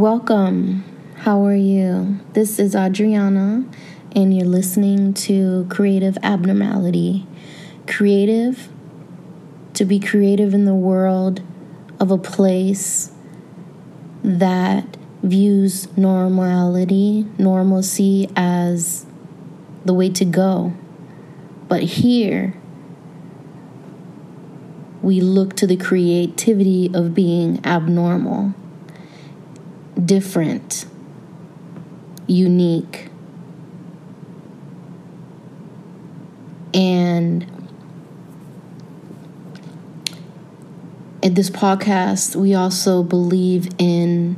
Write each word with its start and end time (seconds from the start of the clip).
Welcome. 0.00 0.82
How 1.14 1.44
are 1.44 1.54
you? 1.54 2.20
This 2.32 2.58
is 2.58 2.74
Adriana, 2.74 3.66
and 4.16 4.34
you're 4.34 4.46
listening 4.46 5.12
to 5.28 5.66
Creative 5.68 6.16
Abnormality. 6.22 7.26
Creative, 7.86 8.70
to 9.74 9.84
be 9.84 10.00
creative 10.00 10.54
in 10.54 10.64
the 10.64 10.74
world 10.74 11.42
of 12.00 12.10
a 12.10 12.16
place 12.16 13.12
that 14.22 14.96
views 15.22 15.94
normality, 15.98 17.26
normalcy 17.36 18.30
as 18.34 19.04
the 19.84 19.92
way 19.92 20.08
to 20.08 20.24
go. 20.24 20.72
But 21.68 21.82
here, 21.82 22.54
we 25.02 25.20
look 25.20 25.56
to 25.56 25.66
the 25.66 25.76
creativity 25.76 26.90
of 26.94 27.12
being 27.12 27.62
abnormal 27.66 28.54
different, 30.04 30.86
unique. 32.26 33.08
And 36.72 37.44
in 41.22 41.34
this 41.34 41.50
podcast, 41.50 42.36
we 42.36 42.54
also 42.54 43.02
believe 43.02 43.68
in 43.78 44.36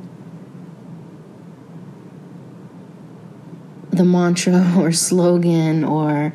the 3.90 4.04
mantra 4.04 4.74
or 4.78 4.92
slogan 4.92 5.84
or 5.84 6.32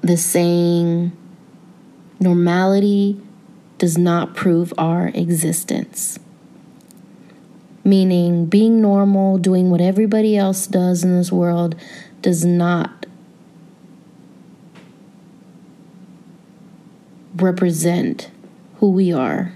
the 0.00 0.16
saying 0.16 1.10
normality 2.20 3.20
does 3.78 3.98
not 3.98 4.34
prove 4.34 4.72
our 4.78 5.08
existence 5.08 6.18
meaning 7.86 8.46
being 8.46 8.82
normal, 8.82 9.38
doing 9.38 9.70
what 9.70 9.80
everybody 9.80 10.36
else 10.36 10.66
does 10.66 11.04
in 11.04 11.16
this 11.16 11.30
world, 11.30 11.76
does 12.20 12.44
not 12.44 13.06
represent 17.36 18.28
who 18.78 18.90
we 18.90 19.12
are 19.12 19.52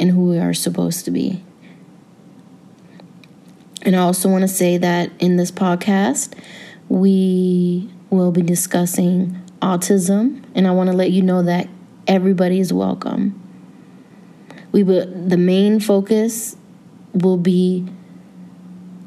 and 0.00 0.10
who 0.10 0.30
we 0.30 0.38
are 0.38 0.54
supposed 0.54 1.04
to 1.04 1.10
be. 1.10 1.44
And 3.82 3.94
I 3.94 3.98
also 3.98 4.30
want 4.30 4.42
to 4.42 4.48
say 4.48 4.78
that 4.78 5.10
in 5.18 5.36
this 5.36 5.50
podcast, 5.50 6.32
we 6.88 7.90
will 8.08 8.32
be 8.32 8.40
discussing 8.40 9.38
autism, 9.60 10.42
and 10.54 10.66
I 10.66 10.70
want 10.70 10.88
to 10.88 10.96
let 10.96 11.10
you 11.10 11.20
know 11.20 11.42
that 11.42 11.68
everybody 12.06 12.58
is 12.58 12.72
welcome. 12.72 13.38
We 14.72 14.82
will, 14.82 15.06
the 15.06 15.36
main 15.36 15.78
focus 15.78 16.56
will 17.16 17.36
be 17.36 17.88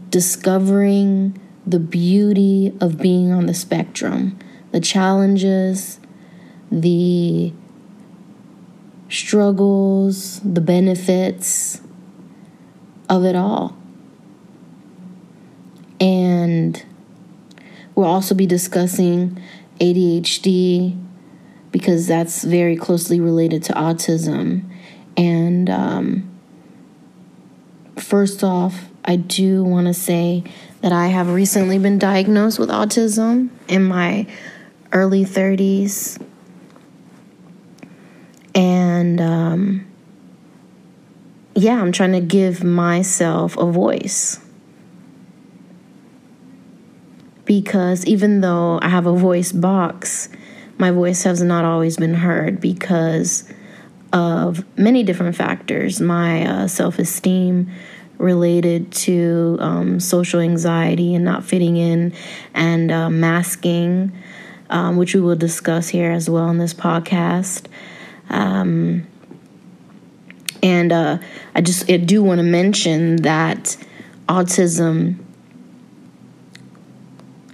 discovering 0.09 1.39
the 1.65 1.79
beauty 1.79 2.73
of 2.81 2.97
being 2.97 3.31
on 3.31 3.45
the 3.45 3.53
spectrum, 3.53 4.37
the 4.71 4.79
challenges, 4.79 5.99
the 6.71 7.53
struggles, 9.09 10.39
the 10.39 10.61
benefits 10.61 11.81
of 13.07 13.23
it 13.25 13.35
all. 13.35 13.77
And 15.99 16.83
we'll 17.93 18.07
also 18.07 18.33
be 18.33 18.45
discussing 18.45 19.41
ADHD 19.79 20.97
because 21.71 22.07
that's 22.07 22.43
very 22.43 22.75
closely 22.75 23.19
related 23.19 23.63
to 23.63 23.73
autism. 23.73 24.63
And 25.17 25.69
um, 25.69 26.38
First 27.99 28.43
off, 28.43 28.85
I 29.03 29.17
do 29.17 29.63
want 29.63 29.87
to 29.87 29.93
say 29.93 30.43
that 30.81 30.91
I 30.93 31.07
have 31.07 31.29
recently 31.29 31.77
been 31.77 31.99
diagnosed 31.99 32.57
with 32.57 32.69
autism 32.69 33.49
in 33.67 33.83
my 33.83 34.25
early 34.93 35.25
30s. 35.25 36.21
And 38.55 39.19
um, 39.19 39.85
yeah, 41.55 41.81
I'm 41.81 41.91
trying 41.91 42.13
to 42.13 42.21
give 42.21 42.63
myself 42.63 43.57
a 43.57 43.65
voice. 43.69 44.39
Because 47.45 48.05
even 48.05 48.41
though 48.41 48.79
I 48.81 48.89
have 48.89 49.07
a 49.07 49.15
voice 49.15 49.51
box, 49.51 50.29
my 50.77 50.91
voice 50.91 51.23
has 51.23 51.41
not 51.41 51.65
always 51.65 51.97
been 51.97 52.13
heard 52.13 52.61
because 52.61 53.51
of 54.11 54.65
many 54.77 55.03
different 55.03 55.35
factors 55.35 56.01
my 56.01 56.45
uh, 56.45 56.67
self 56.67 56.99
esteem 56.99 57.71
related 58.17 58.91
to 58.91 59.57
um, 59.59 59.99
social 59.99 60.39
anxiety 60.39 61.15
and 61.15 61.23
not 61.23 61.43
fitting 61.43 61.77
in 61.77 62.13
and 62.53 62.91
uh, 62.91 63.09
masking, 63.09 64.11
um, 64.69 64.97
which 64.97 65.15
we 65.15 65.21
will 65.21 65.35
discuss 65.35 65.89
here 65.89 66.11
as 66.11 66.29
well 66.29 66.49
in 66.49 66.57
this 66.57 66.73
podcast. 66.73 67.65
Um, 68.29 69.07
and 70.61 70.91
uh, 70.91 71.19
I 71.55 71.61
just 71.61 71.89
I 71.89 71.97
do 71.97 72.21
want 72.21 72.39
to 72.39 72.43
mention 72.43 73.17
that 73.17 73.77
autism 74.27 75.23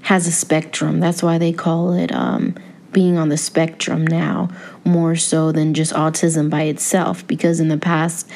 has 0.02 0.28
a 0.28 0.32
spectrum. 0.32 1.00
That's 1.00 1.22
why 1.24 1.38
they 1.38 1.54
call 1.54 1.94
it 1.94 2.12
um, 2.12 2.56
being 2.92 3.18
on 3.18 3.30
the 3.30 3.38
spectrum 3.38 4.06
now, 4.06 4.50
more 4.86 5.16
so 5.16 5.52
than 5.52 5.74
just 5.74 5.94
autism 5.94 6.50
by 6.50 6.64
itself. 6.64 7.26
Because 7.28 7.60
in 7.60 7.68
the 7.68 7.78
past, 7.78 8.30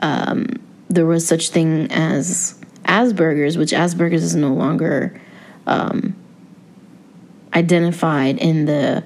um, 0.00 0.46
there 0.88 1.06
was 1.06 1.26
such 1.26 1.50
thing 1.50 1.90
as 1.90 2.58
Asperger's, 2.84 3.56
which 3.56 3.70
Asperger's 3.70 4.22
is 4.22 4.36
no 4.36 4.52
longer 4.52 5.20
um, 5.66 6.14
identified 7.54 8.38
in 8.38 8.66
the 8.66 9.04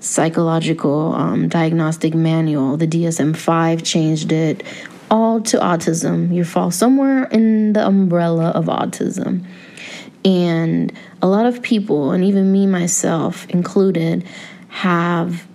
psychological 0.00 1.14
um, 1.14 1.48
diagnostic 1.48 2.14
manual. 2.14 2.76
The 2.76 2.86
DSM 2.86 3.36
5 3.36 3.82
changed 3.82 4.32
it 4.32 4.62
all 5.10 5.40
to 5.42 5.58
autism. 5.58 6.34
You 6.34 6.44
fall 6.44 6.70
somewhere 6.70 7.24
in 7.24 7.72
the 7.72 7.86
umbrella 7.86 8.50
of 8.50 8.66
autism. 8.66 9.44
And 10.24 10.92
a 11.20 11.28
lot 11.28 11.46
of 11.46 11.62
people, 11.62 12.12
and 12.12 12.24
even 12.24 12.50
me 12.52 12.66
myself 12.66 13.46
included, 13.50 14.24
have 14.68 15.46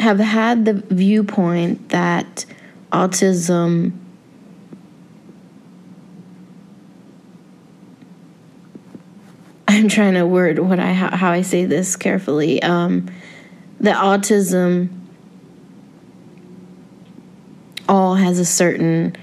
have 0.00 0.18
had 0.18 0.64
the 0.64 0.74
viewpoint 0.74 1.90
that 1.90 2.44
autism 2.90 3.92
I'm 9.68 9.88
trying 9.88 10.14
to 10.14 10.26
word 10.26 10.58
what 10.58 10.80
I 10.80 10.92
how 10.92 11.30
I 11.30 11.42
say 11.42 11.64
this 11.64 11.94
carefully. 11.94 12.60
Um, 12.62 13.06
that 13.78 13.96
autism 13.96 14.88
all 17.88 18.16
has 18.16 18.40
a 18.40 18.44
certain 18.44 19.16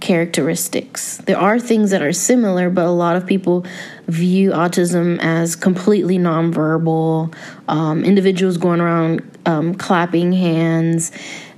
characteristics. 0.00 1.18
There 1.18 1.38
are 1.38 1.58
things 1.58 1.90
that 1.90 2.02
are 2.02 2.12
similar, 2.12 2.70
but 2.70 2.86
a 2.86 2.90
lot 2.90 3.16
of 3.16 3.26
people 3.26 3.66
view 4.06 4.50
autism 4.50 5.18
as 5.20 5.56
completely 5.56 6.18
nonverbal. 6.18 7.34
Um, 7.68 8.04
individuals 8.04 8.56
going 8.56 8.80
around 8.80 9.22
um, 9.46 9.74
clapping 9.74 10.32
hands, 10.32 11.10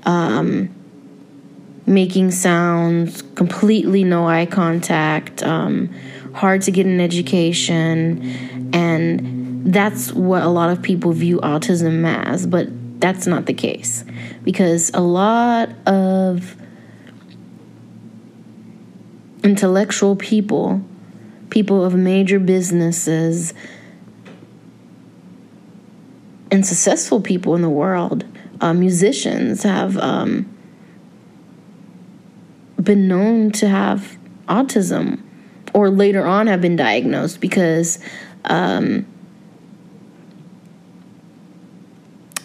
um, 0.04 0.74
making 1.86 2.30
sounds, 2.30 3.22
completely 3.34 4.04
no 4.04 4.26
eye 4.26 4.46
contact, 4.46 5.42
um, 5.42 5.88
hard 6.34 6.62
to 6.62 6.70
get 6.70 6.86
an 6.86 7.00
education, 7.00 8.70
and 8.72 9.72
that's 9.72 10.12
what 10.12 10.42
a 10.42 10.48
lot 10.48 10.70
of 10.70 10.80
people 10.80 11.12
view 11.12 11.38
autism 11.40 12.06
as, 12.06 12.46
but 12.46 12.68
that's 13.00 13.26
not 13.26 13.46
the 13.46 13.54
case 13.54 14.04
because 14.44 14.90
a 14.94 15.00
lot 15.00 15.70
of 15.86 16.56
intellectual 19.42 20.16
people, 20.16 20.82
people 21.50 21.84
of 21.84 21.94
major 21.94 22.38
businesses, 22.38 23.54
and 26.50 26.66
successful 26.66 27.20
people 27.20 27.54
in 27.54 27.62
the 27.62 27.70
world, 27.70 28.24
uh, 28.60 28.72
musicians 28.72 29.62
have 29.62 29.96
um, 29.98 30.46
been 32.80 33.08
known 33.08 33.50
to 33.52 33.68
have 33.68 34.18
autism 34.48 35.22
or 35.72 35.90
later 35.90 36.26
on 36.26 36.46
have 36.46 36.60
been 36.60 36.76
diagnosed 36.76 37.40
because 37.40 37.98
um, 38.44 39.06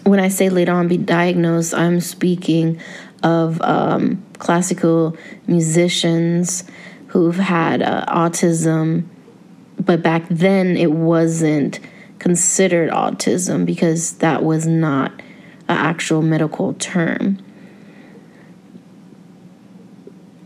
when 0.04 0.20
I 0.20 0.28
say 0.28 0.50
later 0.50 0.72
on 0.72 0.88
be 0.88 0.98
diagnosed, 0.98 1.74
I'm 1.74 2.00
speaking 2.00 2.80
of 3.24 3.60
um, 3.62 4.24
classical 4.40 5.18
musicians 5.48 6.64
who've 7.08 7.38
had 7.38 7.82
uh, 7.82 8.06
autism, 8.08 9.06
but 9.80 10.02
back 10.02 10.28
then 10.30 10.78
it 10.78 10.92
wasn't 10.92 11.80
considered 12.20 12.90
autism 12.90 13.66
because 13.66 14.14
that 14.14 14.44
was 14.44 14.66
not 14.66 15.12
an 15.68 15.78
actual 15.78 16.22
medical 16.22 16.74
term. 16.74 17.38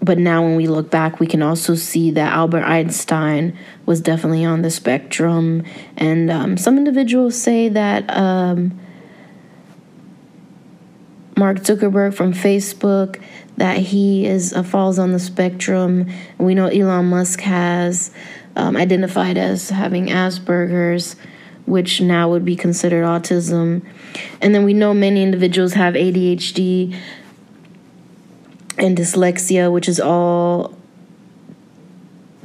but 0.10 0.18
now 0.18 0.42
when 0.42 0.56
we 0.56 0.66
look 0.66 0.90
back, 0.90 1.20
we 1.20 1.28
can 1.28 1.44
also 1.44 1.76
see 1.76 2.10
that 2.10 2.34
Albert 2.34 2.64
Einstein 2.64 3.56
was 3.86 4.02
definitely 4.02 4.44
on 4.44 4.64
the 4.64 4.72
spectrum. 4.72 5.64
And 5.98 6.32
um, 6.32 6.58
some 6.58 6.80
individuals 6.80 7.40
say 7.40 7.70
that 7.70 8.10
um, 8.10 8.80
Mark 11.38 11.58
Zuckerberg 11.58 12.16
from 12.16 12.34
Facebook 12.34 13.22
that 13.60 13.78
he 13.78 14.26
is 14.26 14.54
uh, 14.54 14.64
falls 14.64 14.98
on 14.98 15.12
the 15.12 15.20
spectrum. 15.20 16.10
We 16.38 16.56
know 16.56 16.68
Elon 16.68 17.08
Musk 17.08 17.42
has 17.42 18.10
um, 18.56 18.78
identified 18.78 19.38
as 19.38 19.70
having 19.70 20.08
Asperger's, 20.08 21.18
which 21.66 22.00
now 22.00 22.30
would 22.30 22.46
be 22.46 22.56
considered 22.56 23.04
autism. 23.04 23.86
And 24.42 24.56
then 24.56 24.64
we 24.64 24.74
know 24.74 24.94
many 24.94 25.22
individuals 25.22 25.74
have 25.74 25.94
ADHD 25.94 26.98
and 28.78 28.98
dyslexia, 28.98 29.72
which 29.72 29.90
is 29.90 30.00
all 30.00 30.74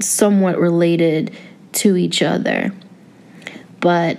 somewhat 0.00 0.58
related 0.58 1.32
to 1.72 1.96
each 1.96 2.22
other. 2.22 2.72
But 3.78 4.18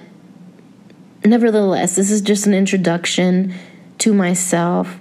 nevertheless, 1.25 1.97
this 1.97 2.09
is 2.09 2.21
just 2.21 2.47
an 2.47 2.53
introduction 2.53 3.53
to 3.97 4.13
myself. 4.13 4.97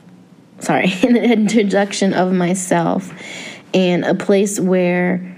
Sorry, 0.61 0.93
an 1.03 1.17
introduction 1.17 2.13
of 2.13 2.33
myself 2.33 3.13
and 3.73 4.05
a 4.05 4.15
place 4.15 4.61
where 4.61 5.35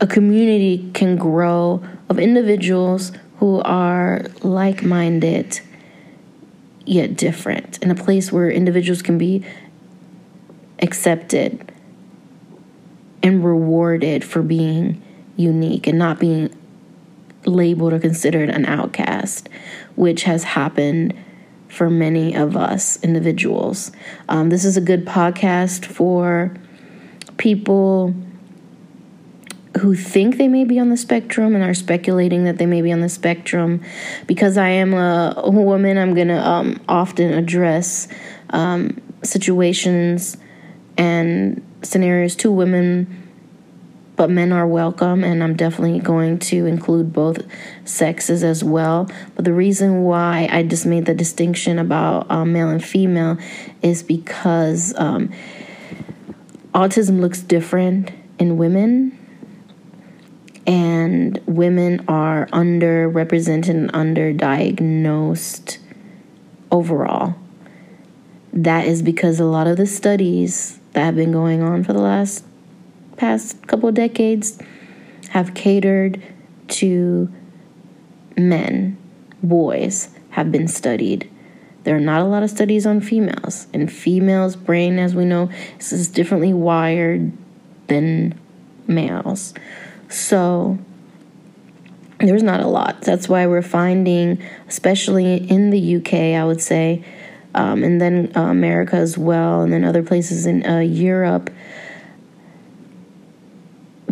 a 0.00 0.06
community 0.06 0.90
can 0.92 1.16
grow 1.16 1.82
of 2.08 2.18
individuals 2.18 3.12
who 3.38 3.60
are 3.62 4.22
like 4.42 4.82
minded 4.82 5.60
yet 6.84 7.16
different, 7.16 7.78
in 7.82 7.90
a 7.90 7.94
place 7.94 8.30
where 8.30 8.50
individuals 8.50 9.00
can 9.00 9.16
be 9.16 9.44
accepted 10.80 11.72
and 13.22 13.42
rewarded 13.42 14.22
for 14.22 14.42
being 14.42 15.02
unique 15.36 15.86
and 15.86 15.98
not 15.98 16.20
being 16.20 16.54
labeled 17.46 17.92
or 17.92 17.98
considered 17.98 18.50
an 18.50 18.66
outcast, 18.66 19.48
which 19.96 20.24
has 20.24 20.44
happened 20.44 21.14
for 21.68 21.90
many 21.90 22.34
of 22.34 22.56
us 22.56 23.02
individuals. 23.02 23.90
Um, 24.28 24.50
this 24.50 24.64
is 24.64 24.76
a 24.76 24.80
good 24.80 25.04
podcast 25.04 25.84
for 25.84 26.54
people 27.36 28.14
who 29.80 29.94
think 29.96 30.38
they 30.38 30.46
may 30.46 30.64
be 30.64 30.78
on 30.78 30.88
the 30.88 30.96
spectrum 30.96 31.54
and 31.54 31.64
are 31.64 31.74
speculating 31.74 32.44
that 32.44 32.58
they 32.58 32.66
may 32.66 32.80
be 32.80 32.92
on 32.92 33.00
the 33.00 33.08
spectrum. 33.08 33.82
Because 34.26 34.56
I 34.56 34.68
am 34.68 34.94
a, 34.94 35.34
woman, 35.50 35.98
I'm 35.98 36.14
going 36.14 36.28
to 36.28 36.48
um, 36.48 36.80
often 36.88 37.32
address 37.32 38.06
um, 38.50 39.00
situations 39.22 40.36
and 40.96 41.60
scenarios 41.82 42.36
to 42.36 42.52
women, 42.52 43.23
but 44.16 44.30
men 44.30 44.52
are 44.52 44.66
welcome, 44.66 45.24
and 45.24 45.42
I'm 45.42 45.56
definitely 45.56 45.98
going 45.98 46.38
to 46.40 46.66
include 46.66 47.12
both 47.12 47.42
sexes 47.84 48.44
as 48.44 48.62
well. 48.62 49.10
But 49.34 49.44
the 49.44 49.52
reason 49.52 50.02
why 50.02 50.48
I 50.50 50.62
just 50.62 50.86
made 50.86 51.06
the 51.06 51.14
distinction 51.14 51.78
about 51.78 52.30
um, 52.30 52.52
male 52.52 52.68
and 52.68 52.84
female 52.84 53.38
is 53.82 54.02
because 54.02 54.94
um, 54.96 55.32
autism 56.72 57.20
looks 57.20 57.40
different 57.40 58.12
in 58.38 58.56
women 58.56 59.18
and 60.66 61.40
women 61.46 62.04
are 62.08 62.46
underrepresented 62.46 63.68
and 63.68 63.92
underdiagnosed 63.92 65.78
overall. 66.70 67.34
That 68.52 68.86
is 68.86 69.02
because 69.02 69.40
a 69.40 69.44
lot 69.44 69.66
of 69.66 69.76
the 69.76 69.86
studies 69.86 70.78
that 70.92 71.04
have 71.04 71.16
been 71.16 71.32
going 71.32 71.62
on 71.62 71.84
for 71.84 71.92
the 71.92 72.00
last 72.00 72.44
past 73.16 73.66
couple 73.66 73.90
decades 73.92 74.58
have 75.30 75.54
catered 75.54 76.22
to 76.68 77.32
men, 78.36 78.96
boys 79.42 80.08
have 80.30 80.50
been 80.50 80.68
studied. 80.68 81.30
There 81.84 81.96
are 81.96 82.00
not 82.00 82.22
a 82.22 82.24
lot 82.24 82.42
of 82.42 82.50
studies 82.50 82.86
on 82.86 83.00
females, 83.00 83.66
and 83.74 83.92
females' 83.92 84.56
brain, 84.56 84.98
as 84.98 85.14
we 85.14 85.24
know, 85.24 85.50
is 85.78 86.08
differently 86.08 86.52
wired 86.52 87.32
than 87.88 88.38
males. 88.86 89.54
So 90.08 90.78
there's 92.18 92.42
not 92.42 92.60
a 92.60 92.66
lot. 92.66 93.02
That's 93.02 93.28
why 93.28 93.46
we're 93.46 93.62
finding, 93.62 94.42
especially 94.68 95.36
in 95.36 95.70
the 95.70 95.96
UK, 95.96 96.14
I 96.40 96.44
would 96.44 96.62
say, 96.62 97.04
um, 97.54 97.84
and 97.84 98.00
then 98.00 98.32
uh, 98.34 98.42
America 98.42 98.96
as 98.96 99.18
well, 99.18 99.60
and 99.60 99.72
then 99.72 99.84
other 99.84 100.02
places 100.02 100.46
in 100.46 100.66
uh, 100.66 100.78
Europe, 100.78 101.50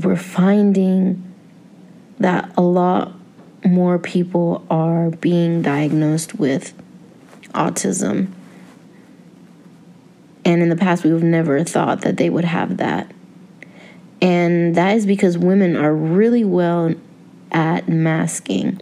we're 0.05 0.17
finding 0.17 1.23
that 2.19 2.53
a 2.57 2.63
lot 2.63 3.13
more 3.65 3.99
people 3.99 4.65
are 4.71 5.11
being 5.11 5.63
diagnosed 5.63 6.35
with 6.35 6.73
autism. 7.55 8.29
And 10.45 10.63
in 10.63 10.69
the 10.69 10.77
past, 10.77 11.05
we've 11.05 11.23
never 11.23 11.63
thought 11.65 12.01
that 12.03 12.17
they 12.17 12.29
would 12.29 12.45
have 12.45 12.79
that. 12.79 13.11
And 14.21 14.75
that 14.77 14.97
is 14.97 15.07
because 15.07 15.37
women 15.39 15.77
are 15.77 15.95
really 15.95 16.45
well 16.45 16.95
at 17.51 17.89
masking. 17.89 18.81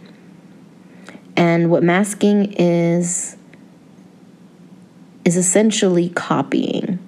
And 1.35 1.71
what 1.71 1.83
masking 1.83 2.53
is, 2.53 3.35
is 5.25 5.37
essentially 5.37 6.09
copying 6.09 6.99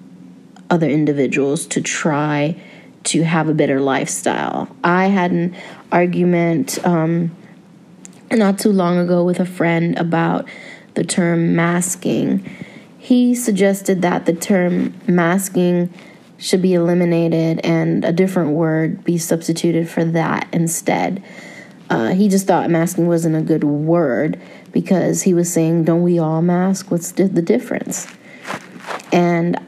other 0.70 0.88
individuals 0.88 1.66
to 1.66 1.80
try 1.80 2.56
to 3.04 3.22
have 3.22 3.48
a 3.48 3.54
better 3.54 3.80
lifestyle. 3.80 4.74
I 4.82 5.06
had 5.06 5.30
an 5.30 5.56
argument 5.92 6.84
um, 6.86 7.34
not 8.30 8.58
too 8.58 8.72
long 8.72 8.98
ago 8.98 9.24
with 9.24 9.40
a 9.40 9.46
friend 9.46 9.98
about 9.98 10.48
the 10.94 11.04
term 11.04 11.54
masking. 11.54 12.48
He 12.98 13.34
suggested 13.34 14.02
that 14.02 14.26
the 14.26 14.32
term 14.32 14.94
masking 15.06 15.92
should 16.38 16.62
be 16.62 16.74
eliminated 16.74 17.60
and 17.64 18.04
a 18.04 18.12
different 18.12 18.50
word 18.50 19.04
be 19.04 19.18
substituted 19.18 19.88
for 19.88 20.04
that 20.04 20.48
instead. 20.52 21.22
Uh, 21.90 22.08
he 22.08 22.28
just 22.28 22.46
thought 22.46 22.70
masking 22.70 23.06
wasn't 23.06 23.36
a 23.36 23.42
good 23.42 23.64
word 23.64 24.40
because 24.72 25.22
he 25.22 25.34
was 25.34 25.52
saying, 25.52 25.84
Don't 25.84 26.02
we 26.02 26.18
all 26.18 26.42
mask? 26.42 26.90
What's 26.90 27.12
the 27.12 27.28
difference? 27.28 28.08
And 29.12 29.60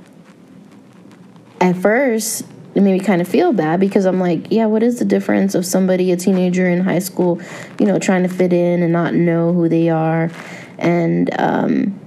at 1.61 1.77
first, 1.77 2.45
it 2.77 2.83
made 2.83 2.93
me 2.93 3.01
kind 3.01 3.21
of 3.21 3.27
feel 3.27 3.53
bad 3.53 3.81
because 3.81 4.05
I'm 4.05 4.21
like, 4.21 4.53
yeah, 4.53 4.67
what 4.67 4.83
is 4.85 5.01
the 5.01 5.05
difference 5.05 5.55
of 5.55 5.67
somebody, 5.67 6.13
a 6.13 6.17
teenager 6.17 6.69
in 6.69 6.81
high 6.81 7.01
school, 7.01 7.41
you 7.81 7.87
know, 7.87 7.99
trying 7.99 8.23
to 8.23 8.29
fit 8.29 8.53
in 8.53 8.83
and 8.83 8.93
not 8.93 9.15
know 9.15 9.53
who 9.53 9.69
they 9.69 9.89
are? 9.89 10.31
And 10.79 11.31
um, 11.41 11.99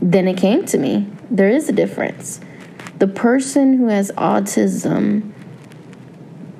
then 0.00 0.26
it 0.26 0.36
came 0.36 0.64
to 0.66 0.78
me 0.78 1.08
there 1.30 1.48
is 1.48 1.68
a 1.68 1.72
difference 1.72 2.40
the 2.98 3.06
person 3.08 3.76
who 3.76 3.88
has 3.88 4.12
autism 4.12 5.32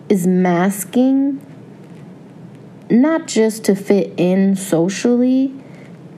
is 0.08 0.26
masking 0.26 1.40
not 2.90 3.26
just 3.26 3.64
to 3.64 3.74
fit 3.74 4.12
in 4.16 4.56
socially, 4.56 5.54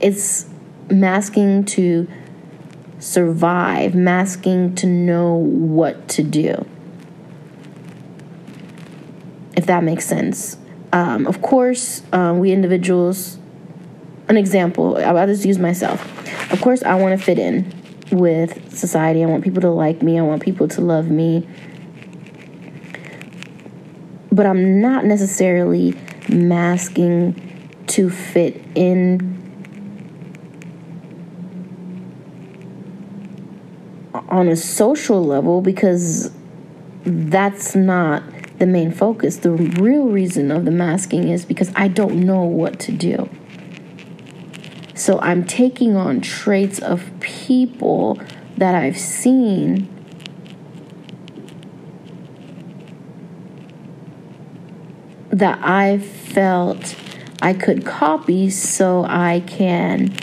it's 0.01 0.47
masking 0.91 1.65
to 1.65 2.09
survive, 3.07 3.95
masking 3.95 4.75
to 4.75 4.85
know 4.87 5.35
what 5.35 6.09
to 6.09 6.25
do. 6.25 6.67
If 9.57 9.67
that 9.67 9.85
makes 9.85 10.05
sense. 10.05 10.59
Um, 10.93 11.27
of 11.29 11.41
course, 11.41 12.03
uh, 12.13 12.35
we 12.37 12.51
individuals, 12.51 13.39
an 14.29 14.37
example, 14.37 14.97
I'll 14.97 15.27
just 15.29 15.45
use 15.45 15.59
myself. 15.59 16.03
Of 16.53 16.61
course, 16.61 16.83
I 16.83 16.97
want 16.97 17.19
to 17.19 17.25
fit 17.25 17.39
in 17.39 17.73
with 18.11 18.77
society. 18.77 19.23
I 19.23 19.27
want 19.27 19.45
people 19.45 19.61
to 19.63 19.71
like 19.71 20.03
me. 20.03 20.19
I 20.19 20.23
want 20.23 20.43
people 20.43 20.67
to 20.67 20.81
love 20.81 21.09
me. 21.09 21.49
But 24.33 24.47
I'm 24.47 24.81
not 24.81 25.05
necessarily 25.05 25.95
masking 26.29 27.41
to 27.87 28.11
fit 28.11 28.61
in 28.75 29.46
on 34.29 34.49
a 34.49 34.57
social 34.57 35.25
level 35.25 35.61
because 35.61 36.33
that's 37.05 37.77
not 37.77 38.23
the 38.59 38.67
main 38.67 38.91
focus. 38.91 39.37
The 39.37 39.53
real 39.53 40.07
reason 40.07 40.51
of 40.51 40.65
the 40.65 40.71
masking 40.71 41.29
is 41.29 41.45
because 41.45 41.71
I 41.77 41.89
don't 41.89 42.25
know 42.25 42.43
what 42.43 42.79
to 42.81 42.93
do. 42.93 43.29
So 44.95 45.21
I'm 45.21 45.45
taking 45.45 45.95
on 45.97 46.21
traits 46.21 46.79
of 46.79 47.11
people 47.21 48.19
that 48.57 48.75
I've 48.75 48.99
seen 48.99 49.89
that 55.29 55.59
I 55.63 55.99
felt 55.99 56.97
I 57.43 57.53
could 57.53 57.85
copy 57.85 58.49
so 58.49 59.05
I 59.05 59.43
can 59.47 60.17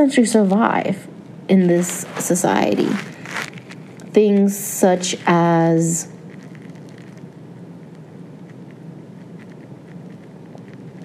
essentially 0.00 0.24
survive 0.26 1.06
in 1.50 1.66
this 1.66 2.06
society. 2.18 2.88
Things 4.14 4.58
such 4.58 5.14
as 5.26 6.08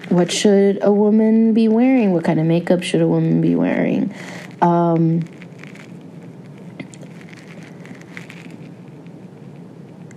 what 0.08 0.32
should 0.32 0.78
a 0.82 0.90
woman 0.90 1.52
be 1.52 1.68
wearing? 1.68 2.14
What 2.14 2.24
kind 2.24 2.40
of 2.40 2.46
makeup 2.46 2.82
should 2.82 3.02
a 3.02 3.06
woman 3.06 3.42
be 3.42 3.54
wearing? 3.54 4.14
Um, 4.62 5.20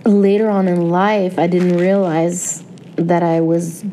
later 0.06 0.48
on 0.48 0.68
in 0.68 0.88
life, 0.88 1.38
I 1.38 1.48
didn't 1.48 1.76
realize 1.76 2.64
that 2.96 3.22
I 3.22 3.42
was 3.42 3.84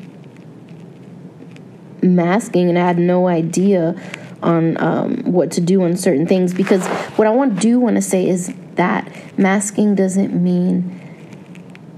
masking 2.01 2.69
and 2.69 2.79
I 2.79 2.87
had 2.87 2.97
no 2.97 3.27
idea 3.27 4.01
on 4.43 4.79
um, 4.81 5.23
what 5.23 5.51
to 5.51 5.61
do 5.61 5.83
on 5.83 5.95
certain 5.97 6.27
things 6.27 6.53
because 6.53 6.85
what 7.17 7.27
I 7.27 7.31
want 7.31 7.59
do 7.59 7.79
want 7.79 7.95
to 7.95 8.01
say 8.01 8.27
is 8.27 8.53
that 8.75 9.11
masking 9.37 9.95
doesn't 9.95 10.33
mean 10.33 11.03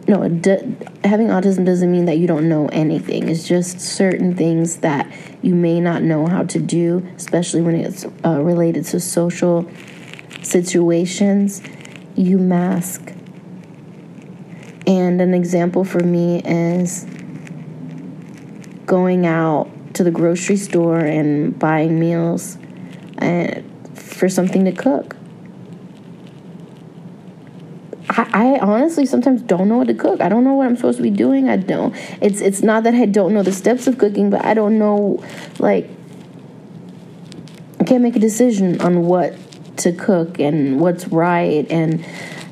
no 0.08 0.28
do, 0.28 0.76
having 1.04 1.28
autism 1.28 1.66
doesn't 1.66 1.92
mean 1.92 2.06
that 2.06 2.18
you 2.18 2.26
don't 2.26 2.50
know 2.50 2.68
anything. 2.70 3.30
It's 3.30 3.48
just 3.48 3.80
certain 3.80 4.36
things 4.36 4.78
that 4.78 5.12
you 5.42 5.54
may 5.54 5.80
not 5.80 6.02
know 6.02 6.26
how 6.26 6.44
to 6.44 6.60
do 6.60 7.08
especially 7.16 7.62
when 7.62 7.76
it's 7.76 8.06
uh, 8.26 8.42
related 8.42 8.86
to 8.86 9.00
social 9.00 9.70
situations. 10.42 11.62
You 12.16 12.38
mask. 12.38 13.14
And 14.88 15.22
an 15.22 15.34
example 15.34 15.84
for 15.84 16.00
me 16.00 16.42
is 16.44 17.06
going 18.86 19.28
out 19.28 19.70
to 20.00 20.04
the 20.06 20.12
grocery 20.12 20.56
store 20.56 20.98
and 20.98 21.60
buying 21.60 22.00
meals 22.00 22.58
and 23.18 23.58
uh, 23.58 24.00
for 24.00 24.30
something 24.30 24.64
to 24.64 24.72
cook. 24.72 25.18
I, 28.08 28.30
I 28.32 28.60
honestly 28.60 29.06
sometimes 29.06 29.42
don't 29.42 29.68
know 29.68 29.80
what 29.80 29.88
to 29.88 29.94
cook. 29.94 30.22
I 30.22 30.30
don't 30.30 30.46
know 30.46 30.54
what 30.54 30.68
I'm 30.68 30.78
supposed 30.78 31.00
to 31.00 31.04
be 31.04 31.10
doing. 31.10 31.50
I 31.50 31.58
don't. 31.58 31.94
It's 32.22 32.40
it's 32.40 32.62
not 32.62 32.84
that 32.84 32.94
I 32.94 33.08
don't 33.08 33.34
know 33.34 33.44
the 33.44 33.52
steps 33.52 33.88
of 33.88 33.98
cooking, 33.98 34.30
but 34.30 34.46
I 34.46 34.54
don't 34.54 34.80
know 34.80 35.22
like 35.60 35.90
I 37.82 37.84
can't 37.84 38.02
make 38.02 38.16
a 38.16 38.20
decision 38.20 38.80
on 38.80 39.06
what 39.06 39.36
to 39.80 39.92
cook 39.92 40.40
and 40.40 40.80
what's 40.80 41.10
right 41.10 41.70
and 41.70 42.06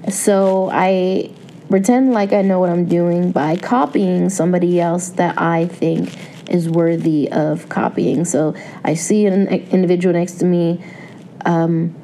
so 0.09 0.69
I 0.69 1.31
pretend 1.69 2.13
like 2.13 2.33
I 2.33 2.41
know 2.41 2.59
what 2.59 2.69
I'm 2.69 2.85
doing 2.85 3.31
by 3.31 3.57
copying 3.57 4.29
somebody 4.29 4.79
else 4.79 5.09
that 5.09 5.39
I 5.39 5.67
think 5.67 6.15
is 6.49 6.69
worthy 6.69 7.29
of 7.31 7.67
copying. 7.69 8.25
So 8.25 8.55
I 8.83 8.93
see 8.93 9.25
an 9.25 9.47
individual 9.47 10.13
next 10.13 10.33
to 10.35 10.45
me, 10.45 10.83
um, 11.45 11.95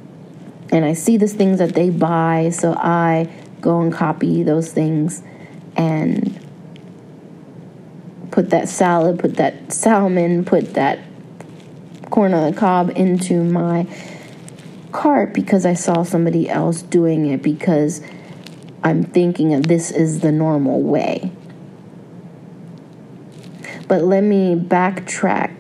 and 0.72 0.84
I 0.84 0.94
see 0.94 1.18
the 1.18 1.28
things 1.28 1.60
that 1.60 1.76
they 1.76 1.90
buy, 1.90 2.50
so 2.52 2.74
I 2.74 3.30
go 3.62 3.80
and 3.82 3.94
copy 3.94 4.44
those 4.44 4.72
things 4.72 5.24
and 5.76 6.40
put 8.32 8.50
that 8.50 8.68
salad, 8.68 9.20
put 9.20 9.36
that 9.36 9.72
salmon, 9.72 10.44
put 10.44 10.74
that 10.74 11.00
corn 12.10 12.34
on 12.34 12.52
the 12.52 12.58
cob 12.58 12.92
into 12.96 13.44
my 13.44 13.88
cart 14.92 15.34
because 15.34 15.66
I 15.66 15.74
saw 15.74 16.04
somebody 16.04 16.50
else 16.50 16.82
doing 16.82 17.28
it 17.28 17.42
because 17.42 18.02
I'm 18.84 19.04
thinking 19.04 19.50
that 19.50 19.68
this 19.68 19.92
is 19.92 20.20
the 20.20 20.32
normal 20.32 20.82
way. 20.82 21.32
But 23.88 24.04
let 24.04 24.24
me 24.24 24.56
backtrack 24.56 25.56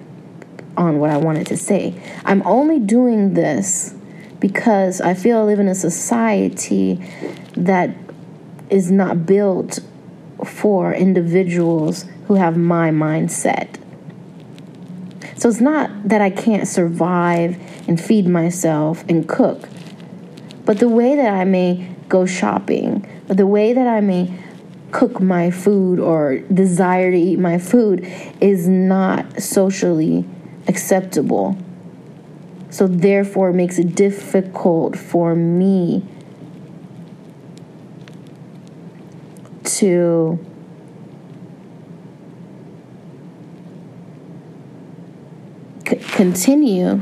on 0.75 0.99
what 0.99 1.09
I 1.09 1.17
wanted 1.17 1.47
to 1.47 1.57
say. 1.57 2.01
I'm 2.25 2.41
only 2.45 2.79
doing 2.79 3.33
this 3.33 3.93
because 4.39 4.99
I 4.99 5.13
feel 5.13 5.37
I 5.37 5.43
live 5.43 5.59
in 5.59 5.67
a 5.67 5.75
society 5.75 6.95
that 7.55 7.95
is 8.69 8.91
not 8.91 9.25
built 9.25 9.79
for 10.45 10.93
individuals 10.93 12.05
who 12.27 12.35
have 12.35 12.57
my 12.57 12.89
mindset. 12.89 13.79
So 15.37 15.49
it's 15.49 15.61
not 15.61 16.07
that 16.07 16.21
I 16.21 16.29
can't 16.29 16.67
survive 16.67 17.57
and 17.87 17.99
feed 17.99 18.27
myself 18.27 19.03
and 19.07 19.27
cook, 19.27 19.69
but 20.65 20.79
the 20.79 20.89
way 20.89 21.15
that 21.15 21.33
I 21.33 21.43
may 21.43 21.95
go 22.09 22.25
shopping, 22.25 23.07
the 23.27 23.47
way 23.47 23.73
that 23.73 23.87
I 23.87 24.01
may 24.01 24.37
cook 24.91 25.19
my 25.19 25.49
food 25.49 25.99
or 25.99 26.37
desire 26.39 27.11
to 27.11 27.17
eat 27.17 27.39
my 27.39 27.57
food 27.57 28.05
is 28.39 28.67
not 28.67 29.41
socially 29.41 30.25
acceptable. 30.67 31.57
So, 32.69 32.87
therefore, 32.87 33.49
it 33.49 33.53
makes 33.53 33.77
it 33.77 33.95
difficult 33.95 34.97
for 34.97 35.35
me 35.35 36.05
to 39.63 40.39
continue 46.13 47.01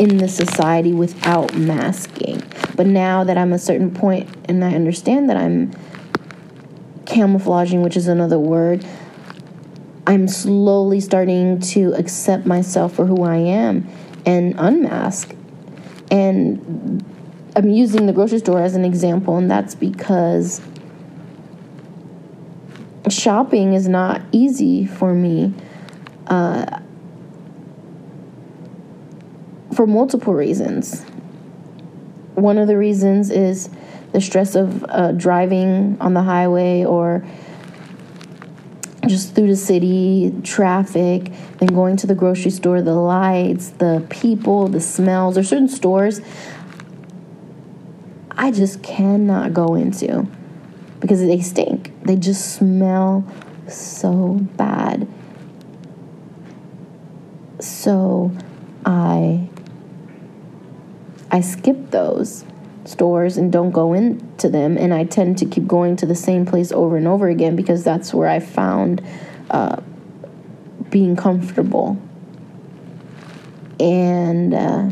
in 0.00 0.16
the 0.16 0.28
society 0.28 0.94
without 0.94 1.54
masking. 1.54 2.42
But 2.74 2.86
now 2.86 3.22
that 3.22 3.36
I'm 3.36 3.52
a 3.52 3.58
certain 3.58 3.90
point 3.90 4.34
and 4.48 4.64
I 4.64 4.74
understand 4.74 5.28
that 5.28 5.36
I'm 5.36 5.72
camouflaging, 7.04 7.82
which 7.82 7.98
is 7.98 8.08
another 8.08 8.38
word, 8.38 8.82
I'm 10.06 10.26
slowly 10.26 11.00
starting 11.00 11.60
to 11.60 11.92
accept 11.92 12.46
myself 12.46 12.94
for 12.94 13.04
who 13.04 13.24
I 13.24 13.36
am 13.36 13.86
and 14.24 14.54
unmask. 14.58 15.34
And 16.10 17.04
I'm 17.54 17.68
using 17.68 18.06
the 18.06 18.14
grocery 18.14 18.38
store 18.38 18.62
as 18.62 18.74
an 18.74 18.86
example, 18.86 19.36
and 19.36 19.50
that's 19.50 19.74
because 19.74 20.62
shopping 23.10 23.74
is 23.74 23.86
not 23.86 24.22
easy 24.32 24.86
for 24.86 25.12
me 25.12 25.52
uh, 26.28 26.79
for 29.80 29.86
multiple 29.86 30.34
reasons. 30.34 31.04
One 32.34 32.58
of 32.58 32.68
the 32.68 32.76
reasons 32.76 33.30
is 33.30 33.70
the 34.12 34.20
stress 34.20 34.54
of 34.54 34.84
uh, 34.84 35.12
driving 35.12 35.96
on 36.02 36.12
the 36.12 36.20
highway 36.20 36.84
or 36.84 37.24
just 39.06 39.34
through 39.34 39.46
the 39.46 39.56
city, 39.56 40.34
traffic, 40.42 41.32
then 41.60 41.68
going 41.68 41.96
to 41.96 42.06
the 42.06 42.14
grocery 42.14 42.50
store, 42.50 42.82
the 42.82 42.92
lights, 42.92 43.70
the 43.70 44.06
people, 44.10 44.68
the 44.68 44.82
smells. 44.82 45.36
There's 45.36 45.48
certain 45.48 45.66
stores 45.66 46.20
I 48.32 48.50
just 48.50 48.82
cannot 48.82 49.54
go 49.54 49.76
into 49.76 50.26
because 50.98 51.20
they 51.20 51.40
stink. 51.40 51.90
They 52.04 52.16
just 52.16 52.54
smell 52.56 53.26
so 53.66 54.40
bad. 54.58 55.08
So 57.60 58.30
I 58.84 59.49
I 61.30 61.40
skip 61.40 61.90
those 61.90 62.44
stores 62.84 63.36
and 63.36 63.52
don't 63.52 63.70
go 63.70 63.92
into 63.92 64.48
them. 64.48 64.76
And 64.76 64.92
I 64.92 65.04
tend 65.04 65.38
to 65.38 65.46
keep 65.46 65.66
going 65.66 65.96
to 65.96 66.06
the 66.06 66.14
same 66.14 66.44
place 66.44 66.72
over 66.72 66.96
and 66.96 67.06
over 67.06 67.28
again 67.28 67.56
because 67.56 67.84
that's 67.84 68.12
where 68.12 68.28
I 68.28 68.40
found 68.40 69.02
uh, 69.50 69.80
being 70.90 71.16
comfortable. 71.16 72.00
And 73.78 74.52
uh, 74.52 74.90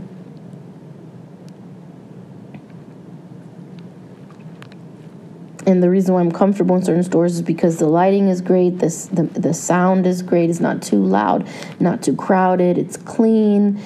and 5.66 5.82
the 5.82 5.90
reason 5.90 6.14
why 6.14 6.20
I'm 6.20 6.32
comfortable 6.32 6.76
in 6.76 6.82
certain 6.82 7.02
stores 7.02 7.34
is 7.34 7.42
because 7.42 7.76
the 7.78 7.86
lighting 7.86 8.28
is 8.28 8.40
great, 8.40 8.78
this 8.78 9.06
the, 9.06 9.24
the 9.24 9.52
sound 9.52 10.06
is 10.06 10.22
great, 10.22 10.48
it's 10.48 10.60
not 10.60 10.80
too 10.80 11.04
loud, 11.04 11.46
not 11.78 12.02
too 12.02 12.16
crowded, 12.16 12.78
it's 12.78 12.96
clean, 12.96 13.78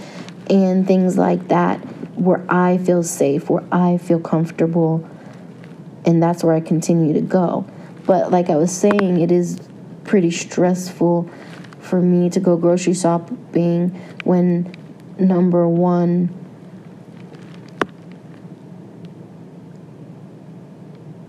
and 0.49 0.87
things 0.87 1.19
like 1.19 1.49
that 1.49 1.81
where 2.15 2.45
I 2.49 2.79
feel 2.79 3.03
safe, 3.03 3.49
where 3.49 3.65
I 3.73 3.99
feel 3.99 4.21
comfortable, 4.21 5.09
and 6.05 6.23
that's 6.23 6.45
where 6.45 6.55
I 6.55 6.61
continue 6.61 7.13
to 7.15 7.21
go. 7.21 7.67
But 8.07 8.31
like 8.31 8.51
I 8.51 8.57
was 8.57 8.73
saying, 8.73 9.21
it 9.21 9.31
is 9.31 9.61
pretty 10.05 10.31
stressful 10.31 11.31
for 11.81 12.01
me 12.01 12.31
to 12.31 12.41
go 12.41 12.57
grocery 12.57 12.95
shopping 12.95 13.91
when 14.25 14.73
number 15.19 15.69
one, 15.69 16.33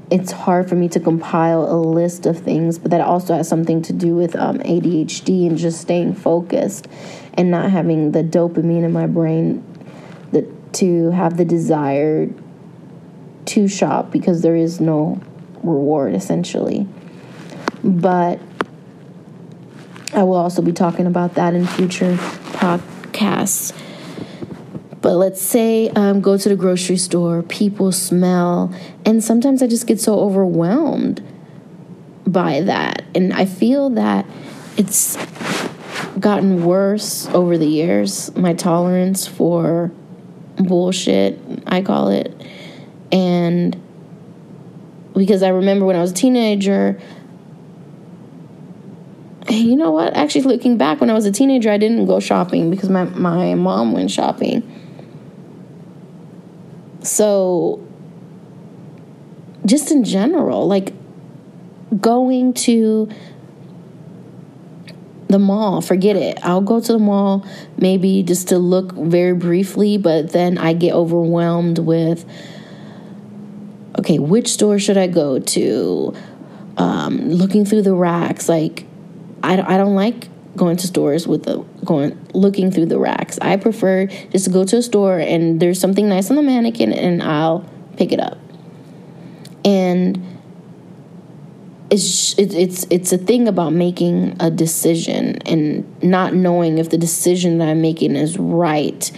it's 0.10 0.32
hard 0.32 0.70
for 0.70 0.76
me 0.76 0.88
to 0.90 1.00
compile 1.00 1.64
a 1.64 1.76
list 1.76 2.26
of 2.26 2.40
things, 2.40 2.78
but 2.78 2.92
that 2.92 3.02
also 3.02 3.36
has 3.36 3.48
something 3.48 3.82
to 3.82 3.94
do 3.94 4.16
with 4.16 4.36
um, 4.36 4.60
ADHD 4.60 5.48
and 5.48 5.58
just 5.58 5.82
staying 5.82 6.14
focused 6.14 6.88
and 7.34 7.50
not 7.50 7.72
having 7.72 8.12
the 8.12 8.24
dopamine 8.24 8.84
in 8.84 8.92
my 8.92 9.08
brain 9.08 9.64
to 10.74 11.12
have 11.12 11.38
the 11.38 11.46
desire 11.46 12.30
to 13.46 13.68
shop 13.68 14.12
because 14.12 14.42
there 14.42 14.56
is 14.56 14.80
no 14.80 15.22
reward 15.62 16.14
essentially. 16.14 16.88
But 17.84 18.40
I 20.14 20.24
will 20.24 20.36
also 20.36 20.62
be 20.62 20.72
talking 20.72 21.08
about 21.08 21.36
that 21.36 21.54
in 21.54 21.66
future 21.66 22.16
podcasts. 22.54 23.76
But 25.02 25.16
let's 25.16 25.42
say 25.42 25.90
um, 25.90 26.22
go 26.22 26.38
to 26.38 26.50
the 26.50 26.56
grocery 26.56 26.98
store, 26.98 27.44
people 27.44 27.92
smell, 27.92 28.74
and 29.06 29.22
sometimes 29.22 29.62
I 29.62 29.68
just 29.68 29.86
get 29.86 30.00
so 30.00 30.18
overwhelmed 30.18 31.22
by 32.26 32.62
that. 32.62 33.04
And 33.14 33.34
I 33.34 33.46
feel 33.46 33.90
that 33.92 34.26
it's 34.78 35.18
gotten 36.20 36.64
worse 36.64 37.28
over 37.30 37.58
the 37.58 37.66
years, 37.66 38.34
my 38.36 38.54
tolerance 38.54 39.28
for 39.28 39.92
bullshit, 40.58 41.40
I 41.68 41.82
call 41.82 42.10
it. 42.10 42.34
And 43.12 43.80
because 45.14 45.44
I 45.44 45.50
remember 45.50 45.86
when 45.86 45.96
I 45.96 46.02
was 46.02 46.12
a 46.12 46.16
teenager, 46.16 47.00
you 49.50 49.76
know 49.76 49.92
what? 49.92 50.16
Actually, 50.16 50.44
looking 50.44 50.78
back, 50.78 51.02
when 51.02 51.10
I 51.10 51.14
was 51.14 51.26
a 51.26 51.32
teenager, 51.32 51.70
I 51.70 51.78
didn't 51.78 52.06
go 52.06 52.20
shopping 52.20 52.72
because 52.72 52.90
my, 52.90 53.04
my 53.04 53.54
mom 53.56 53.94
went 53.94 54.10
shopping. 54.10 54.70
So, 57.04 57.86
just 59.66 59.92
in 59.92 60.04
general, 60.04 60.68
like 60.68 60.94
going 62.00 62.54
to 62.54 63.10
the 65.28 65.40
mall, 65.40 65.82
forget 65.82 66.16
it. 66.16 66.38
I'll 66.44 66.62
go 66.62 66.80
to 66.80 66.94
the 66.94 67.00
mall 67.00 67.46
maybe 67.78 68.24
just 68.24 68.50
to 68.50 68.58
look 68.58 68.94
very 68.94 69.34
briefly, 69.34 69.98
but 69.98 70.32
then 70.32 70.58
I 70.58 70.74
get 70.74 70.94
overwhelmed 70.94 71.80
with 71.80 72.26
okay, 74.00 74.20
which 74.20 74.48
store 74.50 74.80
should 74.80 74.98
I 74.98 75.08
go 75.08 75.40
to? 75.40 76.14
Um, 76.76 77.30
looking 77.30 77.66
through 77.66 77.84
the 77.84 77.94
racks, 77.94 78.50
like 78.50 78.86
I, 79.44 79.62
I 79.62 79.78
don't 79.78 79.94
like 79.94 80.28
going 80.56 80.78
to 80.78 80.88
stores 80.88 81.28
with 81.28 81.44
the 81.44 81.58
going 81.84 82.20
looking 82.34 82.72
through 82.72 82.88
the 82.88 83.00
racks. 83.00 83.38
I 83.42 83.58
prefer 83.58 84.06
just 84.06 84.46
to 84.46 84.52
go 84.52 84.64
to 84.66 84.78
a 84.78 84.82
store 84.82 85.20
and 85.20 85.60
there's 85.60 85.80
something 85.80 86.08
nice 86.08 86.30
on 86.30 86.36
the 86.36 86.42
mannequin 86.42 86.94
and 86.94 87.22
I'll 87.22 87.70
pick 87.98 88.12
it 88.12 88.20
up. 88.20 88.38
And 89.66 90.33
it's 91.94 92.40
it's 92.40 92.88
it's 92.90 93.14
a 93.14 93.20
thing 93.20 93.48
about 93.48 93.72
making 93.72 94.36
a 94.40 94.50
decision 94.50 95.38
and 95.46 95.86
not 96.04 96.34
knowing 96.34 96.80
if 96.80 96.90
the 96.90 96.98
decision 96.98 97.60
that 97.60 97.68
I'm 97.68 97.82
making 97.82 98.16
is 98.16 98.38
right. 98.40 99.12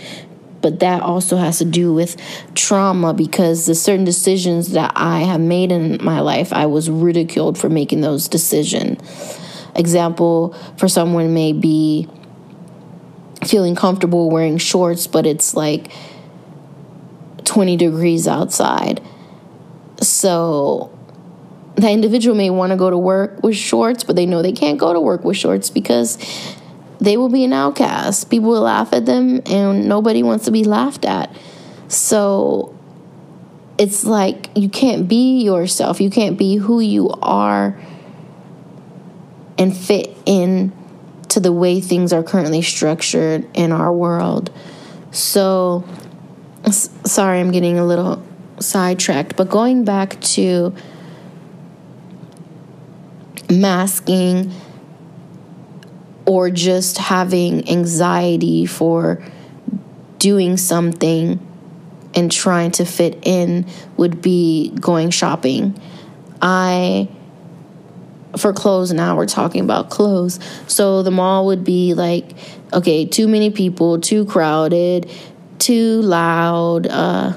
But 0.62 0.79
that 0.79 1.01
also 1.01 1.38
has 1.38 1.60
to 1.60 1.65
do 1.65 1.94
with 1.94 2.17
trauma 2.53 3.13
because 3.13 3.65
the 3.65 3.75
certain 3.75 4.03
decisions 4.03 4.72
that 4.72 4.91
I 4.96 5.20
have 5.20 5.39
made 5.39 5.72
in 5.72 6.03
my 6.03 6.20
life, 6.20 6.51
I 6.51 6.65
was 6.65 6.89
ridiculed 6.89 7.58
for 7.58 7.70
making 7.70 8.01
those 8.01 8.27
decisions 8.27 9.00
example 9.75 10.53
for 10.77 10.88
someone 10.88 11.34
may 11.34 11.53
be 11.53 12.10
feeling 13.46 13.75
comfortable 13.75 14.29
wearing 14.29 14.58
shorts, 14.58 15.05
but 15.05 15.25
it's 15.25 15.53
like 15.53 15.91
20 17.44 17.77
degrees 17.77 18.27
outside. 18.27 19.01
So 20.01 20.95
that 21.75 21.91
individual 21.91 22.36
may 22.36 22.50
want 22.50 22.72
to 22.72 22.77
go 22.77 22.89
to 22.89 22.98
work 22.98 23.44
with 23.44 23.55
shorts, 23.55 24.03
but 24.03 24.15
they 24.15 24.25
know 24.25 24.41
they 24.41 24.51
can't 24.51 24.79
go 24.79 24.94
to 24.94 25.00
work 25.00 25.24
with 25.24 25.38
shorts 25.38 25.70
because 25.70 26.17
they 27.00 27.17
will 27.17 27.29
be 27.29 27.44
an 27.44 27.53
outcast. 27.53 28.29
People 28.29 28.50
will 28.50 28.62
laugh 28.62 28.94
at 28.94 29.05
them, 29.05 29.41
and 29.46 29.88
nobody 29.88 30.24
wants 30.24 30.46
to 30.46 30.51
be 30.51 30.63
laughed 30.63 31.05
at. 31.05 31.36
So 31.88 32.77
it's 33.77 34.05
like 34.05 34.50
you 34.55 34.70
can't 34.70 35.08
be 35.08 35.41
yourself, 35.41 36.00
you 36.00 36.10
can't 36.10 36.38
be 36.38 36.55
who 36.55 36.79
you 36.79 37.10
are 37.22 37.79
and 39.58 39.75
fit 39.75 40.15
in 40.25 40.72
to 41.29 41.39
the 41.39 41.51
way 41.51 41.82
things 41.82 42.13
are 42.13 42.24
currently 42.24 42.61
structured 42.61 43.48
in 43.53 43.72
our 43.72 43.92
world. 43.92 44.51
So, 45.11 45.85
sorry, 46.70 47.40
I'm 47.40 47.51
getting 47.51 47.77
a 47.77 47.85
little 47.85 48.24
sidetracked, 48.59 49.35
but 49.35 49.50
going 49.50 49.83
back 49.83 50.20
to 50.22 50.74
masking 53.50 54.51
or 56.25 56.50
just 56.50 56.98
having 56.98 57.70
anxiety 57.70 58.66
for 58.66 59.24
doing 60.18 60.58
something 60.58 61.40
and 62.16 62.31
trying 62.31 62.72
to 62.72 62.86
fit 62.86 63.20
in 63.24 63.68
would 63.98 64.22
be 64.22 64.72
going 64.79 65.10
shopping. 65.10 65.79
I 66.42 67.10
for 68.38 68.51
clothes 68.51 68.92
now 68.92 69.16
we're 69.16 69.25
talking 69.25 69.62
about 69.62 69.90
clothes 69.90 70.40
so 70.68 71.01
the 71.03 71.12
mall 71.12 71.46
would 71.46 71.64
be 71.64 71.94
like 71.94 72.34
okay 72.74 73.05
too 73.05 73.29
many 73.29 73.50
people 73.50 74.00
too 74.01 74.25
crowded 74.25 75.10
too 75.58 76.01
loud 76.01 76.86
uh 76.88 77.31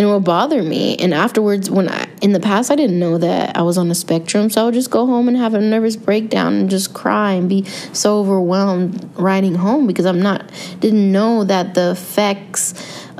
and 0.00 0.08
it 0.08 0.12
would 0.12 0.24
bother 0.24 0.62
me 0.62 0.96
and 0.96 1.12
afterwards 1.12 1.70
when 1.70 1.86
i 1.86 2.08
in 2.22 2.32
the 2.32 2.40
past 2.40 2.70
i 2.70 2.74
didn't 2.74 2.98
know 2.98 3.18
that 3.18 3.54
i 3.54 3.60
was 3.60 3.76
on 3.76 3.88
the 3.88 3.94
spectrum 3.94 4.48
so 4.48 4.62
i 4.62 4.64
would 4.64 4.72
just 4.72 4.90
go 4.90 5.04
home 5.04 5.28
and 5.28 5.36
have 5.36 5.52
a 5.52 5.60
nervous 5.60 5.94
breakdown 5.94 6.54
and 6.54 6.70
just 6.70 6.94
cry 6.94 7.32
and 7.32 7.50
be 7.50 7.64
so 7.92 8.18
overwhelmed 8.18 9.10
riding 9.16 9.54
home 9.54 9.86
because 9.86 10.06
i'm 10.06 10.22
not 10.22 10.50
didn't 10.80 11.12
know 11.12 11.44
that 11.44 11.74
the 11.74 11.90
effects 11.90 12.72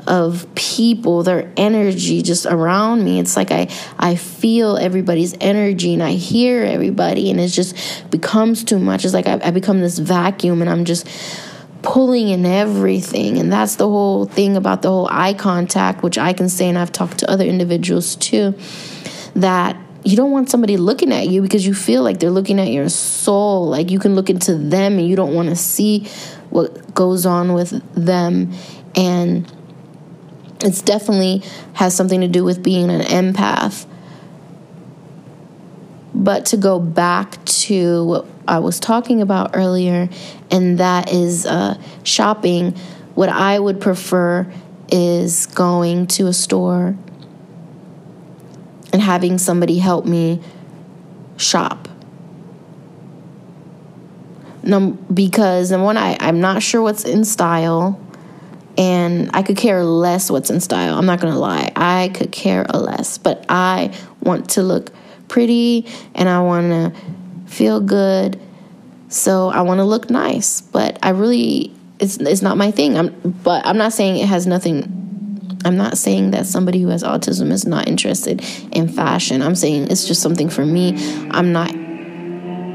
of 0.07 0.47
people, 0.55 1.21
their 1.21 1.53
energy 1.55 2.23
just 2.23 2.47
around 2.47 3.03
me. 3.03 3.19
It's 3.19 3.37
like 3.37 3.51
I 3.51 3.67
I 3.99 4.15
feel 4.15 4.75
everybody's 4.77 5.35
energy 5.39 5.93
and 5.93 6.01
I 6.01 6.13
hear 6.13 6.63
everybody, 6.63 7.29
and 7.29 7.39
it 7.39 7.49
just 7.49 8.09
becomes 8.09 8.63
too 8.63 8.79
much. 8.79 9.05
It's 9.05 9.13
like 9.13 9.27
I, 9.27 9.39
I 9.43 9.51
become 9.51 9.79
this 9.79 9.99
vacuum, 9.99 10.61
and 10.61 10.71
I'm 10.71 10.85
just 10.85 11.07
pulling 11.81 12.29
in 12.29 12.45
everything. 12.45 13.37
And 13.37 13.51
that's 13.51 13.75
the 13.75 13.87
whole 13.87 14.25
thing 14.25 14.55
about 14.55 14.81
the 14.81 14.89
whole 14.89 15.07
eye 15.09 15.33
contact, 15.33 16.03
which 16.03 16.17
I 16.17 16.33
can 16.33 16.49
say, 16.49 16.69
and 16.69 16.77
I've 16.77 16.91
talked 16.91 17.19
to 17.19 17.29
other 17.29 17.45
individuals 17.45 18.15
too, 18.15 18.55
that 19.35 19.77
you 20.03 20.15
don't 20.15 20.31
want 20.31 20.49
somebody 20.49 20.77
looking 20.77 21.11
at 21.11 21.27
you 21.27 21.41
because 21.41 21.65
you 21.65 21.73
feel 21.73 22.03
like 22.03 22.19
they're 22.19 22.31
looking 22.31 22.59
at 22.59 22.69
your 22.69 22.89
soul. 22.89 23.67
Like 23.67 23.91
you 23.91 23.99
can 23.99 24.15
look 24.15 24.29
into 24.29 24.55
them 24.55 24.97
and 24.97 25.07
you 25.07 25.15
don't 25.15 25.33
want 25.33 25.49
to 25.49 25.55
see 25.55 26.07
what 26.49 26.93
goes 26.93 27.25
on 27.25 27.53
with 27.53 27.81
them. 27.93 28.51
And 28.95 29.51
it's 30.63 30.81
definitely 30.81 31.43
has 31.73 31.95
something 31.95 32.21
to 32.21 32.27
do 32.27 32.43
with 32.43 32.63
being 32.63 32.89
an 32.89 33.01
empath. 33.01 33.85
But 36.13 36.45
to 36.47 36.57
go 36.57 36.79
back 36.79 37.43
to 37.45 38.05
what 38.05 38.30
I 38.47 38.59
was 38.59 38.79
talking 38.79 39.21
about 39.21 39.51
earlier, 39.53 40.09
and 40.49 40.77
that 40.79 41.11
is 41.11 41.45
uh, 41.45 41.81
shopping, 42.03 42.75
what 43.15 43.29
I 43.29 43.59
would 43.59 43.81
prefer 43.81 44.51
is 44.89 45.45
going 45.47 46.07
to 46.07 46.27
a 46.27 46.33
store 46.33 46.95
and 48.91 49.01
having 49.01 49.37
somebody 49.37 49.77
help 49.77 50.05
me 50.05 50.41
shop. 51.37 51.87
No, 54.63 54.91
because 54.91 55.71
and 55.71 55.83
one, 55.83 55.97
I, 55.97 56.17
I'm 56.19 56.39
not 56.39 56.61
sure 56.61 56.81
what's 56.81 57.03
in 57.03 57.25
style 57.25 57.99
and 58.77 59.29
I 59.33 59.43
could 59.43 59.57
care 59.57 59.83
less 59.83 60.29
what's 60.29 60.49
in 60.49 60.59
style. 60.59 60.97
I'm 60.97 61.05
not 61.05 61.19
gonna 61.19 61.39
lie, 61.39 61.71
I 61.75 62.11
could 62.13 62.31
care 62.31 62.65
less, 62.65 63.17
but 63.17 63.45
I 63.49 63.93
want 64.21 64.51
to 64.51 64.63
look 64.63 64.91
pretty 65.27 65.87
and 66.13 66.29
I 66.29 66.41
want 66.41 66.69
to 66.69 67.01
feel 67.51 67.81
good. 67.81 68.39
So 69.09 69.49
I 69.49 69.61
want 69.61 69.79
to 69.79 69.83
look 69.83 70.09
nice, 70.09 70.61
but 70.61 70.97
I 71.03 71.09
really 71.09 71.75
it's 71.99 72.17
it's 72.17 72.41
not 72.41 72.57
my 72.57 72.71
thing. 72.71 72.97
I'm 72.97 73.09
but 73.43 73.65
I'm 73.65 73.77
not 73.77 73.93
saying 73.93 74.17
it 74.17 74.27
has 74.27 74.47
nothing 74.47 74.97
I'm 75.63 75.77
not 75.77 75.97
saying 75.97 76.31
that 76.31 76.47
somebody 76.47 76.81
who 76.81 76.87
has 76.87 77.03
autism 77.03 77.51
is 77.51 77.67
not 77.67 77.87
interested 77.87 78.43
in 78.71 78.87
fashion. 78.87 79.41
I'm 79.41 79.55
saying 79.55 79.91
it's 79.91 80.07
just 80.07 80.21
something 80.21 80.49
for 80.49 80.65
me. 80.65 80.95
I'm 81.29 81.51
not 81.51 81.71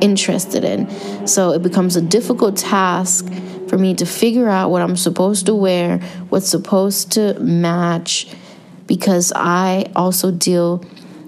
interested 0.02 0.62
in. 0.62 1.26
So 1.26 1.52
it 1.52 1.62
becomes 1.62 1.96
a 1.96 2.02
difficult 2.02 2.56
task 2.56 3.26
for 3.68 3.78
me 3.78 3.94
to 3.94 4.06
figure 4.06 4.48
out 4.48 4.70
what 4.70 4.82
I'm 4.82 4.96
supposed 4.96 5.46
to 5.46 5.54
wear, 5.54 5.98
what's 6.28 6.48
supposed 6.48 7.12
to 7.12 7.34
match, 7.40 8.28
because 8.86 9.32
I 9.34 9.90
also 9.96 10.30
deal 10.30 10.84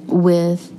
with 0.06 0.72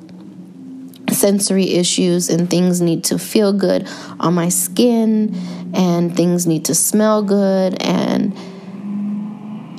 sensory 1.12 1.72
issues 1.72 2.30
and 2.30 2.50
things 2.50 2.82
need 2.82 3.04
to 3.06 3.20
feel 3.20 3.54
good 3.54 3.88
on 4.20 4.34
my 4.34 4.50
skin 4.50 5.36
and 5.74 6.16
things 6.16 6.48
need 6.48 6.66
to 6.66 6.76
smell 6.76 7.24
good 7.24 7.82
and 7.82 8.36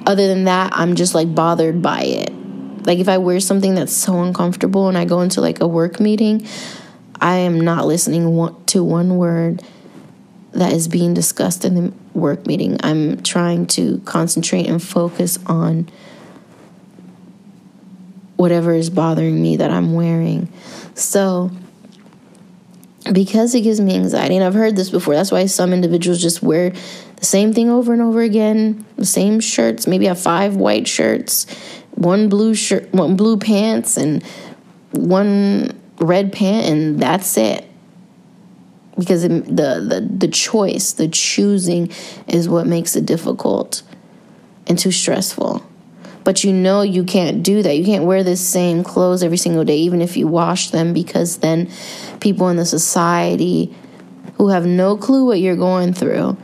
other 0.06 0.26
than 0.26 0.44
that 0.44 0.72
I'm 0.74 0.96
just 0.96 1.14
like 1.14 1.34
bothered 1.34 1.82
by 1.82 2.02
it. 2.02 2.32
Like 2.86 2.98
if 2.98 3.08
I 3.08 3.18
wear 3.18 3.40
something 3.40 3.74
that's 3.74 3.92
so 3.92 4.22
uncomfortable 4.22 4.88
and 4.88 4.96
I 4.96 5.04
go 5.04 5.20
into 5.20 5.40
like 5.40 5.60
a 5.60 5.66
work 5.66 6.00
meeting, 6.00 6.46
I 7.20 7.36
am 7.36 7.60
not 7.60 7.86
listening 7.86 8.24
to 8.66 8.84
one 8.84 9.16
word 9.16 9.62
that 10.52 10.72
is 10.72 10.88
being 10.88 11.14
discussed 11.14 11.64
in 11.64 11.74
the 11.74 11.92
work 12.18 12.46
meeting. 12.46 12.78
I'm 12.82 13.22
trying 13.22 13.66
to 13.68 14.00
concentrate 14.04 14.66
and 14.66 14.82
focus 14.82 15.38
on 15.46 15.88
whatever 18.40 18.72
is 18.72 18.88
bothering 18.88 19.40
me 19.40 19.56
that 19.56 19.70
I'm 19.70 19.92
wearing. 19.92 20.50
So, 20.94 21.50
because 23.12 23.54
it 23.54 23.60
gives 23.60 23.80
me 23.80 23.94
anxiety 23.94 24.36
and 24.36 24.44
i've 24.44 24.54
heard 24.54 24.76
this 24.76 24.90
before 24.90 25.14
that's 25.14 25.32
why 25.32 25.46
some 25.46 25.72
individuals 25.72 26.20
just 26.20 26.42
wear 26.42 26.70
the 27.16 27.24
same 27.24 27.52
thing 27.52 27.70
over 27.70 27.94
and 27.94 28.02
over 28.02 28.20
again 28.20 28.84
the 28.96 29.06
same 29.06 29.40
shirts 29.40 29.86
maybe 29.86 30.04
have 30.04 30.20
five 30.20 30.54
white 30.54 30.86
shirts 30.86 31.46
one 31.92 32.28
blue 32.28 32.54
shirt 32.54 32.92
one 32.92 33.16
blue 33.16 33.38
pants 33.38 33.96
and 33.96 34.22
one 34.92 35.70
red 35.96 36.30
pant 36.30 36.66
and 36.66 37.00
that's 37.00 37.38
it 37.38 37.66
because 38.98 39.22
the, 39.22 39.28
the 39.28 40.06
the 40.18 40.28
choice 40.28 40.92
the 40.92 41.08
choosing 41.08 41.90
is 42.28 42.50
what 42.50 42.66
makes 42.66 42.94
it 42.94 43.06
difficult 43.06 43.82
and 44.66 44.78
too 44.78 44.92
stressful 44.92 45.64
but 46.30 46.44
you 46.44 46.52
know 46.52 46.82
you 46.82 47.02
can't 47.02 47.42
do 47.42 47.60
that. 47.60 47.76
You 47.76 47.84
can't 47.84 48.04
wear 48.04 48.22
the 48.22 48.36
same 48.36 48.84
clothes 48.84 49.24
every 49.24 49.36
single 49.36 49.64
day, 49.64 49.78
even 49.78 50.00
if 50.00 50.16
you 50.16 50.28
wash 50.28 50.70
them, 50.70 50.92
because 50.92 51.38
then 51.38 51.68
people 52.20 52.48
in 52.50 52.56
the 52.56 52.64
society 52.64 53.74
who 54.34 54.50
have 54.50 54.64
no 54.64 54.96
clue 54.96 55.26
what 55.26 55.40
you're 55.40 55.56
going 55.56 55.92
through 55.92 56.36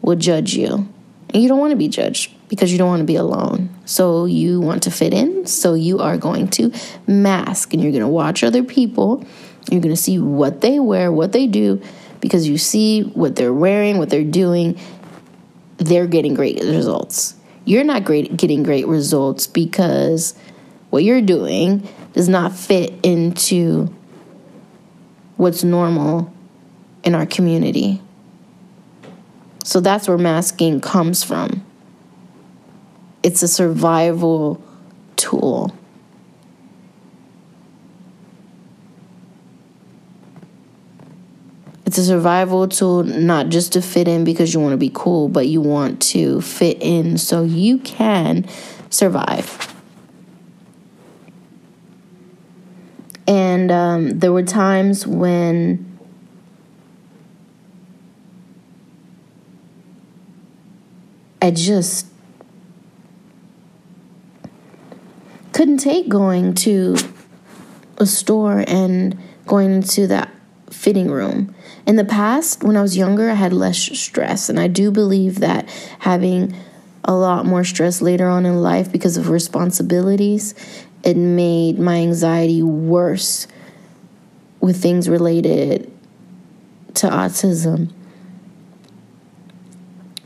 will 0.00 0.16
judge 0.16 0.54
you. 0.54 0.88
And 1.28 1.42
you 1.42 1.46
don't 1.46 1.58
want 1.58 1.72
to 1.72 1.76
be 1.76 1.88
judged 1.88 2.32
because 2.48 2.72
you 2.72 2.78
don't 2.78 2.88
want 2.88 3.00
to 3.00 3.04
be 3.04 3.16
alone. 3.16 3.68
So 3.84 4.24
you 4.24 4.62
want 4.62 4.82
to 4.84 4.90
fit 4.90 5.12
in. 5.12 5.44
So 5.44 5.74
you 5.74 5.98
are 5.98 6.16
going 6.16 6.48
to 6.52 6.72
mask 7.06 7.74
and 7.74 7.82
you're 7.82 7.92
going 7.92 8.00
to 8.00 8.08
watch 8.08 8.42
other 8.42 8.62
people. 8.62 9.26
You're 9.70 9.82
going 9.82 9.94
to 9.94 10.02
see 10.02 10.18
what 10.18 10.62
they 10.62 10.80
wear, 10.80 11.12
what 11.12 11.32
they 11.32 11.46
do, 11.46 11.82
because 12.20 12.48
you 12.48 12.56
see 12.56 13.02
what 13.02 13.36
they're 13.36 13.52
wearing, 13.52 13.98
what 13.98 14.08
they're 14.08 14.24
doing. 14.24 14.80
They're 15.76 16.06
getting 16.06 16.32
great 16.32 16.62
results 16.62 17.34
you're 17.64 17.84
not 17.84 18.04
great 18.04 18.36
getting 18.36 18.62
great 18.62 18.86
results 18.86 19.46
because 19.46 20.34
what 20.90 21.04
you're 21.04 21.22
doing 21.22 21.88
does 22.12 22.28
not 22.28 22.52
fit 22.52 22.92
into 23.02 23.92
what's 25.36 25.64
normal 25.64 26.32
in 27.02 27.14
our 27.14 27.26
community. 27.26 28.00
So 29.64 29.80
that's 29.80 30.06
where 30.06 30.18
masking 30.18 30.80
comes 30.80 31.24
from. 31.24 31.64
It's 33.22 33.42
a 33.42 33.48
survival 33.48 34.62
tool. 35.16 35.74
It's 41.94 42.00
a 42.00 42.04
survival 42.06 42.66
tool, 42.66 43.04
not 43.04 43.50
just 43.50 43.74
to 43.74 43.80
fit 43.80 44.08
in 44.08 44.24
because 44.24 44.52
you 44.52 44.58
want 44.58 44.72
to 44.72 44.76
be 44.76 44.90
cool, 44.92 45.28
but 45.28 45.46
you 45.46 45.60
want 45.60 46.02
to 46.02 46.40
fit 46.40 46.78
in 46.80 47.18
so 47.18 47.44
you 47.44 47.78
can 47.78 48.48
survive. 48.90 49.72
And 53.28 53.70
um, 53.70 54.18
there 54.18 54.32
were 54.32 54.42
times 54.42 55.06
when 55.06 55.96
I 61.40 61.52
just 61.52 62.08
couldn't 65.52 65.78
take 65.78 66.08
going 66.08 66.54
to 66.54 66.96
a 67.98 68.06
store 68.06 68.64
and 68.66 69.16
going 69.46 69.84
to 69.84 70.08
that 70.08 70.33
fitting 70.84 71.10
room 71.10 71.54
in 71.86 71.96
the 71.96 72.04
past, 72.04 72.62
when 72.62 72.76
I 72.76 72.82
was 72.82 72.96
younger, 72.96 73.30
I 73.30 73.34
had 73.34 73.52
less 73.52 73.78
stress, 73.78 74.48
and 74.48 74.60
I 74.60 74.68
do 74.68 74.90
believe 74.90 75.40
that 75.40 75.68
having 76.00 76.54
a 77.04 77.14
lot 77.14 77.44
more 77.44 77.64
stress 77.64 78.00
later 78.00 78.28
on 78.28 78.46
in 78.46 78.62
life 78.62 78.90
because 78.92 79.16
of 79.16 79.28
responsibilities, 79.28 80.54
it 81.02 81.16
made 81.16 81.78
my 81.78 81.96
anxiety 81.96 82.62
worse 82.62 83.46
with 84.60 84.80
things 84.80 85.08
related 85.08 85.90
to 86.94 87.08
autism. 87.08 87.92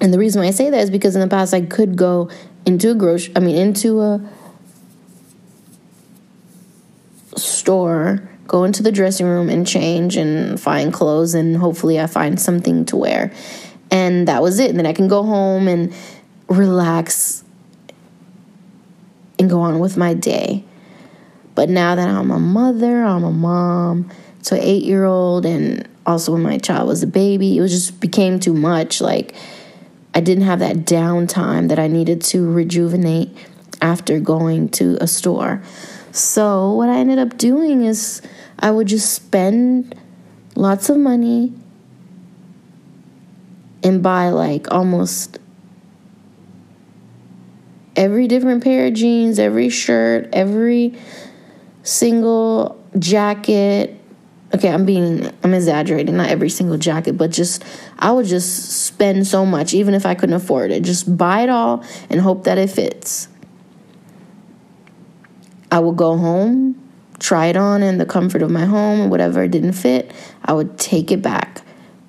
And 0.01 0.15
the 0.15 0.19
reason 0.19 0.41
why 0.41 0.49
I 0.49 0.53
say 0.53 0.71
that 0.71 0.81
is 0.81 0.91
because 0.91 1.17
in 1.17 1.21
the 1.21 1.29
past 1.29 1.53
I 1.53 1.63
could 1.63 1.97
go 1.97 2.31
into 2.65 2.91
a 2.93 2.95
grocery, 2.95 3.33
I 3.35 3.41
mean, 3.41 3.57
into 3.57 4.01
a 4.01 4.21
store 7.37 8.29
go 8.49 8.65
into 8.65 8.83
the 8.83 8.91
dressing 8.91 9.27
room 9.27 9.49
and 9.49 9.67
change 9.67 10.17
and 10.17 10.61
find 10.61 10.93
clothes 10.93 11.35
and 11.35 11.57
hopefully 11.57 12.01
I 12.01 12.09
find 12.09 12.41
something 12.41 12.85
to 12.87 12.97
wear. 12.97 13.33
And 13.91 14.27
that 14.27 14.43
was 14.43 14.59
it. 14.59 14.71
And 14.71 14.79
then 14.79 14.87
I 14.87 14.93
can 14.93 15.07
go 15.07 15.23
home 15.23 15.69
and 15.69 15.95
relax 16.49 17.45
and 19.39 19.49
go 19.49 19.61
on 19.61 19.79
with 19.79 19.97
my 19.97 20.15
day. 20.15 20.65
But 21.55 21.69
now 21.69 21.95
that 21.95 22.09
I'm 22.09 22.31
a 22.31 22.39
mother, 22.39 23.05
I'm 23.05 23.25
a 23.25 23.33
mom 23.33 24.11
to 24.45 24.55
an 24.55 24.63
eight 24.63 24.85
year 24.85 25.05
old, 25.05 25.45
and 25.45 25.89
also 26.07 26.33
when 26.33 26.43
my 26.43 26.59
child 26.59 26.89
was 26.89 27.03
a 27.03 27.07
baby, 27.07 27.57
it 27.57 27.61
was 27.61 27.71
just 27.71 28.01
became 28.01 28.41
too 28.41 28.55
much. 28.55 29.01
Like 29.01 29.35
I 30.15 30.21
didn't 30.21 30.45
have 30.45 30.61
that 30.61 30.79
downtime 30.79 31.69
that 31.69 31.79
I 31.79 31.89
needed 31.89 32.23
to 32.23 32.51
rejuvenate 32.51 33.37
after 33.83 34.19
going 34.21 34.69
to 34.71 34.99
a 35.01 35.07
store. 35.07 35.63
So 36.13 36.73
what 36.73 36.89
I 36.89 36.99
ended 36.99 37.19
up 37.19 37.37
doing 37.37 37.85
is 37.85 38.23
I 38.59 38.71
would 38.71 38.89
just 38.89 39.13
spend 39.13 39.95
lots 40.57 40.91
of 40.91 40.97
money 40.97 41.53
and 43.83 44.03
buy 44.03 44.31
like 44.31 44.73
almost 44.73 45.39
every 47.95 48.27
different 48.27 48.65
pair 48.65 48.87
of 48.87 48.95
jeans, 48.95 49.39
every 49.39 49.69
shirt, 49.69 50.29
every 50.33 50.95
single 51.83 52.83
jacket. 52.99 53.95
Okay, 54.55 54.71
I'm 54.71 54.85
being 54.87 55.31
I'm 55.45 55.55
exaggerating, 55.55 56.17
not 56.17 56.31
every 56.31 56.49
single 56.49 56.79
jacket, 56.79 57.19
but 57.19 57.31
just 57.31 57.65
I 57.99 58.11
would 58.11 58.27
just 58.27 58.87
spend 58.87 59.27
so 59.27 59.47
much 59.47 59.75
even 59.75 59.95
if 59.95 60.05
I 60.05 60.15
couldn't 60.15 60.35
afford 60.35 60.71
it. 60.73 60.83
Just 60.83 61.17
buy 61.17 61.43
it 61.43 61.49
all 61.51 61.85
and 62.11 62.21
hope 62.21 62.45
that 62.45 62.59
it 62.59 62.71
fits. 62.71 63.29
I 65.71 65.79
would 65.81 65.97
go 65.97 66.17
home 66.17 66.88
try 67.19 67.47
it 67.47 67.57
on 67.57 67.83
in 67.83 67.99
the 67.99 68.07
comfort 68.07 68.43
of 68.43 68.51
my 68.51 68.65
home 68.65 69.01
and 69.01 69.11
whatever 69.11 69.47
didn't 69.49 69.73
fit, 69.73 70.13
I 70.45 70.53
would 70.53 70.79
take 70.79 71.11
it 71.11 71.23
back 71.23 71.63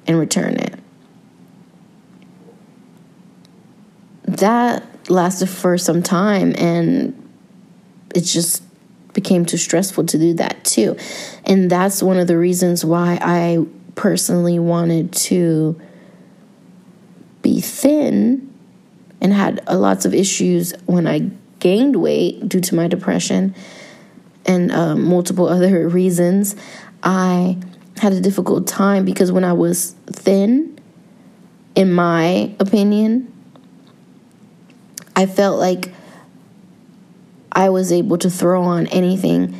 and 0.07 0.19
return 0.19 0.55
it. 0.55 0.79
That 4.23 4.83
lasted 5.09 5.49
for 5.49 5.77
some 5.77 6.03
time 6.03 6.53
and 6.57 7.15
it 8.13 8.21
just 8.21 8.63
became 9.13 9.45
too 9.45 9.57
stressful 9.57 10.05
to 10.05 10.17
do 10.17 10.33
that 10.35 10.63
too. 10.63 10.95
And 11.45 11.69
that's 11.69 12.03
one 12.03 12.17
of 12.17 12.27
the 12.27 12.37
reasons 12.37 12.85
why 12.85 13.17
I 13.21 13.65
personally 13.95 14.59
wanted 14.59 15.11
to 15.13 15.79
be 17.41 17.59
thin 17.59 18.53
and 19.19 19.33
had 19.33 19.61
lots 19.67 20.05
of 20.05 20.13
issues 20.13 20.73
when 20.85 21.07
I 21.07 21.31
gained 21.59 21.95
weight 21.97 22.47
due 22.47 22.61
to 22.61 22.75
my 22.75 22.87
depression 22.87 23.55
and 24.49 24.71
um, 24.71 25.05
multiple 25.05 25.47
other 25.47 25.87
reasons, 25.99 26.55
I 27.03 27.57
had 27.97 28.13
a 28.13 28.19
difficult 28.19 28.67
time 28.67 29.05
because 29.05 29.31
when 29.31 29.43
I 29.43 29.53
was 29.53 29.95
thin, 30.07 30.77
in 31.75 31.93
my 31.93 32.53
opinion, 32.59 33.31
I 35.15 35.27
felt 35.27 35.59
like 35.59 35.93
I 37.51 37.69
was 37.69 37.91
able 37.91 38.17
to 38.17 38.29
throw 38.29 38.63
on 38.63 38.87
anything. 38.87 39.55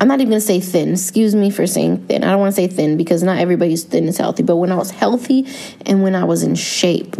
I'm 0.00 0.08
not 0.08 0.20
even 0.20 0.30
gonna 0.30 0.40
say 0.40 0.60
thin. 0.60 0.92
Excuse 0.92 1.34
me 1.34 1.50
for 1.50 1.66
saying 1.66 2.06
thin. 2.06 2.22
I 2.22 2.30
don't 2.30 2.40
wanna 2.40 2.52
say 2.52 2.66
thin 2.66 2.96
because 2.96 3.22
not 3.22 3.38
everybody's 3.38 3.84
thin 3.84 4.04
is 4.04 4.18
healthy. 4.18 4.42
But 4.42 4.56
when 4.56 4.70
I 4.70 4.76
was 4.76 4.90
healthy 4.90 5.46
and 5.86 6.02
when 6.02 6.14
I 6.14 6.24
was 6.24 6.42
in 6.42 6.54
shape, 6.56 7.16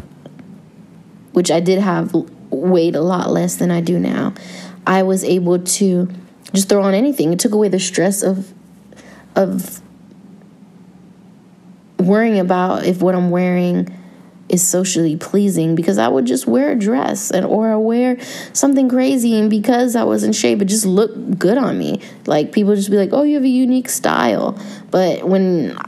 which 1.32 1.50
I 1.50 1.60
did 1.60 1.78
have 1.78 2.14
weight 2.50 2.94
a 2.94 3.00
lot 3.00 3.30
less 3.30 3.56
than 3.56 3.70
I 3.70 3.80
do 3.80 3.98
now, 3.98 4.34
I 4.86 5.02
was 5.02 5.24
able 5.24 5.60
to 5.60 6.08
just 6.52 6.68
throw 6.68 6.82
on 6.82 6.94
anything. 6.94 7.32
It 7.32 7.38
took 7.38 7.52
away 7.52 7.68
the 7.68 7.80
stress 7.80 8.22
of 8.22 8.52
of 9.36 9.80
worrying 11.98 12.38
about 12.38 12.84
if 12.84 13.00
what 13.00 13.14
I'm 13.14 13.30
wearing 13.30 13.96
is 14.48 14.66
socially 14.66 15.16
pleasing 15.16 15.76
because 15.76 15.96
I 15.98 16.08
would 16.08 16.26
just 16.26 16.46
wear 16.46 16.72
a 16.72 16.74
dress 16.74 17.30
and 17.30 17.46
or 17.46 17.70
I 17.70 17.76
wear 17.76 18.18
something 18.52 18.88
crazy 18.88 19.38
and 19.38 19.48
because 19.48 19.94
I 19.94 20.02
was 20.02 20.24
in 20.24 20.32
shape 20.32 20.60
it 20.60 20.64
just 20.64 20.84
looked 20.84 21.38
good 21.38 21.56
on 21.56 21.78
me. 21.78 22.00
Like 22.26 22.52
people 22.52 22.74
just 22.74 22.90
be 22.90 22.96
like, 22.96 23.10
"Oh, 23.12 23.22
you 23.22 23.34
have 23.34 23.44
a 23.44 23.48
unique 23.48 23.88
style." 23.88 24.58
But 24.90 25.28
when 25.28 25.78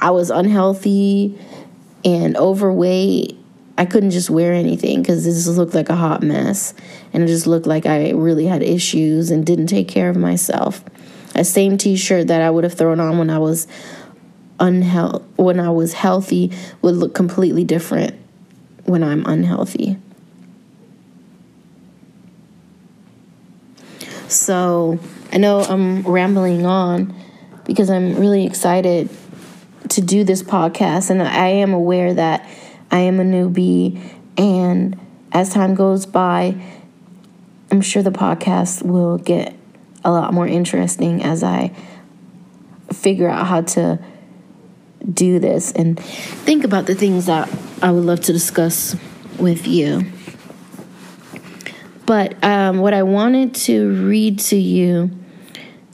I 0.00 0.10
was 0.10 0.30
unhealthy 0.30 1.38
and 2.04 2.36
overweight 2.36 3.38
I 3.82 3.84
couldn't 3.84 4.12
just 4.12 4.30
wear 4.30 4.52
anything 4.52 5.02
because 5.02 5.24
this 5.24 5.48
looked 5.48 5.74
like 5.74 5.88
a 5.88 5.96
hot 5.96 6.22
mess. 6.22 6.72
And 7.12 7.24
it 7.24 7.26
just 7.26 7.48
looked 7.48 7.66
like 7.66 7.84
I 7.84 8.10
really 8.10 8.46
had 8.46 8.62
issues 8.62 9.32
and 9.32 9.44
didn't 9.44 9.66
take 9.66 9.88
care 9.88 10.08
of 10.08 10.16
myself. 10.16 10.84
A 11.34 11.44
same 11.44 11.76
t 11.78 11.96
shirt 11.96 12.28
that 12.28 12.42
I 12.42 12.48
would 12.48 12.62
have 12.62 12.74
thrown 12.74 13.00
on 13.00 13.18
when 13.18 13.28
I 13.28 13.40
was 13.40 13.66
unhealthy, 14.60 15.24
when 15.34 15.58
I 15.58 15.70
was 15.70 15.94
healthy, 15.94 16.52
would 16.80 16.94
look 16.94 17.12
completely 17.12 17.64
different 17.64 18.14
when 18.84 19.02
I'm 19.02 19.26
unhealthy. 19.26 19.96
So 24.28 25.00
I 25.32 25.38
know 25.38 25.58
I'm 25.58 26.02
rambling 26.02 26.66
on 26.66 27.12
because 27.64 27.90
I'm 27.90 28.14
really 28.14 28.46
excited 28.46 29.10
to 29.88 30.00
do 30.00 30.22
this 30.22 30.44
podcast, 30.44 31.10
and 31.10 31.20
I 31.20 31.48
am 31.48 31.72
aware 31.72 32.14
that 32.14 32.48
I 32.92 33.00
am 33.00 33.18
a 33.18 33.24
newbie, 33.24 33.98
and 34.36 35.00
as 35.32 35.52
time 35.52 35.74
goes 35.74 36.06
by, 36.06 36.54
I'm 37.70 37.80
sure 37.80 38.02
the 38.02 38.10
podcast 38.10 38.82
will 38.82 39.16
get 39.16 39.56
a 40.04 40.10
lot 40.12 40.34
more 40.34 40.46
interesting 40.46 41.22
as 41.22 41.42
I 41.42 41.72
figure 42.92 43.28
out 43.28 43.46
how 43.46 43.62
to 43.62 43.98
do 45.10 45.38
this 45.38 45.72
and 45.72 45.98
think 45.98 46.64
about 46.64 46.86
the 46.86 46.94
things 46.94 47.26
that 47.26 47.48
I 47.82 47.90
would 47.90 48.04
love 48.04 48.20
to 48.22 48.32
discuss 48.32 48.94
with 49.38 49.66
you. 49.66 50.04
But 52.04 52.42
um, 52.44 52.78
what 52.78 52.92
I 52.92 53.04
wanted 53.04 53.54
to 53.54 54.06
read 54.06 54.38
to 54.40 54.56
you 54.56 55.10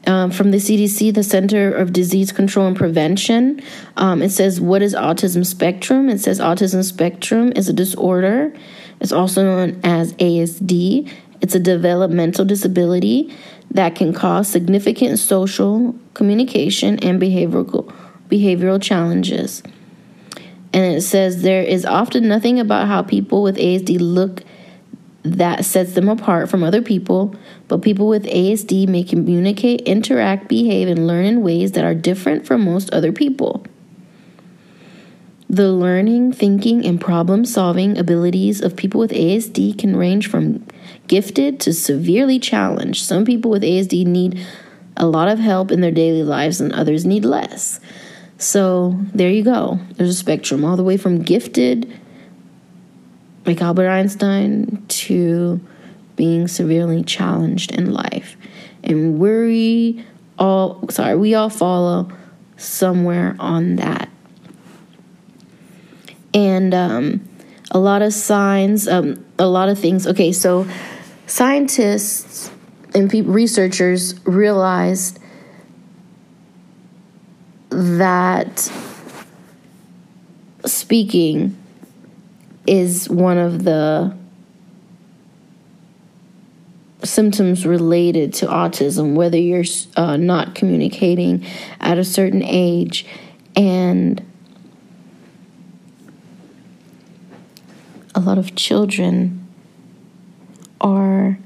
um, 0.08 0.30
from 0.30 0.52
the 0.52 0.56
CDC, 0.56 1.12
the 1.12 1.22
Center 1.22 1.70
of 1.70 1.92
Disease 1.92 2.32
Control 2.32 2.66
and 2.66 2.76
Prevention, 2.76 3.60
um, 3.98 4.22
it 4.22 4.30
says, 4.30 4.58
What 4.58 4.80
is 4.80 4.94
autism 4.94 5.44
spectrum? 5.44 6.08
It 6.08 6.18
says, 6.18 6.40
Autism 6.40 6.82
spectrum 6.82 7.52
is 7.54 7.68
a 7.68 7.74
disorder. 7.74 8.52
It's 9.00 9.12
also 9.12 9.44
known 9.44 9.80
as 9.84 10.14
ASD. 10.14 11.12
It's 11.42 11.54
a 11.54 11.60
developmental 11.60 12.46
disability 12.46 13.32
that 13.70 13.94
can 13.96 14.14
cause 14.14 14.48
significant 14.48 15.18
social, 15.18 15.94
communication, 16.14 16.98
and 17.00 17.20
behavioral, 17.20 17.92
behavioral 18.30 18.82
challenges. 18.82 19.62
And 20.72 20.96
it 20.96 21.02
says 21.02 21.42
there 21.42 21.62
is 21.62 21.84
often 21.84 22.28
nothing 22.28 22.58
about 22.58 22.88
how 22.88 23.02
people 23.02 23.42
with 23.42 23.56
ASD 23.58 23.98
look 24.00 24.42
that 25.36 25.64
sets 25.64 25.92
them 25.92 26.08
apart 26.08 26.48
from 26.48 26.62
other 26.62 26.82
people, 26.82 27.34
but 27.68 27.82
people 27.82 28.08
with 28.08 28.24
ASD 28.24 28.88
may 28.88 29.02
communicate, 29.02 29.82
interact, 29.82 30.48
behave, 30.48 30.88
and 30.88 31.06
learn 31.06 31.24
in 31.24 31.42
ways 31.42 31.72
that 31.72 31.84
are 31.84 31.94
different 31.94 32.46
from 32.46 32.64
most 32.64 32.90
other 32.90 33.12
people. 33.12 33.64
The 35.50 35.72
learning, 35.72 36.32
thinking, 36.32 36.84
and 36.84 37.00
problem 37.00 37.44
solving 37.46 37.96
abilities 37.96 38.60
of 38.60 38.76
people 38.76 39.00
with 39.00 39.12
ASD 39.12 39.78
can 39.78 39.96
range 39.96 40.28
from 40.28 40.66
gifted 41.06 41.58
to 41.60 41.72
severely 41.72 42.38
challenged. 42.38 43.04
Some 43.04 43.24
people 43.24 43.50
with 43.50 43.62
ASD 43.62 44.04
need 44.06 44.46
a 44.96 45.06
lot 45.06 45.28
of 45.28 45.38
help 45.38 45.70
in 45.70 45.80
their 45.80 45.90
daily 45.90 46.22
lives, 46.22 46.60
and 46.60 46.72
others 46.72 47.06
need 47.06 47.24
less. 47.24 47.80
So 48.36 48.94
there 49.14 49.30
you 49.30 49.42
go. 49.42 49.80
There's 49.96 50.10
a 50.10 50.14
spectrum 50.14 50.64
all 50.64 50.76
the 50.76 50.84
way 50.84 50.96
from 50.96 51.22
gifted, 51.22 51.98
like 53.48 53.60
Albert 53.60 53.88
Einstein, 53.88 54.84
to 54.88 55.60
being 56.14 56.46
severely 56.46 57.02
challenged 57.02 57.72
in 57.72 57.92
life. 57.92 58.36
And 58.84 59.18
we 59.18 60.04
all, 60.38 60.88
sorry, 60.90 61.16
we 61.16 61.34
all 61.34 61.50
follow 61.50 62.10
somewhere 62.56 63.34
on 63.38 63.76
that 63.76 64.08
and 66.34 66.74
um, 66.74 67.28
a 67.70 67.78
lot 67.78 68.02
of 68.02 68.12
signs, 68.12 68.86
um, 68.88 69.24
a 69.38 69.46
lot 69.46 69.68
of 69.68 69.78
things. 69.78 70.06
Okay, 70.06 70.32
so 70.32 70.66
scientists 71.26 72.50
and 72.94 73.12
researchers 73.26 74.14
realized 74.26 75.18
that 77.70 78.70
speaking 80.64 81.56
is 82.68 83.08
one 83.08 83.38
of 83.38 83.64
the 83.64 84.14
symptoms 87.02 87.64
related 87.64 88.34
to 88.34 88.46
autism, 88.46 89.14
whether 89.14 89.38
you're 89.38 89.64
uh, 89.96 90.16
not 90.18 90.54
communicating 90.54 91.46
at 91.80 91.96
a 91.96 92.04
certain 92.04 92.42
age. 92.42 93.06
And 93.56 94.22
a 98.14 98.20
lot 98.20 98.36
of 98.36 98.54
children 98.54 99.46
are 100.80 101.38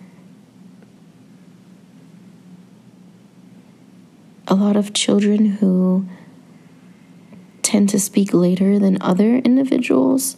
a 4.48 4.54
lot 4.54 4.76
of 4.76 4.92
children 4.92 5.46
who 5.46 6.06
tend 7.62 7.88
to 7.90 8.00
speak 8.00 8.34
later 8.34 8.78
than 8.78 9.00
other 9.00 9.36
individuals 9.36 10.36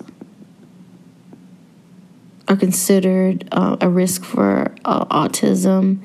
are 2.49 2.57
considered 2.57 3.49
uh, 3.53 3.77
a 3.81 3.89
risk 3.89 4.25
for 4.25 4.75
uh, 4.85 5.05
autism 5.07 6.01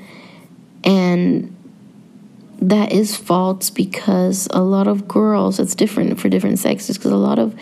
and 0.84 1.56
that 2.62 2.92
is 2.92 3.16
false 3.16 3.70
because 3.70 4.48
a 4.52 4.62
lot 4.62 4.88
of 4.88 5.08
girls 5.08 5.60
it's 5.60 5.76
different 5.76 6.20
for 6.20 6.30
different 6.30 6.60
sexes 6.60 6.98
because 6.98 7.12
a 7.12 7.18
lot 7.18 7.40
of 7.40 7.56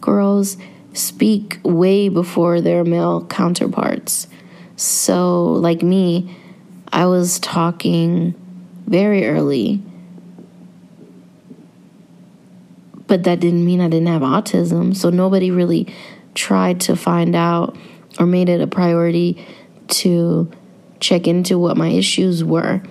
girls 0.00 0.56
speak 0.96 1.60
way 1.62 2.08
before 2.08 2.60
their 2.60 2.84
male 2.84 3.24
counterparts. 3.26 4.28
So, 4.76 5.44
like 5.52 5.82
me, 5.82 6.34
I 6.92 7.06
was 7.06 7.38
talking 7.38 8.34
very 8.86 9.26
early. 9.26 9.82
But 13.06 13.22
that 13.24 13.40
didn't 13.40 13.64
mean 13.64 13.80
I 13.80 13.88
didn't 13.88 14.08
have 14.08 14.22
autism. 14.22 14.96
So, 14.96 15.10
nobody 15.10 15.50
really 15.50 15.86
tried 16.34 16.80
to 16.82 16.96
find 16.96 17.34
out 17.34 17.76
or 18.18 18.26
made 18.26 18.48
it 18.48 18.60
a 18.60 18.66
priority 18.66 19.46
to 19.88 20.50
check 21.00 21.26
into 21.26 21.58
what 21.58 21.76
my 21.76 21.88
issues 21.88 22.42
were. 22.42 22.82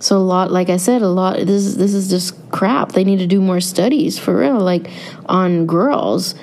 So 0.00 0.16
a 0.16 0.18
lot, 0.18 0.50
like 0.52 0.70
I 0.70 0.76
said, 0.76 1.02
a 1.02 1.08
lot. 1.08 1.38
This 1.38 1.64
is 1.64 1.76
this 1.76 1.92
is 1.92 2.08
just 2.08 2.50
crap. 2.50 2.92
They 2.92 3.04
need 3.04 3.18
to 3.18 3.26
do 3.26 3.40
more 3.40 3.60
studies 3.60 4.18
for 4.18 4.36
real, 4.36 4.60
like 4.60 4.90
on 5.26 5.66
girls 5.66 6.34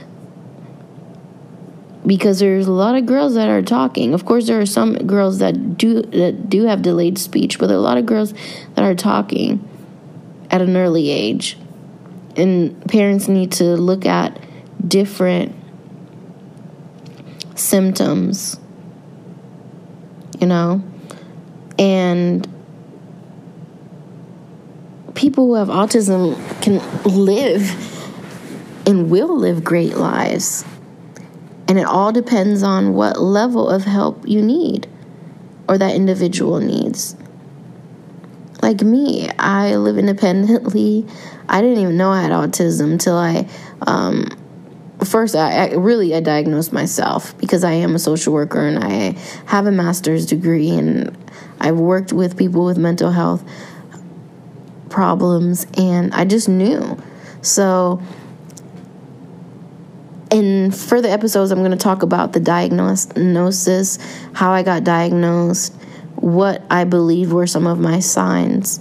because 2.05 2.39
there's 2.39 2.67
a 2.67 2.71
lot 2.71 2.95
of 2.95 3.05
girls 3.05 3.35
that 3.35 3.49
are 3.49 3.61
talking. 3.61 4.13
Of 4.13 4.25
course, 4.25 4.47
there 4.47 4.59
are 4.59 4.65
some 4.65 4.95
girls 5.07 5.39
that 5.39 5.77
do 5.77 6.01
that 6.01 6.49
do 6.49 6.65
have 6.65 6.81
delayed 6.81 7.17
speech, 7.17 7.57
but 7.57 7.67
there 7.67 7.77
are 7.77 7.79
a 7.79 7.83
lot 7.83 7.97
of 7.97 8.05
girls 8.05 8.33
that 8.75 8.83
are 8.83 8.95
talking 8.95 9.67
at 10.51 10.61
an 10.61 10.75
early 10.75 11.09
age. 11.09 11.57
And 12.37 12.85
parents 12.89 13.29
need 13.29 13.53
to 13.53 13.63
look 13.63 14.05
at 14.05 14.37
different 14.85 15.55
symptoms, 17.55 18.59
you 20.39 20.47
know? 20.47 20.83
And 21.79 22.47
people 25.15 25.47
who 25.47 25.55
have 25.55 25.69
autism 25.69 26.35
can 26.61 26.81
live 27.03 27.71
and 28.87 29.09
will 29.09 29.37
live 29.37 29.63
great 29.63 29.97
lives 29.97 30.63
and 31.67 31.79
it 31.79 31.85
all 31.85 32.11
depends 32.11 32.63
on 32.63 32.93
what 32.93 33.19
level 33.19 33.69
of 33.69 33.83
help 33.83 34.27
you 34.27 34.41
need 34.41 34.87
or 35.67 35.77
that 35.77 35.95
individual 35.95 36.59
needs. 36.59 37.15
Like 38.61 38.81
me, 38.81 39.29
I 39.39 39.75
live 39.75 39.97
independently. 39.97 41.05
I 41.49 41.61
didn't 41.61 41.79
even 41.79 41.97
know 41.97 42.11
I 42.11 42.21
had 42.21 42.31
autism 42.31 42.93
until 42.93 43.17
I, 43.17 43.47
um, 43.81 44.27
first, 45.03 45.35
I, 45.35 45.67
I 45.67 45.73
really 45.73 46.15
I 46.15 46.19
diagnosed 46.19 46.71
myself 46.71 47.37
because 47.37 47.63
I 47.63 47.73
am 47.73 47.95
a 47.95 47.99
social 47.99 48.33
worker 48.33 48.65
and 48.65 48.83
I 48.83 49.19
have 49.47 49.67
a 49.67 49.71
master's 49.71 50.25
degree 50.25 50.69
and 50.69 51.15
I've 51.59 51.77
worked 51.77 52.13
with 52.13 52.37
people 52.37 52.65
with 52.65 52.77
mental 52.77 53.11
health 53.11 53.43
problems 54.89 55.67
and 55.77 56.13
I 56.13 56.25
just 56.25 56.47
knew. 56.47 56.97
So 57.41 58.01
in 60.31 60.71
further 60.71 61.09
episodes, 61.09 61.51
I'm 61.51 61.59
going 61.59 61.71
to 61.71 61.77
talk 61.77 62.03
about 62.03 62.33
the 62.33 62.39
diagnosis, 62.39 63.97
how 64.33 64.51
I 64.51 64.63
got 64.63 64.83
diagnosed, 64.83 65.73
what 66.15 66.63
I 66.69 66.83
believe 66.83 67.31
were 67.31 67.47
some 67.47 67.67
of 67.67 67.79
my 67.79 67.99
signs, 67.99 68.79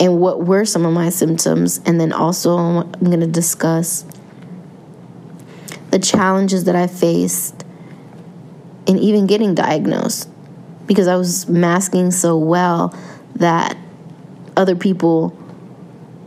and 0.00 0.20
what 0.20 0.44
were 0.44 0.64
some 0.64 0.86
of 0.86 0.92
my 0.92 1.08
symptoms. 1.08 1.80
And 1.84 2.00
then 2.00 2.12
also, 2.12 2.56
I'm 2.56 2.92
going 3.00 3.20
to 3.20 3.26
discuss 3.26 4.04
the 5.90 5.98
challenges 5.98 6.64
that 6.64 6.76
I 6.76 6.86
faced 6.86 7.64
in 8.86 8.98
even 8.98 9.26
getting 9.26 9.54
diagnosed 9.54 10.28
because 10.86 11.06
I 11.06 11.16
was 11.16 11.48
masking 11.48 12.10
so 12.10 12.36
well 12.38 12.94
that 13.36 13.76
other 14.56 14.74
people, 14.74 15.36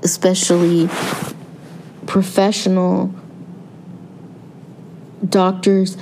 especially 0.03 0.87
professional 2.05 3.13
doctors 5.27 5.97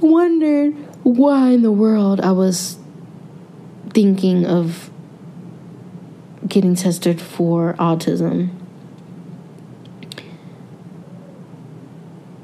wondered 0.00 0.74
why 1.04 1.50
in 1.50 1.62
the 1.62 1.72
world 1.72 2.20
I 2.20 2.32
was 2.32 2.78
thinking 3.90 4.46
of 4.46 4.90
getting 6.46 6.74
tested 6.74 7.20
for 7.20 7.74
autism. 7.74 8.50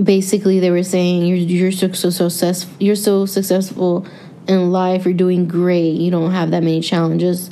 Basically, 0.02 0.60
they 0.60 0.70
were 0.70 0.84
saying 0.84 1.26
you're 1.26 1.36
you're 1.36 1.72
so, 1.72 1.92
so 1.92 2.10
successful. 2.10 2.74
You're 2.78 2.96
so 2.96 3.26
successful 3.26 4.06
in 4.46 4.70
life. 4.70 5.04
You're 5.04 5.14
doing 5.14 5.48
great. 5.48 5.96
You 5.96 6.10
don't 6.10 6.30
have 6.30 6.52
that 6.52 6.62
many 6.62 6.80
challenges. 6.80 7.50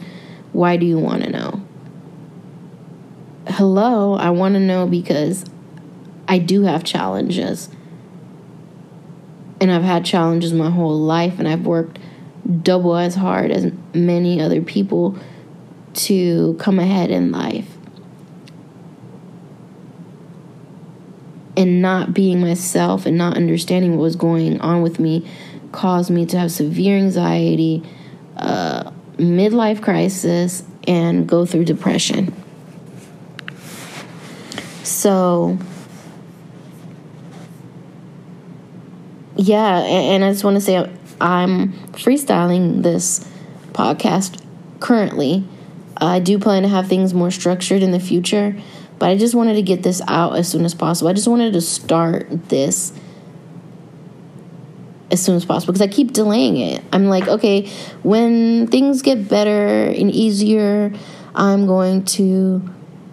Why 0.53 0.77
do 0.77 0.87
you 0.87 0.99
want 0.99 1.25
to 1.25 1.31
know? 1.31 1.67
hello, 3.49 4.15
I 4.15 4.31
want 4.31 4.55
to 4.55 4.61
know 4.61 4.87
because 4.87 5.45
I 6.29 6.39
do 6.39 6.63
have 6.63 6.85
challenges. 6.85 7.69
And 9.61 9.71
I've 9.71 9.83
had 9.83 10.05
challenges 10.05 10.53
my 10.53 10.71
whole 10.71 10.99
life, 10.99 11.39
and 11.39 11.49
I've 11.49 11.65
worked 11.65 11.99
double 12.63 12.97
as 12.97 13.15
hard 13.15 13.51
as 13.51 13.73
many 13.95 14.41
other 14.41 14.61
people 14.61 15.19
to 15.95 16.55
come 16.61 16.79
ahead 16.79 17.11
in 17.11 17.33
life. 17.33 17.76
And 21.57 21.81
not 21.81 22.13
being 22.13 22.41
myself 22.41 23.07
and 23.07 23.17
not 23.17 23.37
understanding 23.37 23.97
what 23.97 24.03
was 24.03 24.17
going 24.17 24.61
on 24.61 24.83
with 24.83 24.99
me 24.99 25.27
caused 25.73 26.11
me 26.11 26.27
to 26.27 26.39
have 26.39 26.53
severe 26.53 26.97
anxiety, 26.97 27.83
uh, 28.37 28.91
midlife 29.17 29.83
crisis, 29.83 30.63
and 30.87 31.27
go 31.27 31.47
through 31.47 31.65
depression. 31.65 32.35
So, 34.83 35.59
yeah, 39.37 39.79
and 39.79 40.25
I 40.25 40.31
just 40.31 40.45
want 40.45 40.57
to 40.57 40.61
say 40.61 40.77
I'm 41.21 41.73
freestyling 41.93 42.83
this 42.83 43.27
podcast 43.73 44.43
currently. 44.81 45.45
I 45.97 46.21
do 46.21 46.39
plan 46.39 46.63
to 46.63 46.69
have 46.69 46.89
things 46.89 47.15
more 47.15 47.31
structured 47.31 47.83
in 47.83 47.91
the 47.91 48.01
future, 48.01 48.55
but 48.99 49.11
I 49.11 49.17
just 49.17 49.35
wanted 49.35 49.55
to 49.55 49.63
get 49.63 49.83
this 49.83 50.01
out 50.09 50.37
as 50.37 50.49
soon 50.49 50.65
as 50.65 50.75
possible. 50.75 51.09
I 51.09 51.13
just 51.13 51.29
wanted 51.29 51.53
to 51.53 51.61
start 51.61 52.49
this 52.49 52.93
as 55.11 55.23
soon 55.23 55.37
as 55.37 55.45
possible 55.45 55.73
because 55.73 55.87
I 55.87 55.93
keep 55.93 56.13
delaying 56.13 56.57
it. 56.57 56.83
I'm 56.93 57.07
like, 57.07 57.29
okay, 57.29 57.71
when 58.03 58.67
things 58.69 59.03
get 59.03 59.29
better 59.29 59.87
and 59.87 60.11
easier, 60.11 60.93
I'm 61.35 61.67
going 61.67 62.05
to 62.07 62.63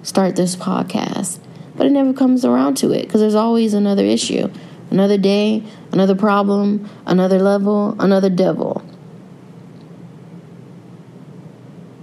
start 0.02 0.36
this 0.36 0.56
podcast. 0.56 1.40
But 1.76 1.88
it 1.88 1.92
never 1.92 2.14
comes 2.14 2.46
around 2.46 2.78
to 2.78 2.92
it 2.92 3.04
because 3.04 3.22
there's 3.22 3.36
always 3.36 3.74
another 3.74 4.04
issue, 4.04 4.50
another 4.92 5.18
day, 5.18 5.64
another 5.92 6.16
problem, 6.16 6.90
another 7.06 7.40
level, 7.40 7.96
another 8.00 8.30
devil. 8.30 8.84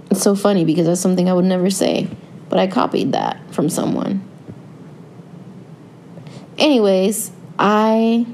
It's 0.09 0.21
so 0.21 0.35
funny 0.35 0.65
because 0.65 0.87
that's 0.87 0.99
something 0.99 1.29
I 1.29 1.33
would 1.33 1.45
never 1.45 1.69
say, 1.69 2.09
but 2.51 2.59
I 2.59 2.67
copied 2.67 3.13
that 3.13 3.39
from 3.53 3.69
someone. 3.69 4.21
Anyways, 6.57 7.31
I 7.57 8.27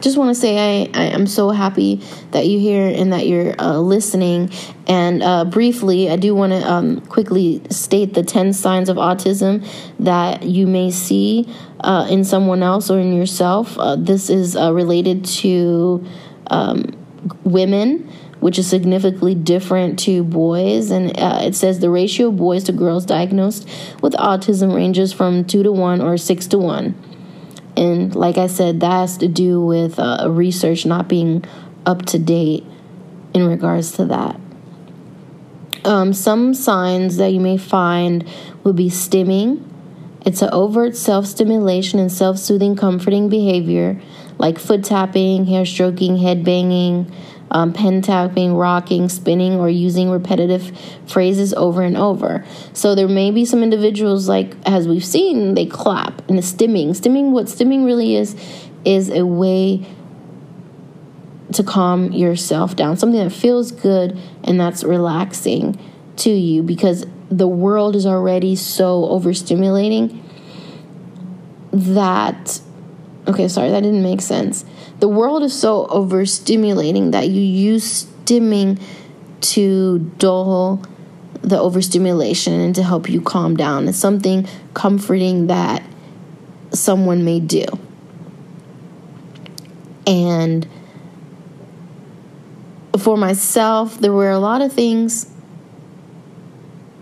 just 0.00 0.18
want 0.18 0.34
to 0.34 0.34
say 0.34 0.58
I, 0.58 0.90
I 1.00 1.04
am 1.10 1.28
so 1.28 1.50
happy 1.50 2.02
that 2.32 2.48
you're 2.48 2.60
here 2.60 2.88
and 2.88 3.12
that 3.12 3.28
you're 3.28 3.54
uh, 3.60 3.78
listening. 3.78 4.50
And 4.88 5.22
uh, 5.22 5.44
briefly, 5.44 6.10
I 6.10 6.16
do 6.16 6.34
want 6.34 6.52
to 6.52 6.68
um, 6.68 7.00
quickly 7.02 7.62
state 7.70 8.14
the 8.14 8.24
10 8.24 8.52
signs 8.52 8.88
of 8.88 8.96
autism 8.96 9.64
that 10.00 10.42
you 10.42 10.66
may 10.66 10.90
see 10.90 11.46
uh, 11.78 12.08
in 12.10 12.24
someone 12.24 12.64
else 12.64 12.90
or 12.90 12.98
in 12.98 13.12
yourself. 13.12 13.78
Uh, 13.78 13.94
this 13.94 14.28
is 14.28 14.56
uh, 14.56 14.72
related 14.72 15.24
to 15.24 16.04
um, 16.48 16.84
women. 17.44 18.10
Which 18.40 18.58
is 18.58 18.66
significantly 18.66 19.34
different 19.34 19.98
to 20.00 20.24
boys. 20.24 20.90
And 20.90 21.16
uh, 21.18 21.40
it 21.42 21.54
says 21.54 21.80
the 21.80 21.90
ratio 21.90 22.28
of 22.28 22.36
boys 22.36 22.64
to 22.64 22.72
girls 22.72 23.04
diagnosed 23.04 23.68
with 24.02 24.14
autism 24.14 24.74
ranges 24.74 25.12
from 25.12 25.44
2 25.44 25.62
to 25.62 25.70
1 25.72 26.00
or 26.00 26.16
6 26.16 26.46
to 26.48 26.58
1 26.58 26.94
and 27.76 28.14
like 28.14 28.36
I 28.36 28.46
said, 28.46 28.80
that 28.80 28.90
has 28.90 29.16
to 29.18 29.28
do 29.28 29.64
with 29.64 29.98
uh, 29.98 30.26
research 30.28 30.84
not 30.84 31.08
being 31.08 31.44
up 31.86 32.04
to 32.06 32.18
date 32.18 32.64
in 33.32 33.46
regards 33.46 33.92
to 33.92 34.04
that. 34.06 34.38
Um, 35.84 36.12
some 36.12 36.52
signs 36.52 37.16
that 37.16 37.32
you 37.32 37.40
may 37.40 37.56
find 37.56 38.28
would 38.64 38.76
be 38.76 38.90
stimming. 38.90 39.66
It's 40.26 40.42
an 40.42 40.50
overt 40.52 40.94
self 40.94 41.24
stimulation 41.24 41.98
and 41.98 42.12
self 42.12 42.38
soothing, 42.38 42.76
comforting 42.76 43.28
behavior 43.28 44.00
like 44.40 44.58
foot 44.58 44.82
tapping, 44.82 45.44
hair 45.44 45.66
stroking, 45.66 46.16
head 46.16 46.42
banging, 46.42 47.12
um, 47.50 47.72
pen 47.72 48.02
tapping, 48.02 48.54
rocking, 48.54 49.08
spinning, 49.08 49.54
or 49.54 49.68
using 49.68 50.10
repetitive 50.10 50.76
phrases 51.06 51.52
over 51.54 51.82
and 51.82 51.96
over. 51.96 52.44
So 52.72 52.94
there 52.94 53.08
may 53.08 53.30
be 53.30 53.44
some 53.44 53.62
individuals, 53.62 54.28
like 54.28 54.54
as 54.64 54.86
we've 54.86 55.04
seen, 55.04 55.54
they 55.54 55.66
clap 55.66 56.28
and 56.28 56.38
it's 56.38 56.52
stimming. 56.52 56.90
Stimming, 56.90 57.30
what 57.30 57.46
stimming 57.46 57.84
really 57.84 58.14
is, 58.14 58.36
is 58.84 59.10
a 59.10 59.26
way 59.26 59.86
to 61.52 61.64
calm 61.64 62.12
yourself 62.12 62.76
down, 62.76 62.96
something 62.96 63.22
that 63.22 63.30
feels 63.30 63.72
good 63.72 64.18
and 64.44 64.60
that's 64.60 64.84
relaxing 64.84 65.78
to 66.16 66.30
you 66.30 66.62
because 66.62 67.04
the 67.30 67.48
world 67.48 67.96
is 67.96 68.06
already 68.06 68.54
so 68.56 69.02
overstimulating 69.04 70.20
that 71.72 72.60
okay 73.28 73.46
sorry 73.46 73.70
that 73.70 73.82
didn't 73.82 74.02
make 74.02 74.20
sense 74.20 74.64
the 75.00 75.08
world 75.08 75.42
is 75.42 75.58
so 75.58 75.86
overstimulating 75.86 77.12
that 77.12 77.28
you 77.28 77.40
use 77.40 78.04
stimming 78.04 78.80
to 79.40 79.98
dull 80.18 80.82
the 81.42 81.58
overstimulation 81.58 82.60
and 82.60 82.74
to 82.74 82.82
help 82.82 83.08
you 83.08 83.20
calm 83.20 83.56
down. 83.56 83.88
It's 83.88 83.98
something 83.98 84.46
comforting 84.74 85.46
that 85.46 85.82
someone 86.72 87.24
may 87.24 87.40
do. 87.40 87.64
And 90.06 90.68
for 92.98 93.16
myself, 93.16 93.98
there 93.98 94.12
were 94.12 94.30
a 94.30 94.38
lot 94.38 94.60
of 94.60 94.72
things 94.72 95.30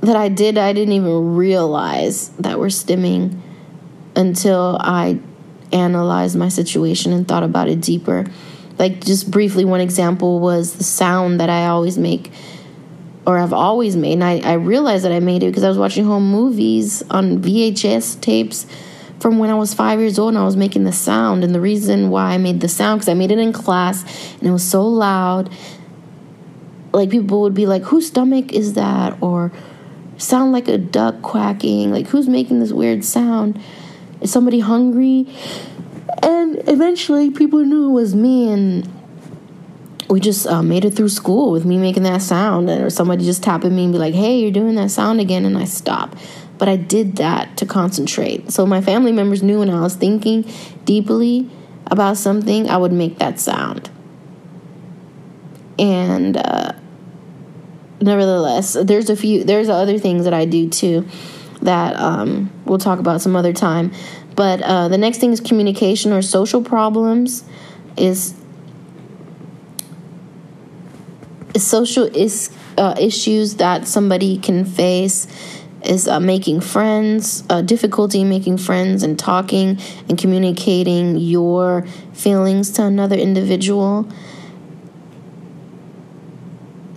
that 0.00 0.14
I 0.14 0.28
did 0.28 0.56
I 0.56 0.72
didn't 0.72 0.92
even 0.92 1.34
realize 1.34 2.28
that 2.38 2.58
were 2.58 2.68
stimming 2.68 3.40
until 4.14 4.78
I 4.80 5.18
analyzed 5.72 6.36
my 6.36 6.48
situation 6.48 7.12
and 7.12 7.26
thought 7.26 7.42
about 7.42 7.68
it 7.68 7.80
deeper. 7.80 8.26
Like, 8.78 9.04
just 9.04 9.30
briefly, 9.30 9.64
one 9.64 9.80
example 9.80 10.40
was 10.40 10.74
the 10.74 10.84
sound 10.84 11.40
that 11.40 11.50
I 11.50 11.66
always 11.66 11.98
make 11.98 12.30
or 13.28 13.36
I've 13.36 13.52
always 13.52 13.94
made. 13.94 14.14
And 14.14 14.24
I, 14.24 14.38
I 14.38 14.54
realized 14.54 15.04
that 15.04 15.12
I 15.12 15.20
made 15.20 15.42
it 15.42 15.48
because 15.48 15.62
I 15.62 15.68
was 15.68 15.76
watching 15.76 16.06
home 16.06 16.30
movies 16.30 17.02
on 17.10 17.42
VHS 17.42 18.22
tapes 18.22 18.66
from 19.20 19.38
when 19.38 19.50
I 19.50 19.54
was 19.54 19.74
five 19.74 20.00
years 20.00 20.18
old 20.18 20.30
and 20.30 20.38
I 20.38 20.46
was 20.46 20.56
making 20.56 20.84
the 20.84 20.92
sound. 20.92 21.44
And 21.44 21.54
the 21.54 21.60
reason 21.60 22.08
why 22.08 22.32
I 22.32 22.38
made 22.38 22.60
the 22.60 22.68
sound, 22.68 23.00
because 23.00 23.10
I 23.10 23.14
made 23.14 23.30
it 23.30 23.38
in 23.38 23.52
class 23.52 24.02
and 24.38 24.48
it 24.48 24.50
was 24.50 24.64
so 24.64 24.86
loud. 24.86 25.50
Like, 26.92 27.10
people 27.10 27.42
would 27.42 27.52
be 27.52 27.66
like, 27.66 27.82
whose 27.82 28.06
stomach 28.06 28.54
is 28.54 28.72
that? 28.72 29.22
Or 29.22 29.52
sound 30.16 30.52
like 30.52 30.68
a 30.68 30.78
duck 30.78 31.20
quacking. 31.20 31.90
Like, 31.90 32.06
who's 32.06 32.28
making 32.28 32.60
this 32.60 32.72
weird 32.72 33.04
sound? 33.04 33.60
Is 34.20 34.32
somebody 34.32 34.60
hungry? 34.60 35.26
And 36.22 36.60
eventually, 36.68 37.30
people 37.30 37.60
knew 37.60 37.90
it 37.90 37.92
was 37.92 38.14
me, 38.14 38.50
and 38.50 38.92
we 40.08 40.20
just 40.20 40.46
uh, 40.46 40.62
made 40.62 40.84
it 40.84 40.90
through 40.90 41.10
school 41.10 41.52
with 41.52 41.64
me 41.64 41.78
making 41.78 42.02
that 42.04 42.22
sound, 42.22 42.68
or 42.68 42.90
somebody 42.90 43.24
just 43.24 43.42
tapping 43.42 43.74
me 43.74 43.84
and 43.84 43.92
be 43.92 43.98
like, 43.98 44.14
"Hey, 44.14 44.40
you're 44.40 44.50
doing 44.50 44.74
that 44.76 44.90
sound 44.90 45.20
again," 45.20 45.44
and 45.44 45.56
I 45.56 45.64
stop. 45.64 46.16
But 46.56 46.68
I 46.68 46.76
did 46.76 47.16
that 47.16 47.56
to 47.58 47.66
concentrate. 47.66 48.50
So 48.50 48.66
my 48.66 48.80
family 48.80 49.12
members 49.12 49.42
knew 49.42 49.60
when 49.60 49.70
I 49.70 49.80
was 49.80 49.94
thinking 49.94 50.50
deeply 50.84 51.48
about 51.86 52.16
something, 52.16 52.68
I 52.68 52.76
would 52.76 52.92
make 52.92 53.18
that 53.18 53.38
sound. 53.38 53.90
And 55.78 56.36
uh, 56.36 56.72
nevertheless, 58.00 58.76
there's 58.82 59.08
a 59.08 59.14
few, 59.14 59.44
there's 59.44 59.68
other 59.68 59.98
things 59.98 60.24
that 60.24 60.34
I 60.34 60.44
do 60.44 60.68
too 60.68 61.06
that 61.62 61.96
um, 61.96 62.50
we'll 62.64 62.78
talk 62.78 62.98
about 62.98 63.20
some 63.20 63.36
other 63.36 63.52
time. 63.52 63.92
But 64.36 64.62
uh, 64.62 64.88
the 64.88 64.98
next 64.98 65.18
thing 65.18 65.32
is 65.32 65.40
communication 65.40 66.12
or 66.12 66.22
social 66.22 66.62
problems. 66.62 67.44
Is, 67.96 68.34
is 71.54 71.66
social 71.66 72.04
is 72.04 72.50
uh, 72.76 72.94
issues 73.00 73.56
that 73.56 73.88
somebody 73.88 74.38
can 74.38 74.64
face 74.64 75.26
is 75.84 76.08
uh, 76.08 76.20
making 76.20 76.60
friends, 76.60 77.44
uh, 77.50 77.62
difficulty 77.62 78.24
making 78.24 78.58
friends 78.58 79.02
and 79.02 79.18
talking 79.18 79.78
and 80.08 80.18
communicating 80.18 81.16
your 81.16 81.86
feelings 82.12 82.70
to 82.72 82.84
another 82.84 83.16
individual. 83.16 84.06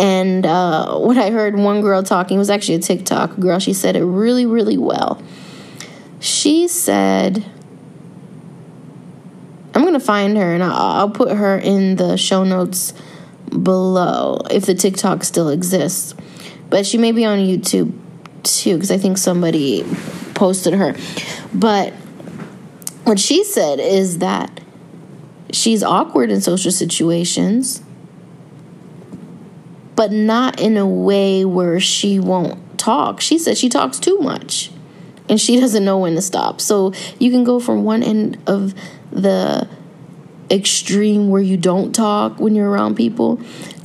And 0.02 0.48
uh, 0.48 0.98
what 0.98 1.16
I 1.20 1.30
heard 1.30 1.56
one 1.56 1.82
girl 1.82 2.02
talking 2.02 2.40
was 2.40 2.50
actually 2.50 2.74
a 2.74 2.80
TikTok 2.80 3.40
girl. 3.40 3.60
She 3.60 3.72
said 3.72 3.96
it 3.96 4.04
really, 4.04 4.48
really 4.48 4.78
well. 4.78 5.22
She 6.20 6.68
said, 6.68 7.46
I'm 9.76 9.84
going 9.84 9.94
to 9.94 10.00
find 10.00 10.36
her 10.38 10.56
and 10.56 10.64
I'll 10.64 11.12
put 11.12 11.38
her 11.38 11.56
in 11.56 11.98
the 11.98 12.18
show 12.18 12.44
notes 12.44 12.96
below 13.50 14.42
if 14.50 14.66
the 14.66 14.74
TikTok 14.74 15.24
still 15.24 15.50
exists. 15.50 16.16
But 16.72 16.88
she 16.88 16.98
may 16.98 17.12
be 17.12 17.24
on 17.24 17.38
YouTube 17.38 17.96
too 18.42 18.74
because 18.78 18.90
I 18.90 18.98
think 18.98 19.20
somebody 19.20 19.86
posted 20.34 20.74
her. 20.74 20.96
But 21.54 21.94
what 23.04 23.20
she 23.20 23.44
said 23.44 23.80
is 23.80 24.18
that 24.18 24.62
she's 25.52 25.84
awkward 25.84 26.32
in 26.32 26.42
social 26.42 26.72
situations 26.72 27.84
but 29.96 30.12
not 30.12 30.60
in 30.60 30.78
a 30.78 30.88
way 30.88 31.46
where 31.46 31.80
she 31.80 32.20
won't 32.20 32.80
talk. 32.80 33.22
She 33.22 33.38
said 33.38 33.58
she 33.58 33.70
talks 33.70 34.00
too 34.00 34.18
much 34.20 34.72
and 35.30 35.40
she 35.40 35.60
doesn't 35.60 35.86
know 35.86 36.00
when 36.00 36.16
to 36.16 36.22
stop. 36.22 36.62
So 36.62 36.94
you 37.20 37.32
can 37.32 37.44
go 37.44 37.60
from 37.60 37.84
one 37.84 38.04
end 38.04 38.38
of 38.48 38.74
the 39.12 39.68
extreme 40.50 41.30
where 41.30 41.42
you 41.42 41.56
don't 41.56 41.94
talk 41.94 42.40
when 42.40 42.56
you're 42.56 42.70
around 42.70 42.96
people 42.96 43.40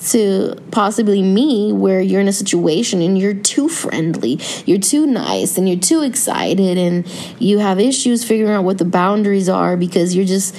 to 0.08 0.56
possibly 0.72 1.22
me 1.22 1.72
where 1.72 2.00
you're 2.00 2.20
in 2.20 2.28
a 2.28 2.32
situation 2.32 3.00
and 3.00 3.16
you're 3.18 3.34
too 3.34 3.68
friendly, 3.68 4.40
you're 4.64 4.78
too 4.78 5.06
nice, 5.06 5.56
and 5.56 5.68
you're 5.68 5.78
too 5.78 6.02
excited, 6.02 6.76
and 6.76 7.06
you 7.40 7.58
have 7.58 7.78
issues 7.78 8.24
figuring 8.24 8.52
out 8.52 8.64
what 8.64 8.78
the 8.78 8.84
boundaries 8.84 9.48
are 9.48 9.76
because 9.76 10.14
you're 10.14 10.24
just 10.24 10.56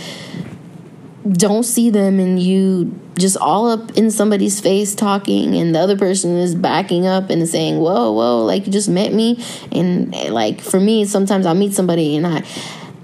don't 1.29 1.63
see 1.63 1.89
them 1.89 2.19
and 2.19 2.41
you 2.41 2.97
just 3.17 3.37
all 3.37 3.69
up 3.69 3.97
in 3.97 4.11
somebody's 4.11 4.59
face 4.59 4.93
talking 4.93 5.55
and 5.55 5.73
the 5.73 5.79
other 5.79 5.97
person 5.97 6.37
is 6.37 6.55
backing 6.55 7.07
up 7.07 7.29
and 7.29 7.47
saying 7.47 7.79
whoa 7.79 8.11
whoa 8.11 8.43
like 8.45 8.65
you 8.65 8.71
just 8.71 8.89
met 8.89 9.13
me. 9.13 9.43
And 9.71 10.13
like 10.31 10.61
for 10.61 10.79
me 10.79 11.05
sometimes 11.05 11.45
i'll 11.45 11.55
meet 11.55 11.73
somebody 11.73 12.15
and 12.15 12.27
i 12.27 12.43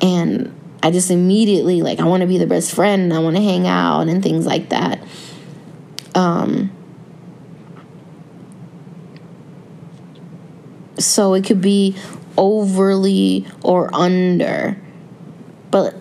and 0.01 0.53
i 0.81 0.91
just 0.91 1.09
immediately 1.09 1.81
like 1.81 1.99
i 1.99 2.05
want 2.05 2.21
to 2.21 2.27
be 2.27 2.37
the 2.37 2.47
best 2.47 2.73
friend 2.73 3.03
and 3.03 3.13
i 3.13 3.19
want 3.19 3.35
to 3.35 3.41
hang 3.41 3.67
out 3.67 4.07
and 4.07 4.21
things 4.21 4.45
like 4.45 4.69
that. 4.69 5.03
Um 6.15 6.71
so 10.99 11.33
it 11.33 11.43
could 11.43 11.61
be 11.61 11.95
overly 12.37 13.45
or 13.61 13.93
under 13.93 14.77
but 15.69 15.95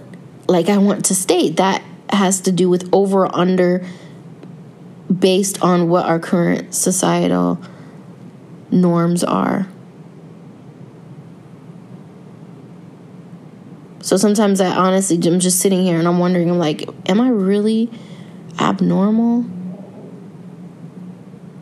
like 0.49 0.69
i 0.69 0.77
want 0.77 1.07
to 1.07 1.15
state 1.15 1.57
that 1.57 1.83
has 2.11 2.41
to 2.43 2.53
do 2.53 2.69
with 2.69 2.89
over 2.93 3.27
under 3.35 3.85
based 5.19 5.61
on 5.63 5.89
what 5.89 6.07
our 6.07 6.19
current 6.19 6.75
societal 6.75 7.61
norms 8.71 9.23
are. 9.25 9.67
So 14.01 14.17
sometimes 14.17 14.61
I 14.61 14.67
honestly, 14.67 15.17
I'm 15.25 15.39
just 15.39 15.61
sitting 15.61 15.83
here 15.85 15.99
and 15.99 16.09
I'm 16.09 16.19
wondering, 16.19 16.51
I'm 16.51 16.59
like, 16.59 16.89
am 17.09 17.21
I 17.21 17.29
really 17.29 17.91
abnormal? 18.59 19.45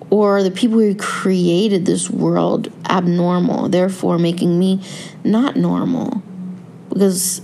Or 0.09 0.39
are 0.39 0.43
the 0.43 0.51
people 0.51 0.79
who 0.79 0.95
created 0.95 1.87
this 1.87 2.11
world 2.11 2.73
abnormal, 2.89 3.69
therefore 3.69 4.19
making 4.19 4.59
me 4.59 4.83
not 5.23 5.55
normal? 5.55 6.23
Because 6.89 7.43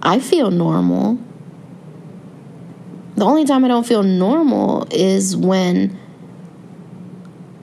I 0.00 0.18
feel 0.20 0.50
normal. 0.50 1.18
The 3.20 3.26
only 3.26 3.44
time 3.44 3.66
I 3.66 3.68
don't 3.68 3.86
feel 3.86 4.02
normal 4.02 4.88
is 4.90 5.36
when 5.36 5.98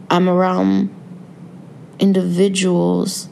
I'm 0.08 0.30
around 0.30 0.93
individuals 1.97 3.28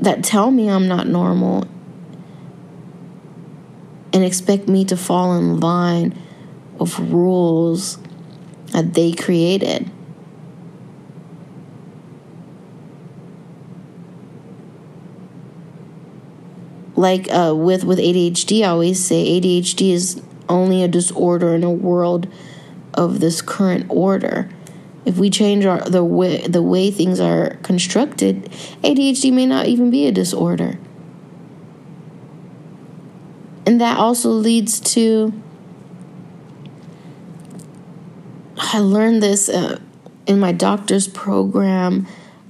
that 0.00 0.24
tell 0.24 0.50
me 0.50 0.68
I'm 0.68 0.88
not 0.88 1.06
normal 1.06 1.68
and 4.12 4.24
expect 4.24 4.66
me 4.66 4.84
to 4.86 4.96
fall 4.96 5.36
in 5.36 5.60
line 5.60 6.20
of 6.80 7.12
rules 7.12 7.98
that 8.72 8.94
they 8.94 9.12
created. 9.12 9.88
Like 16.96 17.28
uh, 17.32 17.54
with 17.56 17.84
with 17.84 17.98
ADHD, 17.98 18.62
I 18.62 18.68
always 18.68 19.04
say 19.04 19.40
ADHD 19.40 19.92
is 19.92 20.22
only 20.48 20.82
a 20.82 20.88
disorder 20.88 21.54
in 21.54 21.64
a 21.64 21.70
world 21.70 22.28
of 22.92 23.20
this 23.20 23.42
current 23.42 23.86
order. 23.88 24.48
If 25.04 25.18
we 25.18 25.28
change 25.28 25.64
our 25.66 25.80
the 25.80 26.04
way 26.04 26.46
the 26.46 26.62
way 26.62 26.90
things 26.90 27.20
are 27.20 27.56
constructed, 27.62 28.44
ADHD 28.82 29.32
may 29.32 29.46
not 29.46 29.66
even 29.66 29.90
be 29.90 30.06
a 30.06 30.12
disorder. 30.12 30.78
And 33.66 33.80
that 33.80 33.98
also 33.98 34.30
leads 34.30 34.78
to 34.94 35.32
I 38.56 38.78
learned 38.78 39.22
this 39.22 39.48
uh, 39.48 39.80
in 40.26 40.38
my 40.38 40.52
doctor's 40.52 41.08
program. 41.08 42.06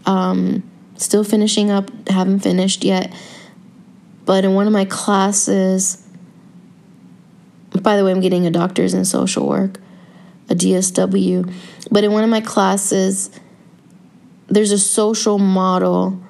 Um, 0.06 0.62
still 0.96 1.24
finishing 1.24 1.70
up, 1.70 1.90
haven't 2.08 2.40
finished 2.40 2.84
yet 2.84 3.12
but 4.24 4.44
in 4.44 4.54
one 4.54 4.66
of 4.66 4.72
my 4.72 4.84
classes, 4.84 6.02
by 7.82 7.96
the 7.96 8.04
way, 8.04 8.12
I'm 8.12 8.20
getting 8.20 8.46
a 8.46 8.50
doctor's 8.50 8.94
in 8.94 9.04
social 9.04 9.46
work, 9.46 9.80
a 10.48 10.54
DSW. 10.54 11.52
But 11.90 12.04
in 12.04 12.12
one 12.12 12.24
of 12.24 12.30
my 12.30 12.40
classes, 12.40 13.30
there's 14.46 14.72
a 14.72 14.78
social 14.78 15.38
model 15.38 16.20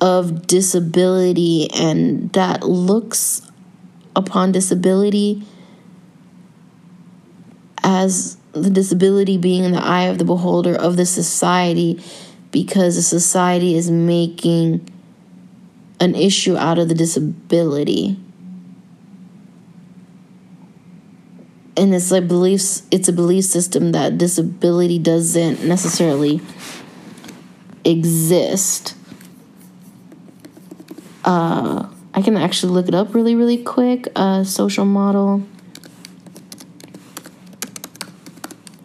of 0.00 0.46
disability, 0.46 1.68
and 1.74 2.32
that 2.32 2.62
looks 2.62 3.50
upon 4.16 4.52
disability 4.52 5.44
as 7.84 8.36
the 8.52 8.70
disability 8.70 9.38
being 9.38 9.64
in 9.64 9.72
the 9.72 9.82
eye 9.82 10.04
of 10.04 10.18
the 10.18 10.24
beholder 10.24 10.74
of 10.74 10.96
the 10.96 11.06
society 11.06 12.02
because 12.50 12.96
the 12.96 13.02
society 13.02 13.74
is 13.74 13.90
making 13.90 14.86
an 16.02 16.16
issue 16.16 16.56
out 16.56 16.80
of 16.80 16.88
the 16.88 16.94
disability. 16.94 18.18
And 21.76 21.94
it's 21.94 22.10
like 22.10 22.26
beliefs 22.26 22.82
it's 22.90 23.08
a 23.08 23.12
belief 23.12 23.44
system 23.44 23.92
that 23.92 24.18
disability 24.18 24.98
doesn't 24.98 25.64
necessarily 25.64 26.40
exist. 27.84 28.96
Uh 31.24 31.88
I 32.14 32.20
can 32.20 32.36
actually 32.36 32.72
look 32.72 32.88
it 32.88 32.94
up 32.94 33.14
really, 33.14 33.34
really 33.34 33.56
quick. 33.56 34.06
Uh, 34.14 34.44
social 34.44 34.84
model. 34.84 35.42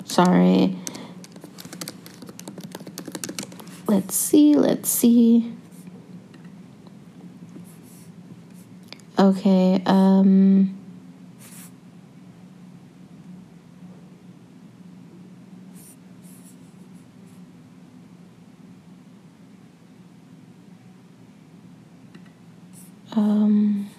Sorry. 0.06 0.78
Let's 3.88 4.16
see, 4.16 4.56
let's 4.56 4.90
see. 4.90 5.57
Okay, 9.20 9.82
um. 9.88 10.74
Um, 23.14 23.90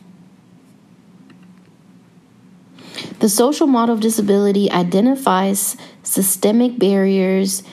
the 3.18 3.28
social 3.28 3.66
model 3.66 3.96
of 3.96 4.00
disability 4.00 4.70
identifies 4.70 5.76
systemic 6.04 6.78
barriers, 6.78 7.64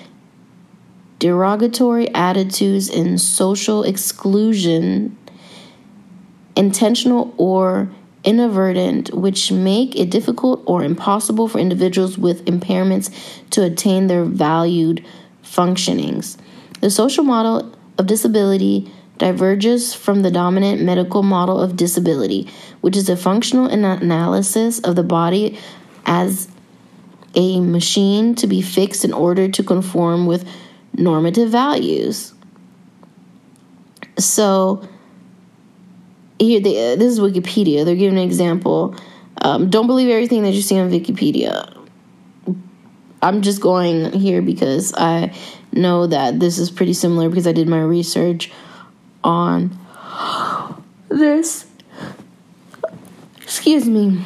derogatory 1.20 2.12
attitudes, 2.16 2.90
and 2.90 3.22
social 3.22 3.84
exclusion 3.84 5.16
intentional 6.56 7.34
or 7.38 7.90
inadvertent, 8.24 9.14
which 9.14 9.52
make 9.52 9.96
it 9.96 10.10
difficult 10.10 10.64
or 10.66 10.84
impossible 10.84 11.48
for 11.48 11.60
individuals 11.60 12.18
with 12.18 12.44
impairments 12.46 13.14
to 13.52 13.64
attain 13.64 14.08
their 14.08 14.26
valued 14.26 15.06
functionings. 15.44 16.38
The 16.82 16.90
social 16.90 17.24
model 17.24 17.72
of 17.98 18.08
disability 18.08 18.92
diverges 19.18 19.94
from 19.94 20.24
the 20.24 20.32
dominant 20.32 20.82
medical 20.82 21.24
model 21.24 21.60
of 21.60 21.78
disability, 21.78 22.50
which 22.82 22.98
is 22.98 23.08
a 23.08 23.16
functional 23.16 23.68
analysis 23.68 24.80
of 24.80 24.96
the 24.96 25.04
body 25.04 25.58
as 26.06 26.50
a 27.36 27.60
machine 27.60 28.36
to 28.36 28.48
be 28.48 28.62
fixed 28.62 29.06
in 29.06 29.14
order 29.14 29.48
to 29.48 29.64
conform 29.64 30.26
with 30.26 30.48
normative 30.94 31.50
values. 31.50 32.34
So, 34.18 34.88
here 36.40 36.60
they, 36.60 36.94
uh, 36.94 36.96
this 36.96 37.12
is 37.12 37.20
Wikipedia. 37.20 37.86
They're 37.86 37.96
giving 37.96 38.18
an 38.18 38.24
example. 38.24 38.96
Um, 39.42 39.70
don't 39.70 39.88
believe 39.88 40.10
everything 40.10 40.44
that 40.44 40.52
you 40.52 40.62
see 40.62 40.78
on 40.80 40.90
Wikipedia. 40.90 41.72
I'm 43.22 43.42
just 43.42 43.62
going 43.62 44.12
here 44.14 44.42
because 44.42 44.94
I 44.96 45.34
know 45.72 46.08
that 46.08 46.40
this 46.40 46.58
is 46.58 46.70
pretty 46.70 46.94
similar 46.94 47.30
because 47.30 47.48
I 47.48 47.52
did 47.52 47.68
my 47.68 47.82
research 47.82 48.52
on 49.24 49.78
this. 51.10 51.66
Excuse 53.42 53.88
me. 53.88 54.22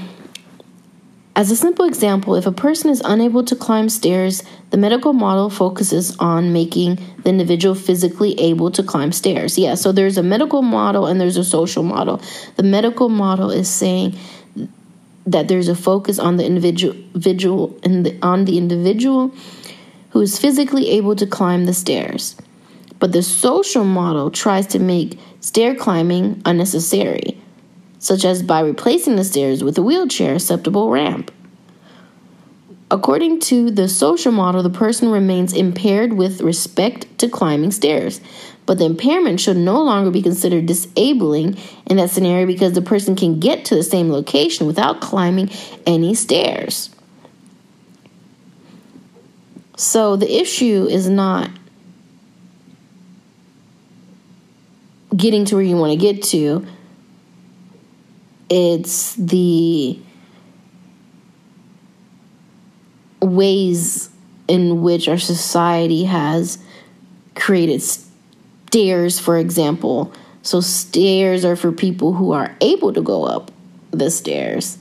As 1.40 1.50
a 1.52 1.56
simple 1.56 1.86
example, 1.86 2.36
if 2.36 2.46
a 2.46 2.52
person 2.52 2.90
is 2.90 3.02
unable 3.06 3.46
to 3.46 3.56
climb 3.56 3.88
stairs, 3.88 4.44
the 4.72 4.78
medical 4.78 5.14
model 5.14 5.50
focuses 5.50 6.14
on 6.18 6.52
making 6.52 6.96
the 7.24 7.30
individual 7.30 7.76
physically 7.76 8.38
able 8.38 8.70
to 8.72 8.84
climb 8.84 9.14
stairs. 9.14 9.58
Yeah, 9.58 9.76
so 9.76 9.94
there's 9.94 10.18
a 10.18 10.22
medical 10.22 10.62
model 10.62 11.06
and 11.06 11.18
there's 11.18 11.38
a 11.38 11.46
social 11.46 11.82
model. 11.82 12.22
The 12.58 12.64
medical 12.64 13.08
model 13.08 13.52
is 13.52 13.70
saying 13.70 14.18
that 15.28 15.48
there's 15.48 15.70
a 15.70 15.76
focus 15.76 16.20
on 16.20 16.36
the 16.36 16.46
individual, 16.46 16.94
individual 17.14 17.68
the, 17.84 18.20
on 18.22 18.44
the 18.44 18.58
individual 18.58 19.34
who 20.10 20.20
is 20.20 20.38
physically 20.38 20.90
able 20.90 21.16
to 21.16 21.26
climb 21.26 21.64
the 21.64 21.74
stairs. 21.74 22.36
But 23.00 23.14
the 23.14 23.24
social 23.24 23.86
model 23.86 24.30
tries 24.30 24.68
to 24.68 24.80
make 24.80 25.18
stair 25.40 25.74
climbing 25.74 26.42
unnecessary, 26.44 27.40
such 28.00 28.26
as 28.26 28.41
by 28.41 28.62
replacing 28.62 29.18
the 29.18 29.24
stairs 29.24 29.64
with 29.64 29.78
a 29.78 29.84
wheelchair 29.84 30.36
acceptable 30.36 30.89
ramp. 30.89 31.32
According 32.91 33.41
to 33.41 33.70
the 33.70 33.88
social 33.88 34.32
model, 34.32 34.64
the 34.64 34.70
person 34.70 35.10
remains 35.10 35.54
impaired 35.54 36.14
with 36.14 36.41
respect 36.41 37.06
to 37.20 37.30
climbing 37.30 37.72
stairs, 37.72 38.20
but 38.66 38.80
the 38.80 38.86
impairment 38.86 39.39
should 39.39 39.58
no 39.58 39.82
longer 39.82 40.10
be 40.10 40.24
considered 40.24 40.66
disabling 40.66 41.58
in 41.86 41.97
that 41.97 42.10
scenario 42.10 42.47
because 42.47 42.74
the 42.74 42.82
person 42.82 43.16
can 43.16 43.39
get 43.39 43.66
to 43.66 43.76
the 43.76 43.84
same 43.84 44.10
location 44.10 44.66
without 44.66 45.02
climbing 45.02 45.52
any 45.86 46.16
stairs. 46.16 46.89
So 49.76 50.16
the 50.16 50.41
issue 50.41 50.88
is 50.89 51.08
not 51.08 51.50
getting 55.16 55.45
to 55.45 55.56
where 55.56 55.64
you 55.64 55.78
want 55.78 55.91
to 55.91 55.97
get 55.97 56.24
to, 56.24 56.66
it's 58.50 59.16
the 59.16 60.00
ways 63.22 64.10
in 64.47 64.82
which 64.82 65.08
our 65.08 65.18
society 65.18 66.06
has 66.06 66.58
created 67.36 67.82
stairs, 67.82 69.20
for 69.20 69.38
example. 69.38 70.12
So, 70.41 70.62
stairs 70.62 71.45
are 71.45 71.56
for 71.56 71.72
people 71.72 72.14
who 72.14 72.32
are 72.32 72.56
able 72.62 72.93
to 72.93 73.02
go 73.02 73.26
up 73.26 73.52
the 73.91 74.10
stairs. 74.10 74.78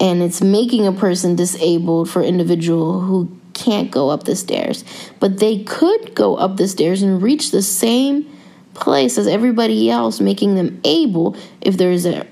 And 0.00 0.22
it's 0.22 0.42
making 0.42 0.86
a 0.86 0.92
person 0.92 1.36
disabled 1.36 2.10
for 2.10 2.22
individual 2.22 3.00
who 3.00 3.36
can't 3.54 3.90
go 3.90 4.10
up 4.10 4.24
the 4.24 4.34
stairs. 4.34 4.84
But 5.20 5.38
they 5.38 5.62
could 5.62 6.14
go 6.14 6.34
up 6.36 6.56
the 6.56 6.66
stairs 6.66 7.02
and 7.02 7.22
reach 7.22 7.50
the 7.50 7.62
same 7.62 8.28
place 8.74 9.16
as 9.16 9.26
everybody 9.28 9.90
else, 9.90 10.20
making 10.20 10.56
them 10.56 10.80
able 10.84 11.36
if 11.60 11.76
there's 11.76 12.04
a 12.04 12.26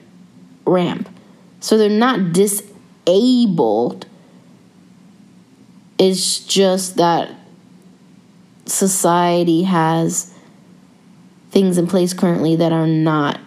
ramp. 0.71 1.09
So 1.61 1.77
they're 1.77 1.91
not 1.91 2.33
disabled 2.33 4.07
it's 6.01 6.39
just 6.39 6.97
that 6.97 7.31
society 8.65 9.65
has 9.65 10.33
things 11.51 11.77
in 11.77 11.87
place 11.87 12.15
currently 12.15 12.57
that 12.57 12.73
are 12.73 12.87
not 12.87 13.39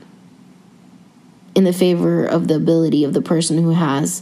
in 1.56 1.64
the 1.64 1.74
favor 1.74 2.24
of 2.24 2.48
the 2.48 2.56
ability 2.56 3.04
of 3.04 3.14
the 3.14 3.24
person 3.24 3.58
who 3.58 3.72
has 3.72 4.22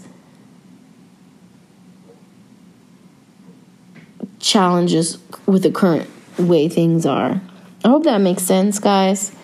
challenges 4.39 5.18
with 5.45 5.64
the 5.64 5.72
current 5.72 6.10
way 6.38 6.70
things 6.70 7.06
are. 7.06 7.41
I 7.84 7.89
hope 7.89 8.06
that 8.06 8.20
makes 8.20 8.43
sense, 8.43 8.80
guys. 8.80 9.36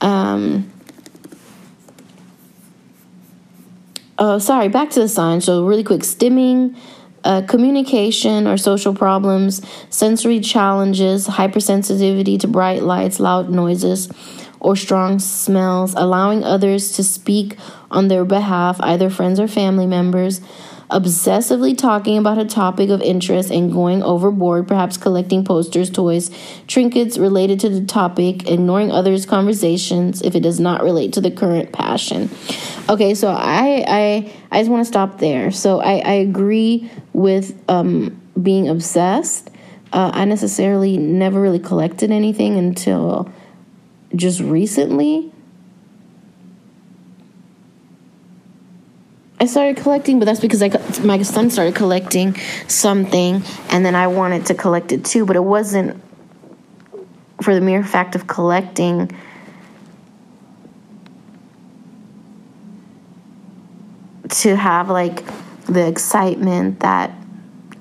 Um, 0.00 0.69
oh, 4.20 4.38
sorry, 4.38 4.68
back 4.68 4.90
to 4.90 5.00
the 5.00 5.08
sign. 5.08 5.40
So, 5.40 5.66
really 5.66 5.82
quick 5.82 6.02
stimming, 6.02 6.76
uh, 7.24 7.42
communication 7.42 8.46
or 8.46 8.56
social 8.56 8.94
problems, 8.94 9.62
sensory 9.90 10.40
challenges, 10.40 11.26
hypersensitivity 11.26 12.38
to 12.40 12.48
bright 12.48 12.82
lights, 12.82 13.18
loud 13.18 13.50
noises, 13.50 14.08
or 14.60 14.76
strong 14.76 15.18
smells, 15.18 15.94
allowing 15.96 16.44
others 16.44 16.92
to 16.92 17.02
speak 17.04 17.56
on 17.90 18.08
their 18.08 18.24
behalf, 18.24 18.78
either 18.80 19.10
friends 19.10 19.40
or 19.40 19.48
family 19.48 19.86
members, 19.86 20.40
obsessively 20.90 21.76
talking 21.76 22.18
about 22.18 22.38
a 22.38 22.44
topic 22.44 22.90
of 22.90 23.00
interest 23.02 23.50
and 23.50 23.72
going 23.72 24.02
overboard, 24.02 24.68
perhaps 24.68 24.96
collecting 24.96 25.44
posters, 25.44 25.90
toys, 25.90 26.30
trinkets 26.66 27.16
related 27.18 27.60
to 27.60 27.68
the 27.68 27.84
topic, 27.84 28.48
ignoring 28.48 28.90
others' 28.90 29.26
conversations 29.26 30.22
if 30.22 30.34
it 30.34 30.40
does 30.40 30.60
not 30.60 30.82
relate 30.82 31.12
to 31.14 31.20
the 31.20 31.30
current 31.30 31.72
passion. 31.72 32.30
Okay, 32.88 33.14
so 33.14 33.28
I 33.28 33.84
I 33.86 34.32
I 34.50 34.60
just 34.60 34.70
want 34.70 34.80
to 34.80 34.88
stop 34.88 35.18
there. 35.18 35.50
So 35.50 35.80
I 35.80 35.98
I 35.98 36.12
agree 36.14 36.90
with 37.12 37.62
um, 37.68 38.20
being 38.40 38.68
obsessed. 38.68 39.50
Uh, 39.92 40.10
I 40.14 40.24
necessarily 40.24 40.96
never 40.96 41.40
really 41.40 41.58
collected 41.58 42.10
anything 42.10 42.56
until 42.56 43.30
just 44.14 44.40
recently. 44.40 45.32
I 49.40 49.46
started 49.46 49.78
collecting, 49.78 50.18
but 50.18 50.26
that's 50.26 50.38
because 50.38 50.62
I 50.62 50.68
my 51.02 51.22
son 51.22 51.48
started 51.48 51.74
collecting 51.74 52.36
something, 52.68 53.42
and 53.70 53.86
then 53.86 53.94
I 53.94 54.06
wanted 54.06 54.44
to 54.46 54.54
collect 54.54 54.92
it 54.92 55.02
too. 55.02 55.24
But 55.24 55.36
it 55.36 55.44
wasn't 55.44 55.98
for 57.40 57.54
the 57.54 57.62
mere 57.62 57.82
fact 57.82 58.14
of 58.14 58.26
collecting. 58.26 59.10
To 64.28 64.54
have 64.54 64.90
like 64.90 65.24
the 65.64 65.88
excitement 65.88 66.80
that 66.80 67.10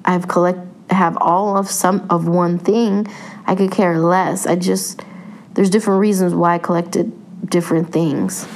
I've 0.05 0.30
collect 0.30 0.60
have 0.89 1.18
all 1.18 1.57
of 1.57 1.70
some 1.70 2.07
of 2.10 2.26
one 2.28 2.57
thing, 2.57 3.05
I 3.45 3.55
could 3.55 3.72
care 3.72 3.99
less. 3.99 4.47
I 4.47 4.55
just 4.55 5.01
there's 5.55 5.70
different 5.70 5.99
reasons 5.99 6.34
why 6.34 6.55
I 6.55 6.57
collected 6.57 7.12
different 7.49 7.91
things 7.91 8.47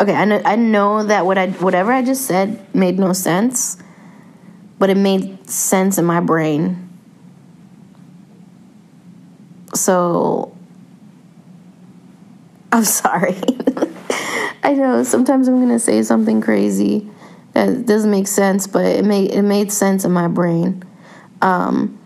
okay, 0.00 0.14
I 0.14 0.24
know, 0.24 0.40
I 0.44 0.56
know 0.56 1.04
that 1.04 1.26
what 1.26 1.38
I 1.38 1.48
whatever 1.48 1.92
I 1.92 2.02
just 2.02 2.26
said 2.26 2.74
made 2.74 2.98
no 2.98 3.12
sense, 3.12 3.76
but 4.78 4.90
it 4.90 4.96
made 4.96 5.48
sense 5.48 5.98
in 5.98 6.04
my 6.04 6.20
brain. 6.20 6.88
So 9.74 10.56
I'm 12.72 12.84
sorry. 12.84 13.36
I 14.62 14.74
know 14.74 15.02
sometimes 15.04 15.48
I'm 15.48 15.60
gonna 15.60 15.78
say 15.78 16.02
something 16.02 16.40
crazy 16.40 17.08
that 17.52 17.86
doesn't 17.86 18.10
make 18.10 18.28
sense, 18.28 18.66
but 18.66 18.84
it 18.84 19.04
made 19.04 19.32
it 19.32 19.42
made 19.42 19.72
sense 19.72 20.04
in 20.04 20.12
my 20.12 20.28
brain. 20.28 20.84
Um, 21.42 21.98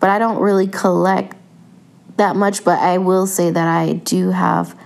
but 0.00 0.10
I 0.10 0.18
don't 0.18 0.38
really 0.38 0.68
collect 0.68 1.36
that 2.16 2.36
much. 2.36 2.64
But 2.64 2.78
I 2.78 2.98
will 2.98 3.26
say 3.26 3.50
that 3.50 3.68
I 3.68 3.94
do 3.94 4.30
have 4.30 4.78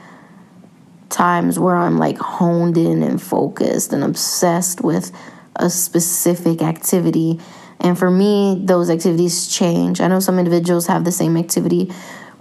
times 1.19 1.59
where 1.59 1.75
I'm 1.75 1.99
like 1.99 2.17
honed 2.17 2.79
in 2.79 3.03
and 3.03 3.21
focused 3.21 3.93
and 3.93 4.05
obsessed 4.05 4.83
with 4.83 5.11
a 5.57 5.69
specific 5.69 6.63
activity. 6.63 7.41
And 7.81 7.99
for 7.99 8.09
me, 8.09 8.63
those 8.65 8.89
activities 8.89 9.49
change. 9.49 10.01
I 10.01 10.07
know 10.07 10.21
some 10.21 10.39
individuals 10.39 10.87
have 10.87 11.05
the 11.05 11.11
same 11.11 11.37
activity 11.37 11.91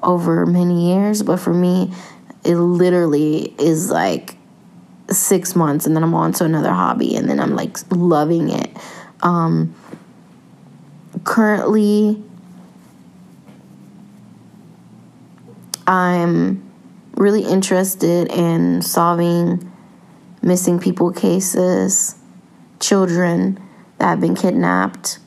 over 0.03 0.45
many 0.45 0.93
years, 0.93 1.23
but 1.23 1.37
for 1.37 1.55
me, 1.55 1.91
it 2.43 2.55
literally 2.55 3.55
is 3.57 3.89
like 3.89 4.37
six 5.09 5.55
months 5.55 5.87
and 5.87 5.95
then 5.95 6.03
I'm 6.03 6.13
on 6.13 6.33
to 6.33 6.43
another 6.43 6.71
hobby 6.71 7.15
and 7.15 7.27
then 7.27 7.39
I'm 7.39 7.55
like 7.55 7.77
loving 7.89 8.51
it. 8.51 8.69
Um, 9.23 9.73
currently, 11.23 12.21
I'm 15.87 16.66
really 17.17 17.43
interested 17.43 18.31
in 18.31 18.81
solving 18.81 19.71
missing 20.41 20.79
people 20.79 21.11
cases, 21.11 22.15
children 22.79 23.59
that 23.97 24.05
have 24.05 24.21
been 24.21 24.35
kidnapped, 24.35 25.19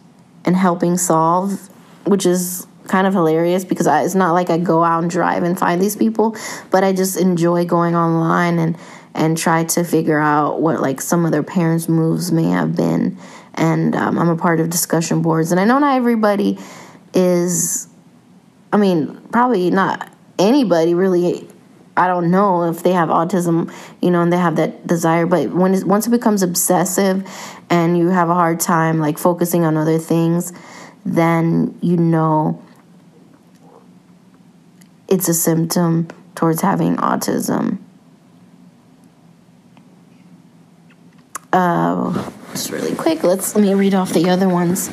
and 0.45 0.57
helping 0.57 0.97
solve, 0.97 1.69
which 2.07 2.25
is 2.25 2.67
kind 2.87 3.07
of 3.07 3.13
hilarious 3.13 3.65
because 3.65 3.87
I, 3.87 4.03
it's 4.03 4.15
not 4.15 4.33
like 4.33 4.51
I 4.51 4.59
go 4.59 4.83
out 4.83 5.03
and 5.03 5.11
drive 5.11 5.43
and 5.43 5.59
find 5.59 5.81
these 5.81 5.97
people, 5.97 6.37
but 6.71 6.83
I 6.83 6.93
just 6.93 7.17
enjoy 7.17 7.65
going 7.65 7.95
online 7.95 8.59
and 8.59 8.77
and 9.13 9.37
try 9.37 9.65
to 9.65 9.83
figure 9.83 10.21
out 10.21 10.63
what 10.63 10.81
like 10.81 11.01
some 11.01 11.27
of 11.27 11.33
their 11.33 11.43
parents' 11.43 11.89
moves 11.89 12.31
may 12.31 12.45
have 12.45 12.77
been. 12.77 13.19
And 13.55 13.97
um, 13.97 14.19
I'm 14.19 14.29
a 14.29 14.37
part 14.37 14.61
of 14.61 14.71
discussion 14.71 15.23
boards, 15.23 15.51
and 15.51 15.61
I 15.61 15.65
know 15.65 15.79
not 15.79 15.97
everybody 15.97 16.59
is. 17.13 17.89
I 18.73 18.77
mean, 18.77 19.21
probably 19.33 19.71
not 19.71 20.09
anybody 20.39 20.95
really 20.95 21.50
I 21.97 22.07
don't 22.07 22.31
know 22.31 22.65
if 22.65 22.83
they 22.83 22.93
have 22.93 23.09
autism, 23.09 23.73
you 24.01 24.11
know, 24.11 24.23
and 24.23 24.33
they 24.33 24.39
have 24.39 24.57
that 24.57 24.87
desire. 24.87 25.27
But 25.27 25.51
when 25.51 25.75
it, 25.75 25.85
once 25.85 26.07
it 26.07 26.11
becomes 26.11 26.43
obsessive, 26.43 27.27
and 27.69 27.99
you 27.99 28.09
have 28.09 28.29
a 28.29 28.35
hard 28.35 28.61
time 28.61 28.99
like 28.99 29.19
focusing 29.19 29.65
on 29.65 29.77
other 29.77 29.99
things, 29.99 30.53
then 31.05 31.77
you 31.81 31.97
know 31.97 32.63
it's 35.09 35.29
a 35.29 35.35
symptom 35.35 36.09
towards 36.35 36.61
having 36.61 36.97
autism. 36.97 37.79
Uh, 41.53 42.31
just 42.53 42.71
really 42.71 42.95
quick, 42.95 43.25
let's 43.25 43.55
let 43.55 43.63
me 43.63 43.75
read 43.75 43.95
off 43.95 44.13
the 44.13 44.29
other 44.29 44.49
ones. 44.49 44.89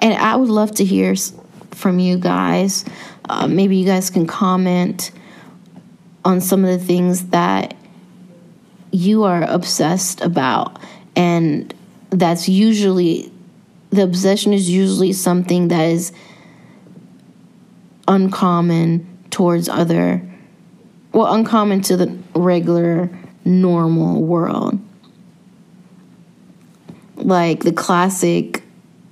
And 0.00 0.14
I 0.14 0.36
would 0.36 0.48
love 0.48 0.72
to 0.76 0.84
hear 0.84 1.14
from 1.72 1.98
you 1.98 2.18
guys. 2.18 2.84
Uh, 3.28 3.46
maybe 3.46 3.76
you 3.76 3.86
guys 3.86 4.10
can 4.10 4.26
comment 4.26 5.10
on 6.24 6.40
some 6.40 6.64
of 6.64 6.70
the 6.70 6.84
things 6.84 7.28
that 7.28 7.74
you 8.90 9.24
are 9.24 9.42
obsessed 9.44 10.20
about. 10.20 10.80
And 11.16 11.74
that's 12.10 12.48
usually, 12.48 13.32
the 13.90 14.02
obsession 14.02 14.52
is 14.52 14.70
usually 14.70 15.12
something 15.12 15.68
that 15.68 15.88
is 15.88 16.12
uncommon 18.06 19.06
towards 19.30 19.68
other, 19.68 20.22
well, 21.12 21.32
uncommon 21.32 21.82
to 21.82 21.96
the 21.96 22.18
regular, 22.34 23.10
normal 23.44 24.22
world. 24.22 24.78
Like 27.16 27.64
the 27.64 27.72
classic 27.72 28.62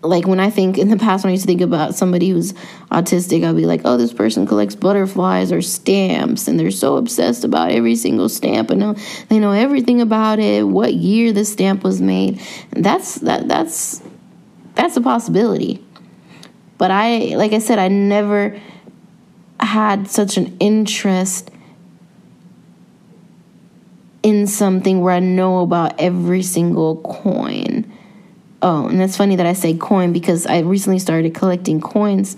like 0.03 0.27
when 0.27 0.41
I 0.41 0.51
think 0.51 0.79
in 0.79 0.89
the 0.89 0.97
past 0.97 1.25
when 1.25 1.31
I 1.31 1.33
used 1.33 1.45
to 1.45 1.47
think 1.47 1.61
about 1.61 1.95
somebody 1.95 2.29
who's 2.31 2.53
autistic, 2.91 3.45
I'll 3.45 3.55
be 3.55 3.67
like, 3.67 3.83
oh, 3.85 3.97
this 3.97 4.13
person 4.13 4.47
collects 4.47 4.75
butterflies 4.75 5.53
or 5.53 5.63
stamps, 5.63 6.49
and 6.49 6.59
they're 6.59 6.71
so 6.71 6.97
obsessed 6.97 7.45
about 7.45 7.73
every 7.73 7.97
single 7.97 8.29
stamp, 8.29 8.71
and 8.71 8.97
they 9.29 9.39
know 9.39 9.53
everything 9.53 10.01
about 10.01 10.39
it, 10.39 10.67
what 10.67 10.95
year 10.95 11.33
the 11.33 11.45
stamp 11.45 11.83
was 11.83 12.01
made. 12.01 12.41
And 12.73 12.85
that's 12.85 13.17
that 13.17 13.49
that's 13.49 14.03
that's 14.75 14.97
a 14.97 15.01
possibility. 15.01 15.83
But 16.79 16.91
I, 16.91 17.35
like 17.37 17.53
I 17.53 17.59
said, 17.59 17.79
I 17.79 17.89
never 17.89 18.61
had 19.59 20.09
such 20.09 20.37
an 20.37 20.57
interest 20.61 21.51
in 24.23 24.47
something 24.47 25.01
where 25.01 25.15
I 25.15 25.21
know 25.21 25.61
about 25.61 25.99
every 25.99 26.43
single 26.43 26.97
coin 26.97 27.91
Oh, 28.69 28.89
and 28.89 29.01
it's 29.01 29.17
funny 29.17 29.37
that 29.37 29.47
I 29.47 29.53
say 29.53 29.75
coin 29.75 30.13
because 30.13 30.45
I 30.45 30.59
recently 30.59 30.99
started 30.99 31.37
collecting 31.37 31.81
coins. 31.81 32.35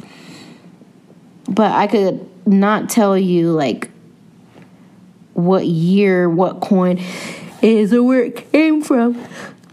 But 1.48 1.72
I 1.72 1.86
could 1.86 2.28
not 2.46 2.90
tell 2.90 3.16
you 3.16 3.52
like 3.52 3.90
what 5.32 5.64
year 5.64 6.28
what 6.28 6.60
coin 6.60 7.00
is 7.62 7.94
or 7.94 8.02
where 8.02 8.24
it 8.24 8.52
came 8.52 8.82
from. 8.82 9.26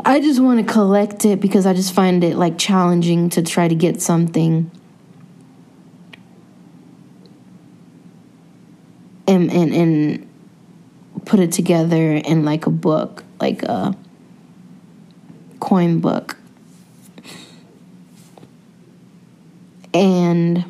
I 0.06 0.22
just 0.22 0.40
want 0.40 0.66
to 0.66 0.74
collect 0.74 1.26
it 1.26 1.42
because 1.42 1.66
I 1.66 1.74
just 1.74 1.92
find 1.94 2.24
it 2.24 2.38
like 2.38 2.58
challenging 2.58 3.30
to 3.32 3.42
try 3.42 3.68
to 3.68 3.76
get 3.76 4.02
something 4.02 4.72
and 9.28 9.52
and 9.52 9.74
and 9.74 10.30
put 11.26 11.42
it 11.42 11.52
together 11.52 12.14
in 12.14 12.46
like 12.46 12.66
a 12.66 12.72
book, 12.72 13.26
like 13.42 13.62
a 13.64 13.94
coin 15.60 16.00
book. 16.00 16.38
And 19.96 20.66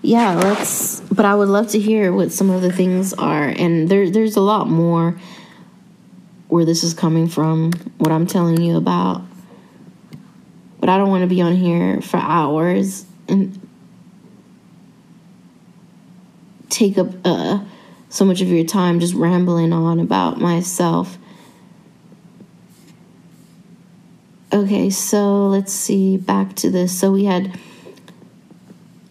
yeah, 0.00 0.34
let's 0.34 1.00
but 1.00 1.26
I 1.26 1.34
would 1.34 1.48
love 1.48 1.68
to 1.68 1.78
hear 1.78 2.12
what 2.14 2.32
some 2.32 2.48
of 2.48 2.62
the 2.62 2.72
things 2.72 3.12
are 3.12 3.44
and 3.44 3.90
there 3.90 4.10
there's 4.10 4.36
a 4.36 4.40
lot 4.40 4.68
more 4.68 5.20
where 6.48 6.64
this 6.64 6.82
is 6.82 6.94
coming 6.94 7.28
from, 7.28 7.72
what 7.98 8.10
I'm 8.10 8.26
telling 8.26 8.60
you 8.60 8.76
about. 8.76 9.22
But 10.80 10.88
I 10.88 10.96
don't 10.96 11.10
want 11.10 11.22
to 11.22 11.26
be 11.26 11.40
on 11.40 11.56
here 11.56 12.00
for 12.00 12.16
hours 12.16 13.06
and 13.28 13.58
take 16.68 16.98
up 16.98 17.08
uh, 17.24 17.60
so 18.08 18.24
much 18.24 18.40
of 18.40 18.48
your 18.48 18.64
time 18.64 18.98
just 18.98 19.14
rambling 19.14 19.72
on 19.72 20.00
about 20.00 20.40
myself. 20.40 21.16
Okay, 24.54 24.90
so 24.90 25.46
let's 25.46 25.72
see 25.72 26.18
back 26.18 26.54
to 26.56 26.68
this. 26.68 26.92
So 26.92 27.10
we 27.10 27.24
had 27.24 27.58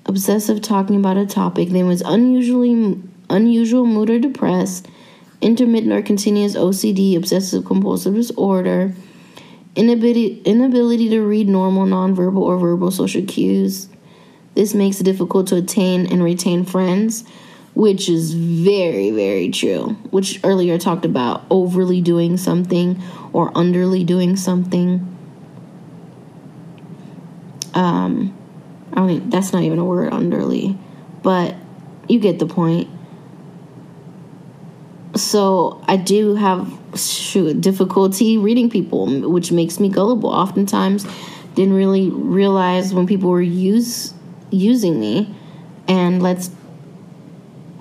obsessive 0.05 0.61
talking 0.61 0.97
about 0.97 1.17
a 1.17 1.25
topic, 1.25 1.69
then 1.69 1.87
was 1.87 2.01
unusually 2.01 3.01
unusual 3.27 3.87
mood 3.87 4.11
or 4.11 4.19
depressed, 4.19 4.87
intermittent 5.41 5.93
or 5.93 6.03
continuous 6.03 6.55
OCD, 6.55 7.17
obsessive 7.17 7.65
compulsive 7.65 8.13
disorder, 8.13 8.93
inability 9.75 10.43
inability 10.43 11.09
to 11.09 11.21
read 11.21 11.49
normal 11.49 11.87
nonverbal 11.87 12.41
or 12.41 12.59
verbal 12.59 12.91
social 12.91 13.25
cues. 13.25 13.89
This 14.53 14.75
makes 14.75 15.01
it 15.01 15.05
difficult 15.05 15.47
to 15.47 15.55
attain 15.55 16.05
and 16.05 16.23
retain 16.23 16.65
friends, 16.65 17.23
which 17.73 18.09
is 18.09 18.35
very 18.35 19.09
very 19.09 19.49
true. 19.49 19.97
Which 20.11 20.39
earlier 20.43 20.77
talked 20.77 21.03
about 21.03 21.45
overly 21.49 21.99
doing 21.99 22.37
something 22.37 23.01
or 23.33 23.51
underly 23.53 24.05
doing 24.05 24.35
something 24.35 25.17
um, 27.73 28.37
I 28.93 29.01
mean, 29.05 29.29
that's 29.29 29.53
not 29.53 29.63
even 29.63 29.79
a 29.79 29.85
word 29.85 30.11
underly, 30.11 30.77
but 31.23 31.55
you 32.07 32.19
get 32.19 32.39
the 32.39 32.45
point. 32.45 32.89
So 35.15 35.83
I 35.87 35.97
do 35.97 36.35
have 36.35 36.77
shoot, 36.95 37.61
difficulty 37.61 38.37
reading 38.37 38.69
people, 38.69 39.29
which 39.29 39.51
makes 39.51 39.79
me 39.79 39.89
gullible. 39.89 40.29
Oftentimes, 40.29 41.05
didn't 41.55 41.73
really 41.73 42.09
realize 42.09 42.93
when 42.93 43.07
people 43.07 43.29
were 43.29 43.41
use 43.41 44.13
using 44.51 44.99
me, 44.99 45.33
and 45.87 46.21
let's. 46.21 46.49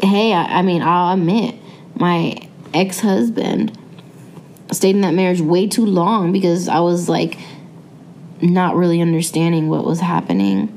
Hey, 0.03 0.32
I, 0.32 0.59
I 0.59 0.62
mean, 0.62 0.82
I'll 0.82 1.12
admit, 1.12 1.57
my 1.95 2.49
ex 2.72 3.01
husband 3.01 3.76
stayed 4.72 4.95
in 4.95 5.01
that 5.03 5.14
marriage 5.14 5.41
way 5.41 5.66
too 5.66 5.84
long 5.84 6.32
because 6.32 6.68
I 6.68 6.80
was 6.80 7.09
like 7.09 7.38
not 8.43 8.76
really 8.76 9.01
understanding 9.01 9.68
what 9.68 9.84
was 9.84 10.01
happening. 10.01 10.76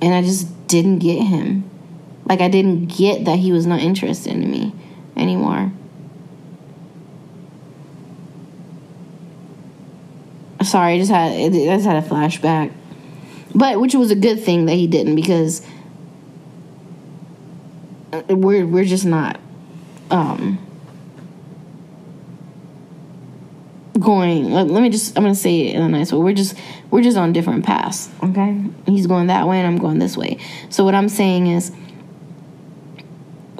And 0.00 0.14
I 0.14 0.22
just 0.22 0.66
didn't 0.68 0.98
get 0.98 1.22
him. 1.22 1.68
Like, 2.26 2.40
I 2.40 2.48
didn't 2.48 2.86
get 2.86 3.24
that 3.24 3.38
he 3.38 3.52
was 3.52 3.66
not 3.66 3.80
interested 3.80 4.32
in 4.32 4.50
me 4.50 4.74
anymore. 5.16 5.72
Sorry, 10.62 10.94
I 10.94 10.98
just 10.98 11.10
had 11.10 11.32
I 11.32 11.48
just 11.50 11.84
had 11.84 12.02
a 12.02 12.06
flashback, 12.06 12.72
but 13.54 13.78
which 13.80 13.94
was 13.94 14.10
a 14.10 14.16
good 14.16 14.42
thing 14.42 14.64
that 14.66 14.74
he 14.74 14.86
didn't 14.86 15.14
because 15.14 15.64
we're 18.28 18.66
we're 18.66 18.84
just 18.84 19.04
not 19.04 19.38
um 20.10 20.63
going 24.04 24.52
let, 24.52 24.68
let 24.68 24.82
me 24.82 24.90
just 24.90 25.16
i'm 25.16 25.24
gonna 25.24 25.34
say 25.34 25.68
it 25.68 25.74
in 25.74 25.82
a 25.82 25.88
nice 25.88 26.12
way. 26.12 26.18
We're 26.18 26.34
just 26.34 26.56
we're 26.90 27.02
just 27.02 27.16
on 27.16 27.32
different 27.32 27.64
paths 27.64 28.10
okay? 28.22 28.62
He's 28.86 29.06
going 29.06 29.26
that 29.28 29.48
way 29.48 29.58
and 29.58 29.66
i'm 29.66 29.78
going 29.78 29.98
this 29.98 30.16
way. 30.16 30.38
So 30.70 30.84
what 30.84 30.94
i'm 30.94 31.08
saying 31.08 31.48
is 31.48 31.72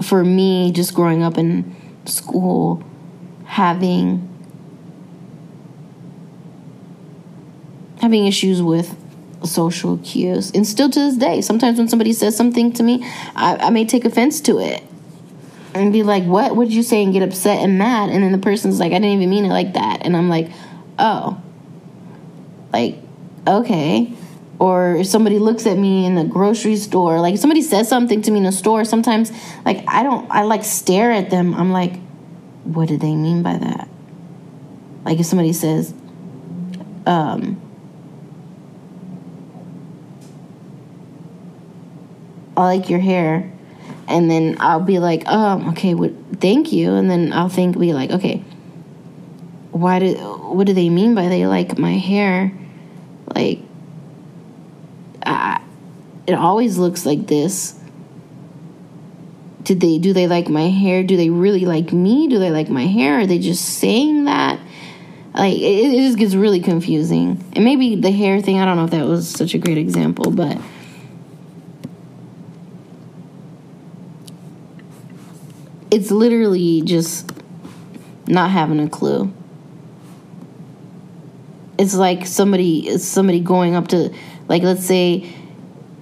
for 0.03 0.25
me 0.25 0.73
just 0.73 0.95
growing 0.95 1.23
up 1.23 1.39
in 1.39 1.75
school 2.05 2.83
having 3.45 4.29
having 8.01 8.27
issues 8.27 8.61
with 8.61 8.97
social 9.45 9.99
cues 9.99 10.51
and 10.53 10.67
still 10.67 10.91
to 10.91 10.99
this 10.99 11.17
day 11.17 11.41
sometimes 11.41 11.79
when 11.79 11.89
somebody 11.89 12.13
says 12.13 12.37
something 12.37 12.73
to 12.73 12.83
me 12.83 13.03
i, 13.37 13.57
I 13.57 13.71
may 13.71 13.85
take 13.85 14.05
offense 14.05 14.41
to 14.43 14.59
it 14.59 14.83
and 15.75 15.93
be 15.93 16.03
like, 16.03 16.25
"What? 16.25 16.55
Did 16.59 16.73
you 16.73 16.83
say?" 16.83 17.03
and 17.03 17.13
get 17.13 17.23
upset 17.23 17.59
and 17.59 17.79
mad, 17.79 18.11
and 18.11 18.23
then 18.23 18.33
the 18.33 18.39
person's 18.39 18.81
like, 18.81 18.93
"I 18.93 18.97
didn't 18.97 19.11
even 19.11 19.31
mean 19.31 19.45
it 19.45 19.49
like 19.49 19.75
that," 19.75 20.03
and 20.05 20.17
I'm 20.17 20.29
like, 20.29 20.51
"Oh, 20.99 21.41
like, 22.73 22.99
okay." 23.47 24.13
Or 24.61 24.97
if 24.97 25.09
somebody 25.09 25.39
looks 25.41 25.67
at 25.67 25.77
me 25.77 26.07
in 26.07 26.15
the 26.15 26.25
grocery 26.25 26.77
store, 26.77 27.21
like 27.21 27.35
if 27.35 27.41
somebody 27.41 27.61
says 27.61 27.89
something 27.89 28.23
to 28.23 28.31
me 28.31 28.39
in 28.39 28.47
a 28.47 28.53
store, 28.53 28.85
sometimes 28.85 29.33
like 29.65 29.85
I 29.89 30.05
don't, 30.05 30.31
I 30.31 30.43
like 30.43 30.65
stare 30.65 31.11
at 31.11 31.31
them. 31.31 31.55
I'm 31.55 31.73
like, 31.73 31.99
what 32.63 32.89
do 32.89 32.97
they 32.97 33.15
mean 33.15 33.43
by 33.43 33.59
that? 33.59 33.89
Like 35.05 35.19
if 35.19 35.27
somebody 35.27 35.53
says, 35.53 35.93
um, 37.05 37.61
I 42.57 42.63
like 42.63 42.89
your 42.89 43.01
hair 43.01 43.53
and 44.09 44.31
then 44.31 44.57
I'll 44.61 44.81
be 44.81 44.99
like, 44.99 45.25
oh, 45.27 45.71
okay, 45.71 45.95
what? 45.95 46.13
Thank 46.41 46.73
you, 46.73 46.95
and 46.95 47.11
then 47.11 47.33
I'll 47.33 47.49
think, 47.49 47.79
be 47.79 47.93
like, 47.93 48.11
okay, 48.11 48.45
why 49.71 49.99
do? 49.99 50.15
What 50.15 50.67
do 50.67 50.73
they 50.73 50.89
mean 50.89 51.15
by 51.15 51.29
they 51.29 51.47
like 51.47 51.79
my 51.79 51.95
hair? 51.95 52.53
Like, 53.35 53.61
I, 55.25 55.61
it 56.27 56.35
always 56.35 56.79
looks 56.79 57.05
like 57.05 57.27
this. 57.27 57.79
Did 59.63 59.81
they? 59.81 59.99
Do 59.99 60.13
they 60.13 60.27
like 60.27 60.49
my 60.49 60.69
hair? 60.69 61.03
Do 61.03 61.17
they 61.17 61.31
really 61.31 61.65
like 61.65 61.93
me? 61.93 62.29
Do 62.29 62.39
they 62.39 62.51
like 62.51 62.69
my 62.69 62.87
hair? 62.87 63.21
Are 63.21 63.27
they 63.27 63.39
just 63.39 63.65
saying 63.65 64.25
that? 64.25 64.61
Like, 65.33 65.55
it, 65.55 65.95
it 65.95 66.07
just 66.07 66.19
gets 66.19 66.35
really 66.35 66.61
confusing. 66.61 67.43
And 67.55 67.65
maybe 67.65 67.97
the 67.97 68.13
hair 68.13 68.41
thing. 68.41 68.61
I 68.61 68.65
don't 68.65 68.77
know 68.77 68.85
if 68.85 68.91
that 68.93 69.07
was 69.07 69.29
such 69.29 69.55
a 69.55 69.59
great 69.59 69.79
example, 69.79 70.31
but 70.31 70.59
it's 75.95 76.11
literally 76.11 76.83
just 76.83 77.31
not 78.27 78.51
having 78.51 78.81
a 78.81 78.89
clue. 78.89 79.33
It's 81.79 81.95
like 81.95 82.27
somebody 82.27 82.99
somebody 82.99 83.39
going 83.39 83.77
up 83.77 83.89
to 83.89 84.13
like 84.49 84.65
let's 84.65 84.85
say 84.85 85.33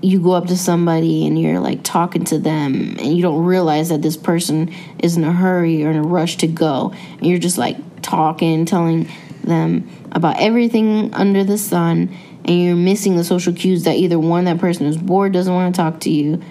you 0.00 0.18
go 0.18 0.32
up 0.32 0.46
to 0.46 0.56
somebody 0.56 1.26
and 1.26 1.38
you're 1.38 1.60
like 1.60 1.82
talking 1.82 2.24
to 2.24 2.38
them 2.38 2.96
and 2.98 3.14
you 3.14 3.20
don't 3.20 3.44
realize 3.44 3.90
that 3.90 4.00
this 4.00 4.16
person 4.16 4.74
is 4.98 5.18
in 5.18 5.24
a 5.24 5.32
hurry 5.32 5.84
or 5.84 5.90
in 5.90 5.96
a 5.96 6.02
rush 6.02 6.38
to 6.38 6.46
go 6.46 6.92
and 7.18 7.26
you're 7.26 7.38
just 7.38 7.58
like 7.58 7.76
talking 8.02 8.64
telling 8.64 9.08
them 9.44 9.88
about 10.10 10.40
everything 10.40 11.12
under 11.14 11.44
the 11.44 11.56
sun 11.56 12.14
and 12.44 12.60
you're 12.60 12.74
missing 12.74 13.16
the 13.16 13.24
social 13.24 13.52
cues 13.52 13.84
that 13.84 13.96
either 13.96 14.18
one 14.18 14.44
that 14.44 14.58
person 14.58 14.86
is 14.86 14.96
bored 14.96 15.32
doesn't 15.32 15.54
want 15.54 15.72
to 15.74 15.80
talk 15.80 16.00
to 16.00 16.10
you 16.10 16.42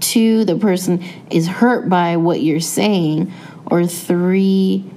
two 0.00 0.44
the 0.44 0.56
person 0.56 1.02
is 1.30 1.46
hurt 1.46 1.88
by 1.88 2.16
what 2.16 2.42
you're 2.42 2.60
saying 2.60 3.32
or 3.66 3.86
three 3.86 4.90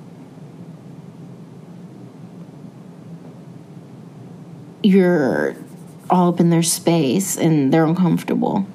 you're 4.83 5.55
all 6.09 6.29
up 6.29 6.39
in 6.39 6.49
their 6.49 6.63
space 6.63 7.37
and 7.37 7.73
they're 7.73 7.85
uncomfortable. 7.85 8.67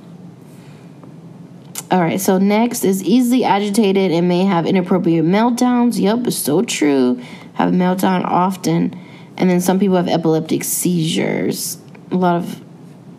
All 1.90 2.00
right, 2.00 2.20
so 2.20 2.38
next 2.38 2.84
is 2.84 3.02
easily 3.02 3.44
agitated 3.44 4.10
and 4.10 4.28
may 4.28 4.44
have 4.44 4.66
inappropriate 4.66 5.24
meltdowns. 5.24 5.98
Yep, 5.98 6.26
it's 6.26 6.36
so 6.36 6.62
true. 6.62 7.22
Have 7.54 7.68
a 7.68 7.76
meltdown 7.76 8.24
often. 8.24 8.98
And 9.36 9.48
then 9.48 9.60
some 9.60 9.78
people 9.78 9.96
have 9.96 10.08
epileptic 10.08 10.64
seizures. 10.64 11.78
A 12.10 12.16
lot 12.16 12.36
of 12.36 12.62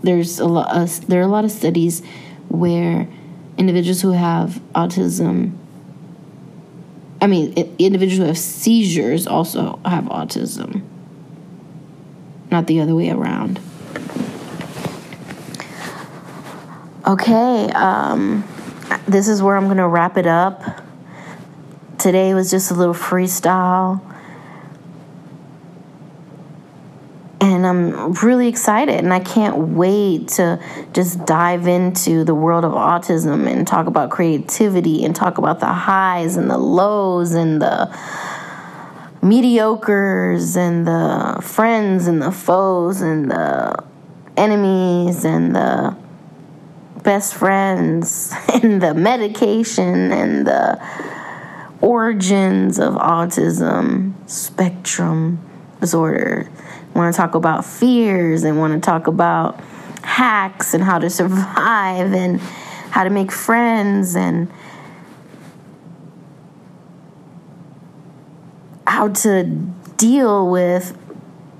there's 0.01 0.39
a 0.39 0.45
lot 0.45 0.75
of, 0.75 0.89
uh, 0.89 1.05
there 1.07 1.19
are 1.19 1.23
a 1.23 1.27
lot 1.27 1.45
of 1.45 1.51
studies 1.51 2.01
where 2.49 3.07
individuals 3.57 4.01
who 4.01 4.11
have 4.11 4.61
autism 4.75 5.57
I 7.21 7.27
mean, 7.27 7.53
individuals 7.77 8.17
who 8.17 8.25
have 8.25 8.37
seizures 8.37 9.27
also 9.27 9.79
have 9.83 10.05
autism. 10.05 10.83
Not 12.49 12.67
the 12.67 12.79
other 12.79 12.95
way 12.95 13.09
around. 13.09 13.59
Okay, 17.05 17.69
um, 17.71 18.43
this 19.07 19.27
is 19.27 19.41
where 19.41 19.57
I'm 19.57 19.65
going 19.65 19.77
to 19.77 19.87
wrap 19.87 20.17
it 20.17 20.27
up. 20.27 20.63
Today 21.97 22.33
was 22.33 22.49
just 22.49 22.71
a 22.71 22.73
little 22.73 22.93
freestyle. 22.93 24.01
And 27.41 27.65
I'm 27.65 28.11
really 28.13 28.49
excited, 28.49 28.95
and 28.95 29.13
I 29.13 29.21
can't 29.21 29.57
wait 29.57 30.27
to 30.29 30.61
just 30.91 31.25
dive 31.25 31.67
into 31.67 32.25
the 32.25 32.35
world 32.35 32.65
of 32.65 32.73
autism 32.73 33.47
and 33.47 33.65
talk 33.65 33.87
about 33.87 34.09
creativity 34.09 35.05
and 35.05 35.15
talk 35.15 35.37
about 35.37 35.61
the 35.61 35.67
highs 35.67 36.35
and 36.35 36.49
the 36.49 36.57
lows 36.57 37.33
and 37.33 37.61
the 37.61 37.89
mediocres 39.21 40.57
and 40.57 40.85
the 40.85 41.41
friends 41.41 42.07
and 42.07 42.21
the 42.21 42.31
foes 42.31 43.01
and 43.01 43.31
the 43.31 43.83
enemies 44.35 45.23
and 45.23 45.55
the 45.55 45.95
best 47.03 47.35
friends 47.35 48.33
and 48.53 48.81
the 48.81 48.93
medication 48.93 50.11
and 50.11 50.45
the 50.45 50.81
origins 51.81 52.79
of 52.79 52.95
autism 52.95 54.13
spectrum 54.29 55.39
disorder. 55.79 56.49
Want 56.93 57.13
to 57.13 57.17
talk 57.17 57.35
about 57.35 57.65
fears 57.65 58.43
and 58.43 58.57
want 58.57 58.73
to 58.73 58.79
talk 58.79 59.07
about 59.07 59.59
hacks 60.03 60.73
and 60.73 60.83
how 60.83 60.99
to 60.99 61.09
survive 61.09 62.13
and 62.13 62.39
how 62.91 63.03
to 63.03 63.09
make 63.09 63.31
friends 63.31 64.15
and 64.15 64.51
how 68.85 69.09
to 69.09 69.43
deal 69.97 70.49
with 70.49 70.97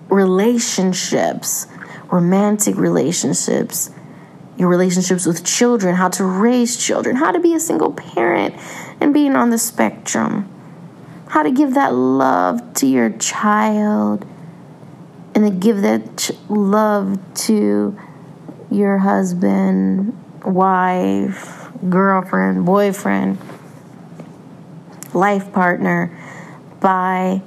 relationships, 0.09 1.67
romantic 2.11 2.75
relationships 2.75 3.91
your 4.59 4.67
relationships 4.67 5.25
with 5.25 5.45
children, 5.45 5.95
how 5.95 6.09
to 6.09 6.25
raise 6.25 6.75
children, 6.75 7.15
how 7.15 7.32
to 7.32 7.39
be 7.39 7.55
a 7.55 7.59
single 7.59 7.93
parent 7.93 8.53
and 8.99 9.13
being 9.13 9.34
on 9.34 9.51
the 9.51 9.57
spectrum, 9.57 10.49
how 11.30 11.41
to 11.41 11.49
give 11.49 11.75
that 11.75 11.93
love 11.93 12.73
to 12.73 12.86
your 12.86 13.09
child, 13.11 14.27
and 15.39 15.47
then 15.47 15.59
give 15.61 15.83
that 15.83 16.31
love 16.49 17.17
to 17.33 17.97
your 18.69 18.97
husband, 18.97 20.11
wife, 20.43 21.69
girlfriend, 21.87 22.65
boyfriend, 22.65 23.37
life 25.13 25.49
partner 25.53 26.11
by 26.81 27.41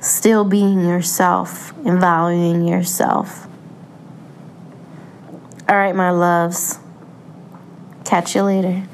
still 0.00 0.44
being 0.44 0.86
yourself 0.86 1.76
and 1.84 1.98
valuing 1.98 2.64
yourself. 2.68 3.48
All 5.68 5.74
right, 5.74 5.96
my 5.96 6.10
loves. 6.10 6.78
Catch 8.04 8.36
you 8.36 8.44
later. 8.44 8.84